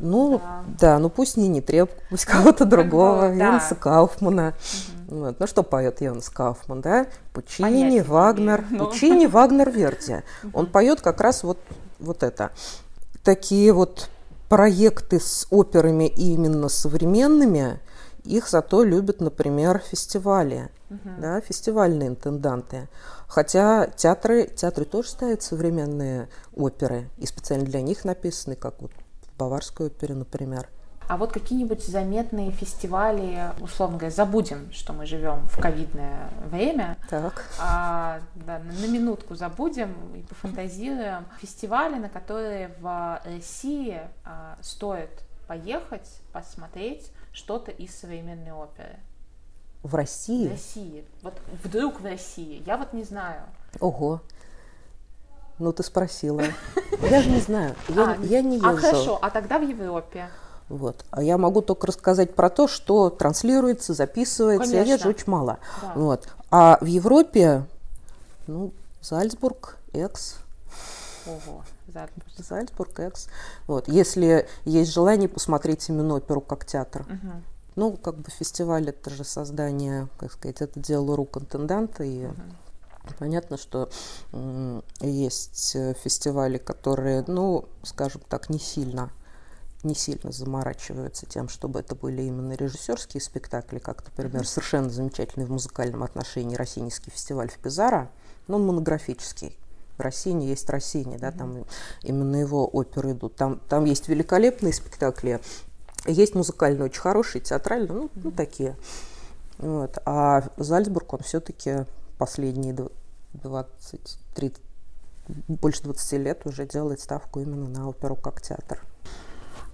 Ну, 0.00 0.38
Да. 0.38 0.64
да. 0.80 0.98
ну 0.98 1.10
пусть 1.10 1.36
не 1.36 1.48
Нетребку, 1.48 2.00
пусть 2.10 2.24
кого-то 2.24 2.64
другого, 2.64 3.28
да. 3.28 3.34
Янса 3.34 3.74
Кауфмана. 3.74 4.54
Вот. 5.08 5.38
Ну, 5.40 5.46
что 5.46 5.62
поет 5.62 6.00
Янс 6.00 6.28
Кауфман, 6.30 6.80
да? 6.80 7.06
Пучини, 7.32 7.62
Понятия 7.66 7.90
не 7.90 8.00
Вагнер. 8.02 8.64
но- 8.70 8.86
Пучини, 8.86 9.26
Вагнер, 9.26 9.70
Верди. 9.70 10.16
Он 10.54 10.66
поет 10.66 11.00
как 11.00 11.20
раз 11.20 11.42
вот, 11.42 11.58
вот 11.98 12.22
это. 12.22 12.50
Такие 13.24 13.72
вот 13.72 14.08
проекты 14.48 15.20
с 15.20 15.46
операми 15.50 16.06
именно 16.08 16.68
современными, 16.68 17.78
их 18.24 18.48
зато 18.48 18.82
любят, 18.84 19.20
например, 19.20 19.80
фестивали, 19.90 20.68
да, 21.18 21.40
фестивальные 21.40 22.08
интенданты. 22.08 22.88
Хотя 23.28 23.86
театры, 23.86 24.46
театры 24.48 24.84
тоже 24.84 25.08
ставят 25.10 25.42
современные 25.42 26.28
оперы, 26.56 27.08
и 27.18 27.26
специально 27.26 27.64
для 27.64 27.80
них 27.80 28.04
написаны, 28.04 28.56
как 28.56 28.74
вот 28.80 28.90
в 29.40 29.42
Баварской 29.42 29.86
опере, 29.86 30.14
например. 30.14 30.68
А 31.08 31.16
вот 31.16 31.32
какие-нибудь 31.32 31.82
заметные 31.84 32.52
фестивали, 32.52 33.50
условно 33.60 33.96
говоря, 33.96 34.14
забудем, 34.14 34.70
что 34.70 34.92
мы 34.92 35.06
живем 35.06 35.48
в 35.48 35.58
ковидное 35.58 36.28
время, 36.50 36.96
Так. 37.08 37.44
а, 37.58 38.20
да, 38.36 38.58
на 38.60 38.86
минутку 38.86 39.34
забудем 39.34 39.92
и 40.14 40.20
пофантазируем. 40.22 41.24
Фестивали, 41.40 41.96
на 41.96 42.08
которые 42.08 42.68
в 42.80 43.20
России 43.24 44.00
а, 44.24 44.56
стоит 44.60 45.10
поехать, 45.48 46.08
посмотреть 46.32 47.10
что-то 47.32 47.72
из 47.72 47.92
современной 47.98 48.52
оперы. 48.52 48.96
В 49.82 49.88
В 49.88 49.94
России? 49.96 50.48
России. 50.48 51.04
Вот 51.22 51.34
вдруг 51.64 52.00
в 52.00 52.04
России. 52.04 52.62
Я 52.66 52.76
вот 52.76 52.92
не 52.92 53.02
знаю. 53.02 53.42
Ого. 53.80 54.20
Ну, 55.60 55.72
ты 55.74 55.82
спросила. 55.82 56.42
Я 57.02 57.22
же 57.22 57.30
не 57.30 57.40
знаю. 57.40 57.76
Я, 57.88 58.12
А, 58.12 58.16
я 58.24 58.40
не 58.42 58.56
езжу. 58.56 58.66
А 58.66 58.76
хорошо, 58.76 59.18
а 59.20 59.30
тогда 59.30 59.58
в 59.58 59.62
Европе. 59.62 60.28
Вот. 60.70 61.04
А 61.10 61.22
я 61.22 61.36
могу 61.36 61.60
только 61.60 61.86
рассказать 61.86 62.34
про 62.34 62.48
то, 62.48 62.66
что 62.66 63.10
транслируется, 63.10 63.92
записывается. 63.92 64.72
Я 64.72 64.84
Конечно. 64.84 65.08
езжу 65.08 65.08
очень 65.10 65.30
мало. 65.30 65.58
Да. 65.82 65.92
Вот. 65.96 66.28
А 66.50 66.78
в 66.80 66.86
Европе, 66.86 67.66
ну, 68.46 68.72
Зальцбург, 69.02 69.76
Экс, 69.92 70.36
Ого, 71.26 71.62
Зальцбург. 71.92 72.26
Зальцбург, 72.38 73.00
Экс. 73.00 73.28
Вот. 73.66 73.86
Если 73.88 74.48
есть 74.64 74.92
желание 74.92 75.28
посмотреть 75.28 75.88
именно 75.90 76.14
оперу 76.14 76.40
как 76.40 76.64
театр. 76.64 77.04
Мгм. 77.06 77.44
Ну, 77.76 77.92
как 77.96 78.16
бы 78.16 78.30
фестиваль 78.30 78.88
это 78.88 79.10
же 79.10 79.24
создание, 79.24 80.08
как 80.18 80.32
сказать, 80.32 80.62
это 80.62 80.80
дело 80.80 81.16
рук 81.16 81.36
интенданта, 81.36 82.04
и 82.04 82.28
понятно, 83.18 83.56
что 83.56 83.90
есть 85.00 85.74
э, 85.74 85.94
фестивали, 85.94 86.58
которые, 86.58 87.24
ну, 87.26 87.66
скажем 87.82 88.22
так, 88.28 88.50
не 88.50 88.58
сильно 88.58 89.10
не 89.82 89.94
сильно 89.94 90.30
заморачиваются 90.30 91.26
тем, 91.26 91.48
чтобы 91.48 91.80
это 91.80 91.94
были 91.94 92.22
именно 92.22 92.52
режиссерские 92.52 93.20
спектакли, 93.20 93.78
как, 93.78 94.04
например, 94.04 94.46
совершенно 94.46 94.90
замечательный 94.90 95.46
в 95.46 95.50
музыкальном 95.50 96.02
отношении 96.02 96.56
Российский 96.56 97.10
фестиваль 97.10 97.50
в 97.50 97.58
Пизаро, 97.58 98.08
но 98.46 98.56
он 98.56 98.66
монографический. 98.66 99.56
В 99.96 100.02
Россине 100.02 100.48
есть 100.48 100.68
Россини, 100.70 101.18
да, 101.18 101.30
там 101.30 101.64
именно 102.02 102.36
его 102.36 102.66
оперы 102.66 103.12
идут. 103.12 103.36
Там, 103.36 103.60
там 103.68 103.84
есть 103.84 104.08
великолепные 104.08 104.72
спектакли, 104.72 105.40
есть 106.06 106.34
музыкальные 106.34 106.84
очень 106.84 107.00
хорошие, 107.00 107.42
театральные, 107.42 107.92
ну, 107.92 108.10
ну, 108.14 108.30
такие. 108.30 108.76
Вот. 109.58 109.98
А 110.06 110.48
Зальцбург, 110.56 111.12
он 111.12 111.20
все-таки 111.20 111.84
последние 112.20 112.74
дв- 112.74 112.92
20, 113.32 114.18
30, 114.34 114.62
больше 115.48 115.82
20 115.82 116.12
лет 116.20 116.46
уже 116.46 116.66
делает 116.66 117.00
ставку 117.00 117.40
именно 117.40 117.68
на 117.68 117.88
оперу 117.88 118.14
как 118.14 118.42
театр. 118.42 118.84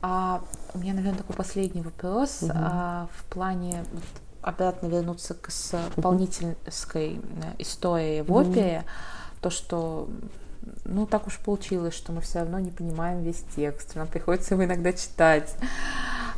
А 0.00 0.42
у 0.72 0.78
меня, 0.78 0.94
наверное, 0.94 1.18
такой 1.18 1.34
последний 1.34 1.82
вопрос 1.82 2.44
а, 2.48 3.08
в 3.12 3.24
плане 3.24 3.84
обратно 4.42 4.86
вернуться 4.86 5.34
к 5.34 5.48
исполнительской 5.48 7.16
э, 7.16 7.20
истории 7.58 8.20
в 8.20 8.32
опере. 8.32 8.84
То, 9.40 9.50
что 9.50 10.08
ну 10.84 11.06
так 11.06 11.26
уж 11.26 11.38
получилось, 11.38 11.94
что 11.94 12.12
мы 12.12 12.20
все 12.20 12.40
равно 12.40 12.60
не 12.60 12.70
понимаем 12.70 13.22
весь 13.22 13.42
текст, 13.56 13.96
нам 13.96 14.06
приходится 14.06 14.54
его 14.54 14.64
иногда 14.64 14.92
читать. 14.92 15.54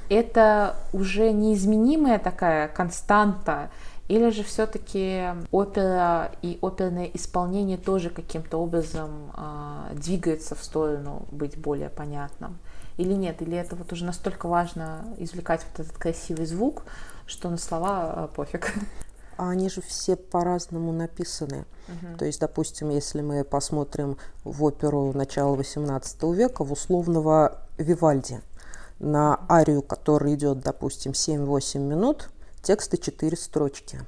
Это 0.09 0.77
уже 0.95 1.33
неизменимая 1.33 2.19
такая 2.19 2.69
константа, 2.69 3.71
или 4.09 4.31
же 4.31 4.43
все-таки 4.43 5.27
опера 5.51 6.33
и 6.41 6.59
оперное 6.63 7.05
исполнение 7.13 7.77
тоже 7.77 8.09
каким-то 8.09 8.57
образом 8.57 9.31
а, 9.35 9.91
двигается 9.93 10.55
в 10.55 10.65
сторону 10.65 11.27
быть 11.31 11.59
более 11.59 11.91
понятным? 11.91 12.59
Или 12.97 13.13
нет? 13.13 13.43
Или 13.43 13.57
это 13.57 13.77
вот 13.77 13.93
уже 13.93 14.07
настолько 14.07 14.49
важно 14.49 15.05
извлекать 15.19 15.65
вот 15.71 15.87
этот 15.87 15.97
красивый 15.99 16.47
звук, 16.47 16.85
что 17.27 17.51
на 17.51 17.59
слова 17.59 18.13
а, 18.15 18.29
пофиг? 18.29 18.73
А 19.37 19.51
они 19.51 19.69
же 19.69 19.83
все 19.83 20.17
по-разному 20.17 20.91
написаны. 20.93 21.65
То 22.19 22.25
есть, 22.25 22.41
допустим, 22.41 22.91
если 22.91 23.21
мы 23.23 23.45
посмотрим 23.45 24.19
в 24.43 24.65
оперу 24.65 25.13
начала 25.15 25.55
XVIII 25.55 26.35
века, 26.35 26.65
в 26.65 26.73
условного 26.73 27.63
Вивальди, 27.79 28.41
на 28.99 29.41
арию, 29.49 29.83
которая 29.83 30.35
идет, 30.35 30.61
допустим, 30.61 31.13
7-8 31.13 31.79
минут, 31.79 32.31
тексты 32.63 32.97
4 32.97 33.37
строчки. 33.37 34.01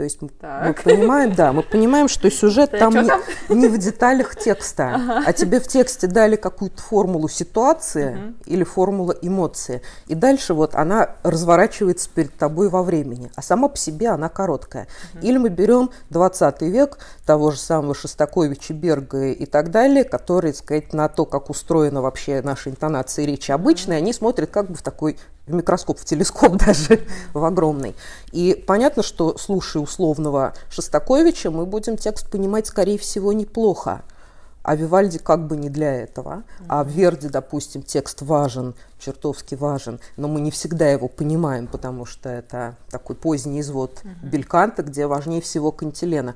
То 0.00 0.04
есть 0.04 0.22
мы, 0.22 0.30
мы 0.40 0.72
понимаем, 0.72 1.34
да, 1.34 1.52
мы 1.52 1.62
понимаем, 1.62 2.08
что 2.08 2.30
сюжет 2.30 2.70
там 2.70 2.94
не, 2.94 3.06
там 3.06 3.20
не 3.50 3.68
в 3.68 3.76
деталях 3.76 4.34
текста, 4.34 4.94
ага. 4.94 5.22
а 5.26 5.32
тебе 5.34 5.60
в 5.60 5.68
тексте 5.68 6.06
дали 6.06 6.36
какую-то 6.36 6.80
формулу 6.80 7.28
ситуации 7.28 8.14
угу. 8.14 8.34
или 8.46 8.64
формулу 8.64 9.12
эмоции. 9.20 9.82
И 10.06 10.14
дальше 10.14 10.54
вот 10.54 10.74
она 10.74 11.16
разворачивается 11.22 12.08
перед 12.08 12.34
тобой 12.34 12.70
во 12.70 12.82
времени, 12.82 13.30
а 13.34 13.42
сама 13.42 13.68
по 13.68 13.76
себе 13.76 14.08
она 14.08 14.30
короткая. 14.30 14.86
Угу. 15.12 15.26
Или 15.26 15.36
мы 15.36 15.50
берем 15.50 15.90
20 16.08 16.62
век 16.62 16.98
того 17.26 17.50
же 17.50 17.58
самого 17.58 17.94
Шостаковича, 17.94 18.72
Берга 18.72 19.32
и 19.32 19.44
так 19.44 19.70
далее, 19.70 20.04
которые, 20.04 20.54
сказать, 20.54 20.94
на 20.94 21.10
то, 21.10 21.26
как 21.26 21.50
устроена 21.50 22.00
вообще 22.00 22.40
наша 22.42 22.70
интонация 22.70 23.26
речи 23.26 23.50
обычная, 23.50 23.98
угу. 23.98 24.04
они 24.04 24.12
смотрят 24.14 24.50
как 24.50 24.68
бы 24.68 24.76
в 24.76 24.82
такой 24.82 25.18
в 25.50 25.54
микроскоп, 25.54 25.98
в 25.98 26.04
телескоп 26.04 26.56
даже, 26.66 27.00
в 27.34 27.44
огромный. 27.44 27.94
И 28.32 28.62
понятно, 28.66 29.02
что, 29.02 29.36
слушая 29.36 29.82
условного 29.82 30.54
Шостаковича, 30.70 31.50
мы 31.50 31.66
будем 31.66 31.96
текст 31.96 32.30
понимать, 32.30 32.66
скорее 32.66 32.98
всего, 32.98 33.32
неплохо. 33.32 34.02
А 34.62 34.76
Вивальди 34.76 35.18
как 35.18 35.46
бы 35.46 35.56
не 35.56 35.70
для 35.70 35.94
этого. 35.94 36.42
А 36.68 36.84
в 36.84 36.88
Верди, 36.88 37.28
допустим, 37.28 37.82
текст 37.82 38.20
важен, 38.20 38.74
чертовски 38.98 39.54
важен, 39.54 40.00
но 40.16 40.28
мы 40.28 40.40
не 40.40 40.50
всегда 40.50 40.88
его 40.88 41.08
понимаем, 41.08 41.66
потому 41.66 42.04
что 42.04 42.28
это 42.28 42.76
такой 42.90 43.16
поздний 43.16 43.60
извод 43.60 44.02
Бельканта, 44.22 44.82
где 44.82 45.06
важнее 45.06 45.40
всего 45.40 45.72
кантилена. 45.72 46.34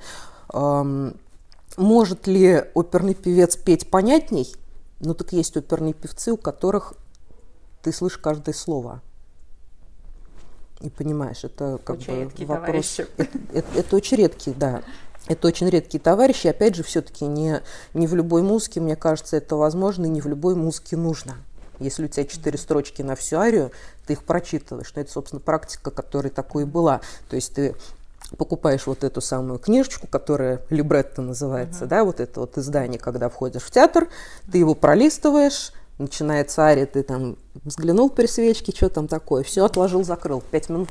Может 1.76 2.26
ли 2.26 2.64
оперный 2.72 3.14
певец 3.14 3.56
петь 3.56 3.90
понятней? 3.90 4.54
Ну 5.00 5.12
так 5.12 5.32
есть 5.32 5.56
оперные 5.56 5.92
певцы, 5.92 6.32
у 6.32 6.36
которых 6.36 6.94
ты 7.84 7.92
слышишь 7.92 8.18
каждое 8.18 8.54
слово 8.54 9.02
и 10.80 10.88
понимаешь, 10.90 11.44
это 11.44 11.78
как 11.84 11.98
очень 11.98 12.28
бы 12.28 12.46
вопрос. 12.46 13.00
Это, 13.00 13.38
это, 13.52 13.78
это 13.78 13.96
очень 13.96 14.16
редкие, 14.16 14.56
да. 14.56 14.82
Это 15.26 15.48
очень 15.48 15.68
редкие 15.68 16.00
товарищи. 16.00 16.46
Опять 16.46 16.74
же, 16.74 16.82
все-таки 16.82 17.24
не, 17.24 17.62
не 17.94 18.06
в 18.06 18.14
любой 18.14 18.42
музыке, 18.42 18.80
мне 18.80 18.96
кажется, 18.96 19.36
это 19.36 19.56
возможно, 19.56 20.06
и 20.06 20.08
не 20.08 20.20
в 20.20 20.26
любой 20.26 20.54
музыке 20.54 20.96
нужно. 20.96 21.36
Если 21.78 22.04
у 22.04 22.08
тебя 22.08 22.24
четыре 22.26 22.58
строчки 22.58 23.02
на 23.02 23.16
всю 23.16 23.38
арию, 23.38 23.70
ты 24.06 24.14
их 24.14 24.24
прочитываешь. 24.24 24.92
Но 24.94 25.02
это, 25.02 25.10
собственно, 25.10 25.40
практика, 25.40 25.90
которая 25.90 26.30
такой 26.30 26.64
и 26.64 26.66
была. 26.66 27.00
То 27.30 27.36
есть 27.36 27.54
ты 27.54 27.74
покупаешь 28.36 28.86
вот 28.86 29.04
эту 29.04 29.20
самую 29.20 29.58
книжечку, 29.58 30.06
которая 30.06 30.60
либретто 30.70 31.22
называется, 31.22 31.84
uh-huh. 31.84 31.88
да, 31.88 32.04
вот 32.04 32.20
это 32.20 32.40
вот 32.40 32.58
издание, 32.58 32.98
когда 32.98 33.28
входишь 33.28 33.62
в 33.62 33.70
театр, 33.70 34.08
ты 34.50 34.58
его 34.58 34.74
пролистываешь, 34.74 35.72
начинается 35.98 36.62
ария, 36.62 36.86
ты 36.86 37.02
там 37.02 37.36
взглянул 37.64 38.10
при 38.10 38.26
свечке, 38.26 38.72
что 38.74 38.88
там 38.88 39.08
такое, 39.08 39.42
все 39.42 39.64
отложил, 39.64 40.04
закрыл, 40.04 40.42
пять 40.50 40.68
минут 40.68 40.88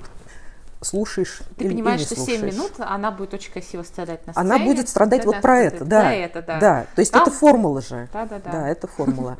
слушаешь 0.83 1.41
Ты 1.57 1.65
или, 1.65 1.73
понимаешь, 1.73 2.01
или 2.01 2.07
что 2.07 2.15
слушаешь. 2.15 2.39
7 2.41 2.51
минут 2.51 2.71
она 2.77 3.11
будет 3.11 3.33
очень 3.33 3.51
красиво 3.51 3.83
страдать 3.83 4.25
на 4.27 4.33
сцене. 4.33 4.53
Она 4.53 4.63
будет 4.63 4.89
страдать 4.89 5.25
вот 5.25 5.41
про 5.41 5.59
это, 5.59 5.85
да. 5.85 6.01
Про 6.01 6.13
это, 6.13 6.41
да. 6.41 6.59
Да, 6.59 6.85
то 6.93 6.99
есть 6.99 7.11
Там... 7.11 7.21
это 7.23 7.31
формула 7.31 7.81
же. 7.81 8.09
Да, 8.13 8.25
да, 8.25 8.39
да. 8.39 8.51
Да, 8.51 8.69
это 8.69 8.87
формула. 8.87 9.37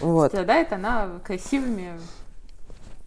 Вот. 0.00 0.32
Страдает 0.32 0.72
она 0.72 1.08
красивыми 1.24 1.98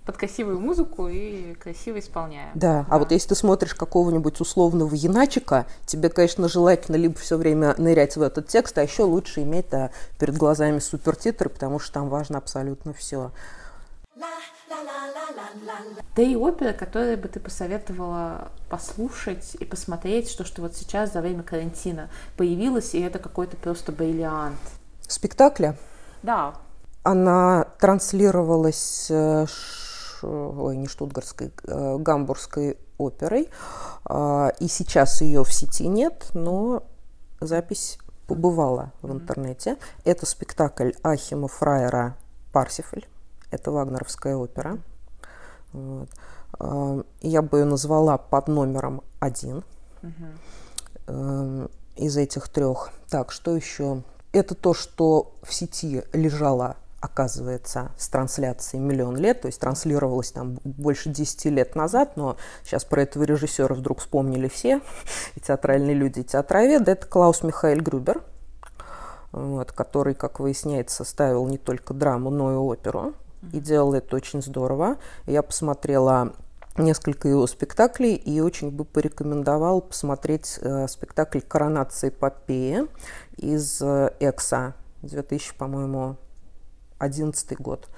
под 0.05 0.17
красивую 0.17 0.59
музыку 0.59 1.07
и 1.07 1.53
красиво 1.53 1.99
исполняя. 1.99 2.51
Да, 2.55 2.81
да. 2.81 2.85
а 2.89 2.99
вот 2.99 3.11
если 3.11 3.29
ты 3.29 3.35
смотришь 3.35 3.73
какого-нибудь 3.73 4.41
условного 4.41 4.93
яначика, 4.93 5.65
тебе, 5.85 6.09
конечно, 6.09 6.49
желательно 6.49 6.95
либо 6.97 7.17
все 7.17 7.37
время 7.37 7.73
нырять 7.77 8.17
в 8.17 8.21
этот 8.21 8.47
текст, 8.47 8.77
а 8.77 8.83
еще 8.83 9.03
лучше 9.03 9.43
иметь 9.43 9.69
да, 9.69 9.91
перед 10.19 10.37
глазами 10.37 10.79
супертитры, 10.79 11.49
потому 11.49 11.79
что 11.79 11.93
там 11.93 12.09
важно 12.09 12.37
абсолютно 12.37 12.93
все. 12.93 13.31
Да 16.15 16.21
и 16.21 16.35
оперы, 16.35 16.73
которые 16.73 17.17
бы 17.17 17.27
ты 17.27 17.39
посоветовала 17.39 18.49
послушать 18.69 19.55
и 19.59 19.65
посмотреть, 19.65 20.29
что, 20.29 20.45
что 20.45 20.61
вот 20.61 20.75
сейчас 20.75 21.13
за 21.13 21.21
время 21.21 21.43
карантина 21.43 22.09
появилось, 22.37 22.93
и 22.93 23.01
это 23.01 23.19
какой-то 23.19 23.57
просто 23.57 23.91
бриллиант. 23.91 24.59
Спектакля? 25.07 25.75
Да. 26.21 26.55
Она 27.03 27.65
транслировалась 27.79 29.07
э, 29.09 29.45
ой, 30.23 30.77
не 30.77 30.87
штутгарской, 30.87 31.51
э, 31.65 31.97
гамбургской 31.97 32.77
оперой. 32.97 33.49
А, 34.05 34.51
и 34.59 34.67
сейчас 34.67 35.21
ее 35.21 35.43
в 35.43 35.53
сети 35.53 35.87
нет, 35.87 36.29
но 36.33 36.83
запись 37.39 37.97
побывала 38.27 38.91
в 39.01 39.11
интернете. 39.11 39.77
Это 40.05 40.25
спектакль 40.25 40.91
Ахима 41.03 41.47
Фраера 41.47 42.15
«Парсифаль». 42.51 43.05
Это 43.51 43.71
вагнеровская 43.71 44.35
опера. 44.35 44.79
Вот. 45.71 46.09
А, 46.59 47.01
я 47.21 47.41
бы 47.41 47.59
ее 47.59 47.65
назвала 47.65 48.17
под 48.17 48.47
номером 48.47 49.03
один 49.19 49.63
угу. 50.01 51.69
из 51.95 52.17
этих 52.17 52.49
трех. 52.49 52.91
Так, 53.09 53.31
что 53.31 53.55
еще? 53.55 54.03
Это 54.31 54.55
то, 54.55 54.73
что 54.73 55.35
в 55.43 55.53
сети 55.53 56.03
лежало 56.13 56.77
оказывается, 57.03 57.91
с 57.97 58.07
трансляцией 58.07 58.81
миллион 58.81 59.17
лет, 59.17 59.41
то 59.41 59.47
есть 59.47 59.59
транслировалось 59.59 60.31
там 60.31 60.57
больше 60.63 61.09
10 61.09 61.45
лет 61.45 61.75
назад, 61.75 62.15
но 62.15 62.37
сейчас 62.63 62.85
про 62.85 63.01
этого 63.01 63.23
режиссера 63.23 63.75
вдруг 63.75 63.99
вспомнили 63.99 64.47
все, 64.47 64.79
и 65.35 65.41
театральные 65.41 65.95
люди, 65.95 66.21
и 66.21 66.23
театроведы. 66.23 66.91
Это 66.91 67.05
Клаус 67.05 67.43
Михаэль 67.43 67.81
Грюбер, 67.81 68.23
вот, 69.33 69.73
который, 69.73 70.13
как 70.13 70.39
выясняется, 70.39 71.03
ставил 71.03 71.45
не 71.47 71.57
только 71.57 71.93
драму, 71.93 72.29
но 72.29 72.53
и 72.53 72.55
оперу, 72.55 73.13
и 73.51 73.59
делал 73.59 73.93
это 73.93 74.15
очень 74.15 74.41
здорово. 74.41 74.95
Я 75.25 75.43
посмотрела 75.43 76.31
несколько 76.77 77.27
его 77.27 77.45
спектаклей 77.47 78.15
и 78.15 78.39
очень 78.39 78.71
бы 78.71 78.85
порекомендовал 78.85 79.81
посмотреть 79.81 80.57
э, 80.61 80.87
спектакль 80.87 81.41
«Коронация 81.41 82.11
эпопеи» 82.11 82.87
из 83.35 83.81
э, 83.81 84.13
«Экса» 84.21 84.73
2000, 85.01 85.55
по-моему, 85.55 86.15
2011 86.99 87.57
год. 87.59 87.89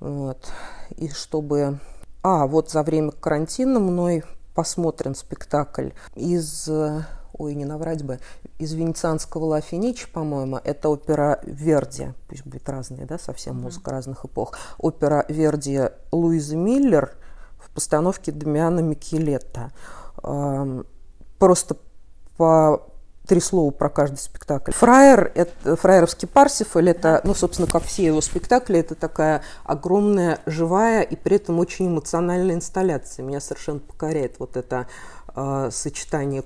Вот. 0.00 0.50
И 0.96 1.08
чтобы... 1.08 1.78
А, 2.22 2.46
вот 2.46 2.70
за 2.70 2.82
время 2.82 3.10
карантина 3.10 3.80
мной 3.80 4.24
посмотрен 4.54 5.14
спектакль 5.14 5.90
из 6.14 6.70
ой, 7.36 7.54
не 7.54 7.64
наврать 7.64 8.02
бы, 8.02 8.20
из 8.58 8.72
венецианского 8.74 9.44
Ла 9.44 9.60
Финичи, 9.60 10.10
по-моему, 10.10 10.60
это 10.62 10.88
опера 10.88 11.40
Верди, 11.42 12.12
пусть 12.28 12.46
будет 12.46 12.68
разные, 12.68 13.06
да, 13.06 13.18
совсем 13.18 13.60
музыка 13.60 13.90
mm-hmm. 13.90 13.94
разных 13.94 14.24
эпох, 14.24 14.56
опера 14.78 15.24
Верди 15.28 15.80
Луизы 16.12 16.56
Миллер 16.56 17.12
в 17.58 17.70
постановке 17.70 18.30
Дамиана 18.30 18.80
Микелетта. 18.80 19.72
Просто 21.38 21.76
по 22.36 22.88
три 23.26 23.40
слова 23.40 23.70
про 23.70 23.88
каждый 23.88 24.18
спектакль. 24.18 24.72
Фраер, 24.72 25.32
это, 25.34 25.76
фраеровский 25.76 26.28
Парсифаль, 26.28 26.90
это, 26.90 27.20
ну, 27.24 27.34
собственно, 27.34 27.68
как 27.68 27.84
все 27.84 28.06
его 28.06 28.20
спектакли, 28.20 28.78
это 28.78 28.94
такая 28.94 29.42
огромная, 29.64 30.40
живая 30.46 31.02
и 31.02 31.16
при 31.16 31.36
этом 31.36 31.58
очень 31.58 31.88
эмоциональная 31.88 32.54
инсталляция. 32.54 33.24
Меня 33.24 33.40
совершенно 33.40 33.80
покоряет 33.80 34.38
вот 34.38 34.56
это 34.56 34.88
э, 35.34 35.70
сочетание 35.72 36.44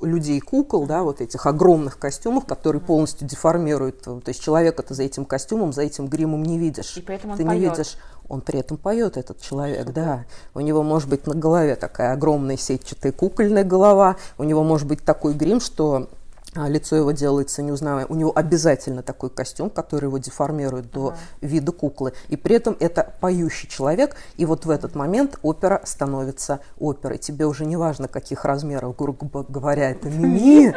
людей-кукол, 0.00 0.86
да, 0.86 1.02
вот 1.02 1.20
этих 1.20 1.44
огромных 1.46 1.98
костюмов, 1.98 2.46
которые 2.46 2.80
полностью 2.80 3.26
деформируют. 3.26 4.02
То 4.02 4.22
есть 4.26 4.42
человека 4.42 4.82
ты 4.82 4.94
за 4.94 5.02
этим 5.02 5.24
костюмом, 5.24 5.72
за 5.72 5.82
этим 5.82 6.06
гримом 6.06 6.44
не 6.44 6.58
видишь. 6.58 6.96
И 6.96 7.02
поэтому 7.02 7.32
он 7.32 7.38
ты 7.38 7.44
поет. 7.44 7.60
не 7.60 7.68
видишь. 7.68 7.96
Он 8.28 8.40
при 8.40 8.60
этом 8.60 8.76
поет, 8.76 9.16
этот 9.16 9.40
человек, 9.40 9.92
да. 9.92 10.24
У 10.54 10.60
него 10.60 10.82
может 10.82 11.08
быть 11.08 11.26
на 11.26 11.34
голове 11.34 11.76
такая 11.76 12.12
огромная 12.12 12.56
сетчатая 12.56 13.12
кукольная 13.12 13.64
голова, 13.64 14.16
у 14.36 14.44
него 14.44 14.62
может 14.62 14.86
быть 14.86 15.02
такой 15.02 15.34
грим, 15.34 15.60
что 15.60 16.08
а, 16.54 16.68
лицо 16.68 16.96
его 16.96 17.12
делается 17.12 17.62
неузнаваемым. 17.62 18.10
У 18.10 18.18
него 18.18 18.32
обязательно 18.34 19.02
такой 19.02 19.28
костюм, 19.30 19.68
который 19.68 20.06
его 20.06 20.18
деформирует 20.18 20.90
до 20.90 21.08
ага. 21.08 21.16
вида 21.42 21.72
куклы. 21.72 22.14
И 22.28 22.36
при 22.36 22.56
этом 22.56 22.76
это 22.80 23.12
поющий 23.20 23.68
человек. 23.68 24.16
И 24.36 24.46
вот 24.46 24.64
в 24.64 24.70
этот 24.70 24.94
момент 24.94 25.38
опера 25.42 25.82
становится 25.84 26.60
оперой. 26.78 27.18
Тебе 27.18 27.46
уже 27.46 27.66
не 27.66 27.76
важно, 27.76 28.08
каких 28.08 28.44
размеров, 28.44 28.96
грубо 28.96 29.44
говоря, 29.48 29.90
это 29.90 30.08
мими. 30.08 30.74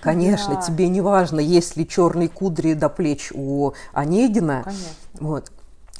Конечно, 0.00 0.62
тебе 0.62 0.88
не 0.88 1.00
важно, 1.00 1.40
есть 1.40 1.76
ли 1.76 1.86
черные 1.86 2.28
кудри 2.28 2.74
до 2.74 2.88
плеч 2.88 3.32
у 3.34 3.72
Онегина. 3.92 4.64
Вот. 5.18 5.50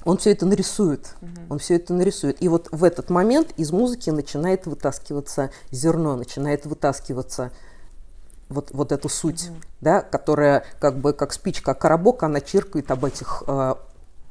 Он 0.04 0.16
все 0.16 0.32
это 0.32 0.46
нарисует, 0.46 1.14
угу. 1.20 1.30
он 1.50 1.58
все 1.58 1.76
это 1.76 1.92
нарисует. 1.92 2.42
И 2.42 2.48
вот 2.48 2.68
в 2.70 2.84
этот 2.84 3.10
момент 3.10 3.52
из 3.56 3.72
музыки 3.72 4.10
начинает 4.10 4.66
вытаскиваться 4.66 5.50
зерно, 5.70 6.16
начинает 6.16 6.66
вытаскиваться 6.66 7.50
вот, 8.48 8.70
вот 8.72 8.92
эту 8.92 9.08
суть, 9.08 9.48
mm-hmm. 9.48 9.66
да, 9.80 10.00
которая 10.00 10.64
как 10.80 10.96
бы 10.96 11.12
как 11.12 11.32
спичка, 11.32 11.74
коробок, 11.74 12.22
она 12.22 12.40
чиркает 12.40 12.90
об 12.90 13.04
этих 13.04 13.42
э, 13.46 13.74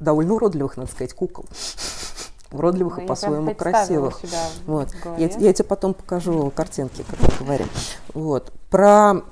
довольно 0.00 0.34
уродливых, 0.34 0.76
надо 0.76 0.90
сказать, 0.90 1.14
кукол. 1.14 1.46
Уродливых 2.50 2.96
ну, 2.96 3.04
и 3.04 3.06
по-своему 3.06 3.54
красивых. 3.54 4.20
Вот. 4.66 4.88
Я, 5.18 5.28
я 5.28 5.52
тебе 5.52 5.64
потом 5.64 5.92
покажу 5.92 6.50
картинки, 6.50 7.04
как 7.08 7.20
мы 7.20 7.44
говорим. 7.44 7.68
Вот. 8.14 8.52
Про 8.70 9.22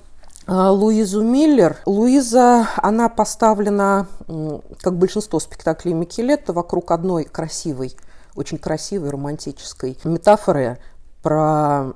Луизу 0.47 1.23
Миллер. 1.23 1.79
Луиза, 1.87 2.69
она 2.77 3.09
поставлена, 3.09 4.07
как 4.81 4.97
большинство 4.97 5.41
спектаклей 5.41 5.93
Микелетта, 5.93 6.53
вокруг 6.53 6.93
одной 6.93 7.25
красивой, 7.25 7.97
очень 8.35 8.59
красивой 8.59 9.11
романтической 9.11 9.99
метафоры 10.05 10.79
про 11.23 11.95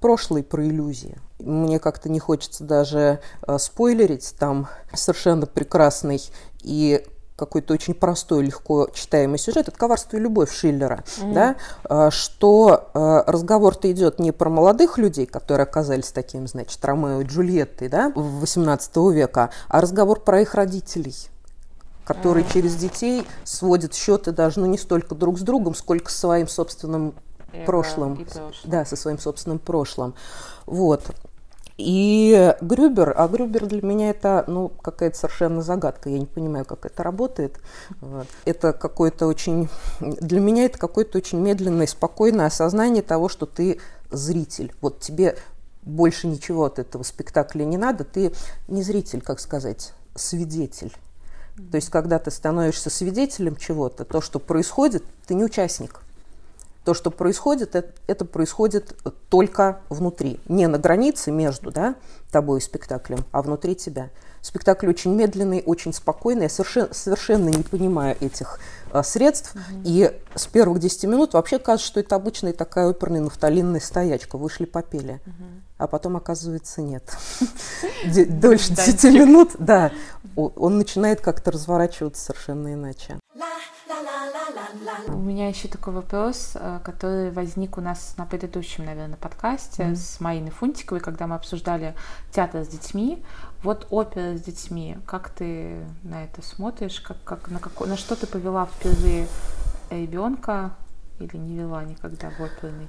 прошлое 0.00 0.42
про 0.42 0.66
иллюзии. 0.66 1.18
Мне 1.38 1.78
как-то 1.78 2.08
не 2.08 2.18
хочется 2.18 2.64
даже 2.64 3.20
э, 3.46 3.58
спойлерить, 3.58 4.34
там 4.38 4.68
совершенно 4.92 5.46
прекрасный 5.46 6.20
и 6.62 7.04
какой-то 7.38 7.72
очень 7.72 7.94
простой, 7.94 8.44
легко 8.44 8.88
читаемый 8.92 9.38
сюжет, 9.38 9.68
это 9.68 9.78
«Коварство 9.78 10.16
и 10.16 10.20
любовь» 10.20 10.52
Шиллера, 10.52 11.04
mm-hmm. 11.06 11.32
да, 11.32 11.56
э, 11.88 12.10
что 12.10 12.90
э, 12.92 13.22
разговор-то 13.26 13.90
идет 13.92 14.18
не 14.18 14.32
про 14.32 14.50
молодых 14.50 14.98
людей, 14.98 15.24
которые 15.24 15.62
оказались 15.62 16.10
таким, 16.10 16.48
значит, 16.48 16.84
Ромео 16.84 17.20
и 17.20 17.24
Джульеттой, 17.24 17.88
да, 17.88 18.12
18 18.14 18.96
века, 19.12 19.50
а 19.68 19.80
разговор 19.80 20.20
про 20.20 20.40
их 20.40 20.54
родителей, 20.54 21.14
которые 22.04 22.44
mm-hmm. 22.44 22.52
через 22.52 22.74
детей 22.74 23.26
сводят 23.44 23.94
счеты 23.94 24.32
даже, 24.32 24.58
ну, 24.58 24.66
не 24.66 24.78
столько 24.78 25.14
друг 25.14 25.38
с 25.38 25.42
другом, 25.42 25.76
сколько 25.76 26.10
со 26.10 26.18
своим 26.18 26.48
собственным 26.48 27.14
прошлым. 27.66 28.14
И 28.14 28.24
прошлым. 28.24 28.52
Да, 28.64 28.84
со 28.84 28.96
своим 28.96 29.18
собственным 29.18 29.60
прошлым. 29.60 30.14
Вот. 30.66 31.04
И 31.78 32.56
Грюбер, 32.60 33.14
а 33.16 33.28
Грюбер 33.28 33.66
для 33.66 33.82
меня 33.82 34.10
это 34.10 34.42
ну, 34.48 34.68
какая-то 34.68 35.16
совершенно 35.16 35.62
загадка, 35.62 36.10
я 36.10 36.18
не 36.18 36.26
понимаю, 36.26 36.64
как 36.64 36.84
это 36.84 37.04
работает. 37.04 37.60
Вот. 38.00 38.26
Это 38.44 38.72
какое-то 38.72 39.26
очень, 39.26 39.68
для 40.00 40.40
меня 40.40 40.64
это 40.64 40.76
какое-то 40.76 41.18
очень 41.18 41.38
медленное, 41.38 41.86
спокойное 41.86 42.46
осознание 42.46 43.02
того, 43.02 43.28
что 43.28 43.46
ты 43.46 43.78
зритель. 44.10 44.74
Вот 44.80 44.98
тебе 44.98 45.36
больше 45.82 46.26
ничего 46.26 46.64
от 46.64 46.80
этого 46.80 47.04
спектакля 47.04 47.64
не 47.64 47.78
надо, 47.78 48.02
ты 48.02 48.32
не 48.66 48.82
зритель, 48.82 49.20
как 49.20 49.38
сказать, 49.38 49.92
свидетель. 50.16 50.92
То 51.70 51.76
есть, 51.76 51.90
когда 51.90 52.18
ты 52.18 52.30
становишься 52.30 52.90
свидетелем 52.90 53.56
чего-то, 53.56 54.04
то, 54.04 54.20
что 54.20 54.38
происходит, 54.38 55.04
ты 55.26 55.34
не 55.34 55.44
участник. 55.44 56.00
То, 56.88 56.94
что 56.94 57.10
происходит, 57.10 57.76
это, 57.76 57.92
это 58.06 58.24
происходит 58.24 58.96
только 59.28 59.80
внутри. 59.90 60.40
Не 60.48 60.68
на 60.68 60.78
границе 60.78 61.30
между 61.30 61.70
да, 61.70 61.96
тобой 62.32 62.60
и 62.60 62.62
спектаклем, 62.62 63.26
а 63.30 63.42
внутри 63.42 63.76
тебя. 63.76 64.08
Спектакль 64.40 64.88
очень 64.88 65.14
медленный, 65.14 65.62
очень 65.66 65.92
спокойный. 65.92 66.44
Я 66.44 66.48
совершенно, 66.48 66.94
совершенно 66.94 67.50
не 67.50 67.62
понимаю 67.62 68.16
этих 68.22 68.58
а, 68.90 69.02
средств. 69.02 69.54
Угу. 69.54 69.82
И 69.84 70.18
с 70.34 70.46
первых 70.46 70.78
10 70.78 71.04
минут 71.04 71.34
вообще 71.34 71.58
кажется, 71.58 71.86
что 71.86 72.00
это 72.00 72.16
обычная 72.16 72.54
такая 72.54 72.88
оперная 72.88 73.20
нафталинная 73.20 73.80
стоячка. 73.80 74.38
Вышли, 74.38 74.64
попели. 74.64 75.20
Угу. 75.26 75.44
А 75.76 75.86
потом, 75.88 76.16
оказывается, 76.16 76.80
нет. 76.80 77.02
Дольше 78.06 78.72
10 78.72 79.04
минут, 79.12 79.50
да, 79.58 79.92
он 80.36 80.78
начинает 80.78 81.20
как-то 81.20 81.50
разворачиваться 81.50 82.24
совершенно 82.24 82.72
иначе. 82.72 83.18
У 85.08 85.18
меня 85.18 85.48
еще 85.48 85.68
такой 85.68 85.92
вопрос, 85.92 86.52
э, 86.54 86.80
который 86.84 87.30
возник 87.30 87.78
у 87.78 87.80
нас 87.80 88.14
на 88.16 88.26
предыдущем, 88.26 88.84
наверное, 88.84 89.16
подкасте 89.16 89.84
mm-hmm. 89.84 89.96
с 89.96 90.20
Мариной 90.20 90.50
Фунтиковой, 90.50 91.00
когда 91.00 91.26
мы 91.26 91.36
обсуждали 91.36 91.94
театр 92.32 92.64
с 92.64 92.68
детьми. 92.68 93.22
Вот 93.62 93.86
опера 93.90 94.36
с 94.36 94.42
детьми. 94.42 94.98
Как 95.06 95.30
ты 95.30 95.84
на 96.02 96.24
это 96.24 96.42
смотришь? 96.42 97.00
Как, 97.00 97.16
как, 97.24 97.50
на, 97.50 97.58
как, 97.58 97.80
на 97.86 97.96
что 97.96 98.14
ты 98.14 98.26
повела 98.26 98.66
впервые 98.66 99.26
ребенка 99.90 100.72
или 101.18 101.36
не 101.36 101.56
вела 101.56 101.82
никогда 101.84 102.30
в 102.30 102.40
оперный? 102.40 102.88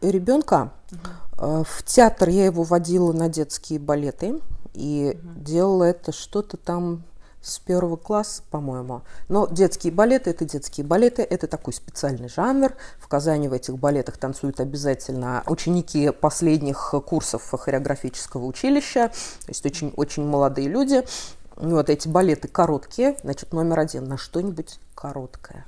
Ребенка 0.00 0.72
угу. 0.90 1.64
в 1.64 1.82
театр 1.84 2.28
я 2.30 2.46
его 2.46 2.64
водила 2.64 3.12
на 3.12 3.28
детские 3.28 3.78
балеты 3.78 4.40
и 4.74 5.16
угу. 5.16 5.40
делала 5.40 5.84
это 5.84 6.12
что-то 6.12 6.56
там 6.56 7.04
с 7.42 7.58
первого 7.58 7.96
класса, 7.96 8.42
по-моему. 8.50 9.02
Но 9.28 9.46
детские 9.48 9.92
балеты– 9.92 10.30
это 10.30 10.44
детские 10.44 10.86
балеты, 10.86 11.22
это 11.22 11.46
такой 11.46 11.72
специальный 11.74 12.28
жанр. 12.28 12.72
В 12.98 13.08
Казани 13.08 13.48
в 13.48 13.52
этих 13.52 13.78
балетах 13.78 14.16
танцуют 14.16 14.60
обязательно 14.60 15.42
ученики 15.46 16.10
последних 16.10 16.94
курсов 17.04 17.50
хореографического 17.50 18.44
училища, 18.44 19.08
то 19.08 19.48
есть 19.48 19.66
очень, 19.66 19.92
очень 19.96 20.24
молодые 20.24 20.68
люди. 20.68 21.02
Вот 21.56 21.90
эти 21.90 22.08
балеты 22.08 22.48
короткие, 22.48 23.16
значит, 23.22 23.52
номер 23.52 23.80
один– 23.80 24.04
на 24.08 24.16
что-нибудь 24.16 24.78
короткое. 24.94 25.66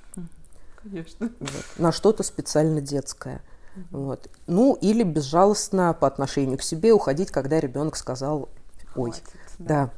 Конечно. 0.82 1.30
Вот, 1.40 1.64
на 1.78 1.92
что-то 1.92 2.22
специально 2.22 2.80
детское. 2.80 3.42
Вот. 3.90 4.28
Ну, 4.46 4.74
или 4.80 5.02
безжалостно 5.02 5.92
по 5.94 6.06
отношению 6.06 6.58
к 6.58 6.62
себе 6.62 6.92
уходить, 6.92 7.30
когда 7.30 7.58
ребенок 7.58 7.96
сказал 7.96 8.48
«Ой». 8.94 9.10
Хватит, 9.10 9.24
да. 9.58 9.86
да. 9.86 9.90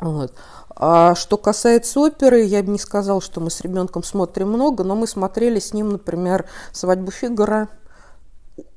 Вот. 0.00 0.32
А 0.76 1.14
что 1.16 1.36
касается 1.36 1.98
оперы, 2.00 2.42
я 2.42 2.62
бы 2.62 2.70
не 2.70 2.78
сказала, 2.78 3.20
что 3.20 3.40
мы 3.40 3.50
с 3.50 3.60
ребенком 3.60 4.04
смотрим 4.04 4.48
много, 4.48 4.84
но 4.84 4.94
мы 4.94 5.06
смотрели 5.08 5.58
с 5.58 5.72
ним, 5.72 5.90
например, 5.90 6.46
«Свадьбу 6.72 7.10
Фигара», 7.10 7.68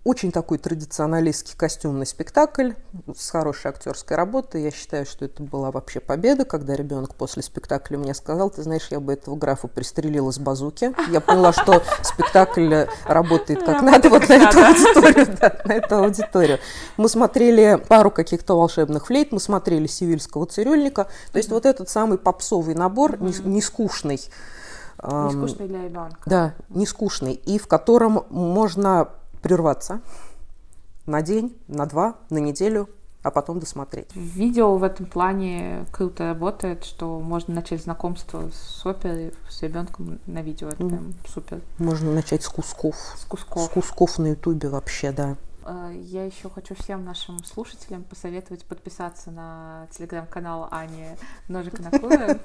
очень 0.04 0.32
такой 0.32 0.58
традиционалистский 0.58 1.56
костюмный 1.56 2.06
спектакль 2.06 2.72
с 3.16 3.30
хорошей 3.30 3.70
актерской 3.70 4.18
работой. 4.18 4.64
Я 4.64 4.72
считаю, 4.72 5.06
что 5.06 5.26
это 5.26 5.44
была 5.44 5.72
вообще 5.72 6.00
победа, 6.00 6.44
когда 6.44 6.76
ребенок 6.76 7.16
после 7.16 7.44
спектакля 7.44 7.98
мне 7.98 8.14
сказал, 8.14 8.50
ты 8.50 8.64
знаешь, 8.64 8.88
я 8.90 9.00
бы 9.00 9.14
этого 9.14 9.36
графа 9.36 9.68
пристрелила 9.68 10.32
с 10.32 10.40
базуки. 10.40 10.94
Я 11.12 11.22
поняла, 11.22 11.54
что 11.54 11.82
спектакль 12.02 12.86
работает 13.06 13.64
как 13.64 13.82
надо 13.82 14.10
вот 14.10 14.28
на 14.28 14.34
эту 14.34 14.60
аудиторию. 14.60 15.38
Да, 15.40 15.62
на 15.66 15.74
эту 15.74 15.96
аудиторию. 15.96 16.60
Мы 16.98 17.08
смотрели 17.08 17.82
пару 17.88 18.12
каких-то 18.12 18.58
волшебных 18.58 19.08
флейт, 19.08 19.32
мы 19.32 19.40
смотрели 19.40 19.88
«Сивильского 19.88 20.46
цирюльника». 20.46 21.08
То 21.32 21.38
есть 21.38 21.50
вот 21.50 21.66
этот 21.66 21.90
самый 21.90 22.18
попсовый 22.18 22.76
набор, 22.76 23.22
не, 23.22 23.34
не 23.44 23.62
скучный, 23.62 24.20
не 25.04 25.30
скучный 25.32 25.68
для 25.68 25.84
ребенка. 25.84 26.18
Да, 26.26 26.54
не 26.70 26.86
скучный. 26.86 27.34
И 27.34 27.60
в 27.60 27.68
котором 27.68 28.26
можно 28.30 29.10
прерваться 29.42 30.02
на 31.06 31.22
день, 31.22 31.56
на 31.68 31.86
два, 31.86 32.16
на 32.30 32.38
неделю, 32.38 32.90
а 33.24 33.30
потом 33.30 33.60
досмотреть. 33.60 34.08
Видео 34.16 34.78
в 34.78 34.84
этом 34.84 35.06
плане 35.06 35.86
круто 35.92 36.30
работает, 36.30 36.84
что 36.84 37.20
можно 37.20 37.54
начать 37.54 37.84
знакомство 37.84 38.50
с 38.52 38.86
оперой, 38.86 39.34
с 39.50 39.62
ребенком 39.62 40.20
на 40.26 40.42
видео. 40.42 40.70
Это 40.70 40.84
mm. 40.84 40.90
прям 40.90 41.14
супер. 41.28 41.62
Можно 41.78 42.14
начать 42.14 42.44
с 42.44 42.50
кусков. 42.50 42.96
С 43.18 43.26
кусков. 43.26 43.64
С 43.64 43.70
кусков 43.70 44.18
на 44.18 44.28
ютубе 44.28 44.70
вообще, 44.70 45.12
да. 45.12 45.38
Э, 45.66 45.92
я 45.94 46.26
еще 46.26 46.50
хочу 46.50 46.76
всем 46.76 47.06
нашим 47.06 47.44
слушателям 47.44 48.04
посоветовать 48.04 48.66
подписаться 48.66 49.32
на 49.32 49.88
телеграм-канал 49.92 50.68
Ани 50.72 51.10
Ножик 51.48 51.80
на 51.80 51.92
Куры. 51.92 52.40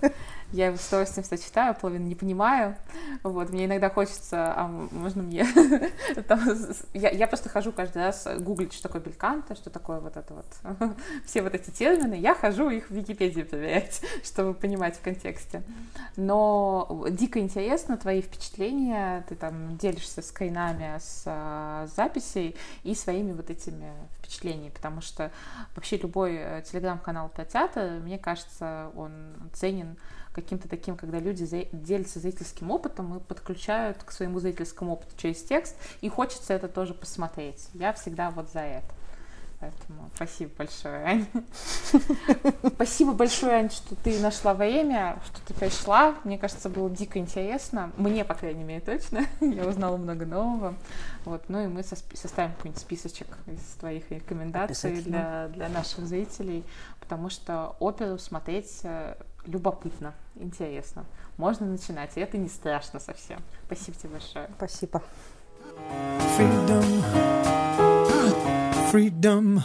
Я 0.53 0.67
его 0.67 0.77
с 0.77 0.87
удовольствием 0.89 1.25
всегда 1.25 1.43
читаю, 1.43 1.75
половину 1.75 2.07
не 2.07 2.15
понимаю. 2.15 2.77
Вот, 3.23 3.51
мне 3.51 3.67
иногда 3.67 3.91
хочется, 3.91 4.55
а 4.57 4.69
можно 4.69 5.23
мне... 5.23 5.47
Там, 6.29 6.41
я, 6.95 7.11
я 7.11 7.27
просто 7.27 7.49
хожу 7.49 7.73
каждый 7.73 7.99
раз 7.99 8.27
гуглить, 8.39 8.73
что 8.73 8.85
такое 8.85 9.01
бельканта, 9.03 9.55
что 9.55 9.71
такое 9.71 10.01
вот 10.01 10.17
это 10.17 10.35
вот, 10.35 10.97
все 11.27 11.43
вот 11.43 11.55
эти 11.55 11.71
термины. 11.71 12.15
Я 12.15 12.35
хожу 12.35 12.71
их 12.71 12.91
в 12.91 12.95
Википедии 12.95 13.43
проверять, 13.43 14.03
чтобы 14.25 14.55
понимать 14.55 14.97
в 14.97 15.01
контексте. 15.01 15.63
Но 16.17 17.07
дико 17.11 17.39
интересно 17.39 17.97
твои 17.97 18.23
впечатления, 18.23 19.25
ты 19.29 19.35
там 19.35 19.77
делишься 19.77 20.23
скринами 20.23 20.99
с 20.99 21.23
а, 21.27 21.87
записей 21.95 22.57
и 22.83 22.95
своими 23.07 23.33
вот 23.33 23.51
этими 23.51 23.93
впечатлениями, 24.19 24.71
потому 24.71 25.01
что 25.01 25.31
вообще 25.77 25.97
любой 25.97 26.35
э, 26.35 26.63
телеграм-канал 26.63 27.29
про 27.29 27.45
театр, 27.45 28.01
мне 28.03 28.19
кажется, 28.19 28.91
он 28.97 29.13
ценен 29.53 29.97
каким-то 30.33 30.69
таким, 30.69 30.97
когда 30.97 31.21
люди 31.21 31.47
делятся 31.73 32.19
зрительским 32.19 32.73
опытом 32.73 33.17
и 33.17 33.21
подключают 33.21 34.03
к 34.03 34.11
своему 34.11 34.41
зрительскому 34.41 34.95
опыту 34.95 35.13
через 35.17 35.41
текст, 35.45 35.77
и 36.01 36.09
хочется 36.09 36.53
это 36.53 36.67
тоже 36.67 36.95
посмотреть. 36.95 37.69
Я 37.75 37.93
всегда 37.93 38.31
вот 38.31 38.51
за 38.51 38.61
это. 38.61 38.93
Поэтому 39.67 40.11
спасибо 40.15 40.53
большое, 40.59 41.05
Ань. 41.05 41.27
Спасибо 42.75 43.13
большое, 43.13 43.53
Ань, 43.55 43.71
что 43.71 43.97
ты 43.97 44.19
нашла 44.21 44.55
время, 44.55 45.19
что 45.25 45.41
ты 45.47 45.55
пришла. 45.55 46.15
Мне 46.25 46.39
кажется, 46.39 46.69
было 46.69 46.89
дико 46.89 47.19
интересно. 47.19 47.91
Мне, 47.97 48.25
по 48.25 48.35
крайней 48.35 48.65
мере, 48.65 48.81
точно. 48.81 49.27
Я 49.41 49.67
узнала 49.67 49.97
много 49.97 50.25
нового. 50.25 50.75
Вот. 51.25 51.49
Ну 51.49 51.65
и 51.65 51.67
мы 51.67 51.83
составим 51.83 52.53
какой-нибудь 52.53 52.81
списочек 52.81 53.27
из 53.47 53.61
твоих 53.81 54.11
рекомендаций 54.11 55.03
для, 55.03 55.49
для 55.49 55.69
наших 55.69 56.07
зрителей, 56.07 56.65
потому 57.01 57.29
что 57.29 57.75
оперу 57.81 58.19
смотреть 58.19 58.81
э, 58.85 59.17
любопытно, 59.47 60.15
интересно. 60.37 61.05
Можно 61.39 61.67
начинать, 61.67 62.17
и 62.17 62.21
это 62.21 62.39
не 62.39 62.49
страшно 62.49 63.01
совсем. 63.01 63.41
Спасибо 63.67 63.99
тебе 63.99 64.11
большое. 64.11 64.49
Спасибо. 64.57 65.03
Freedom. 66.39 68.06
Freedom. 68.91 69.65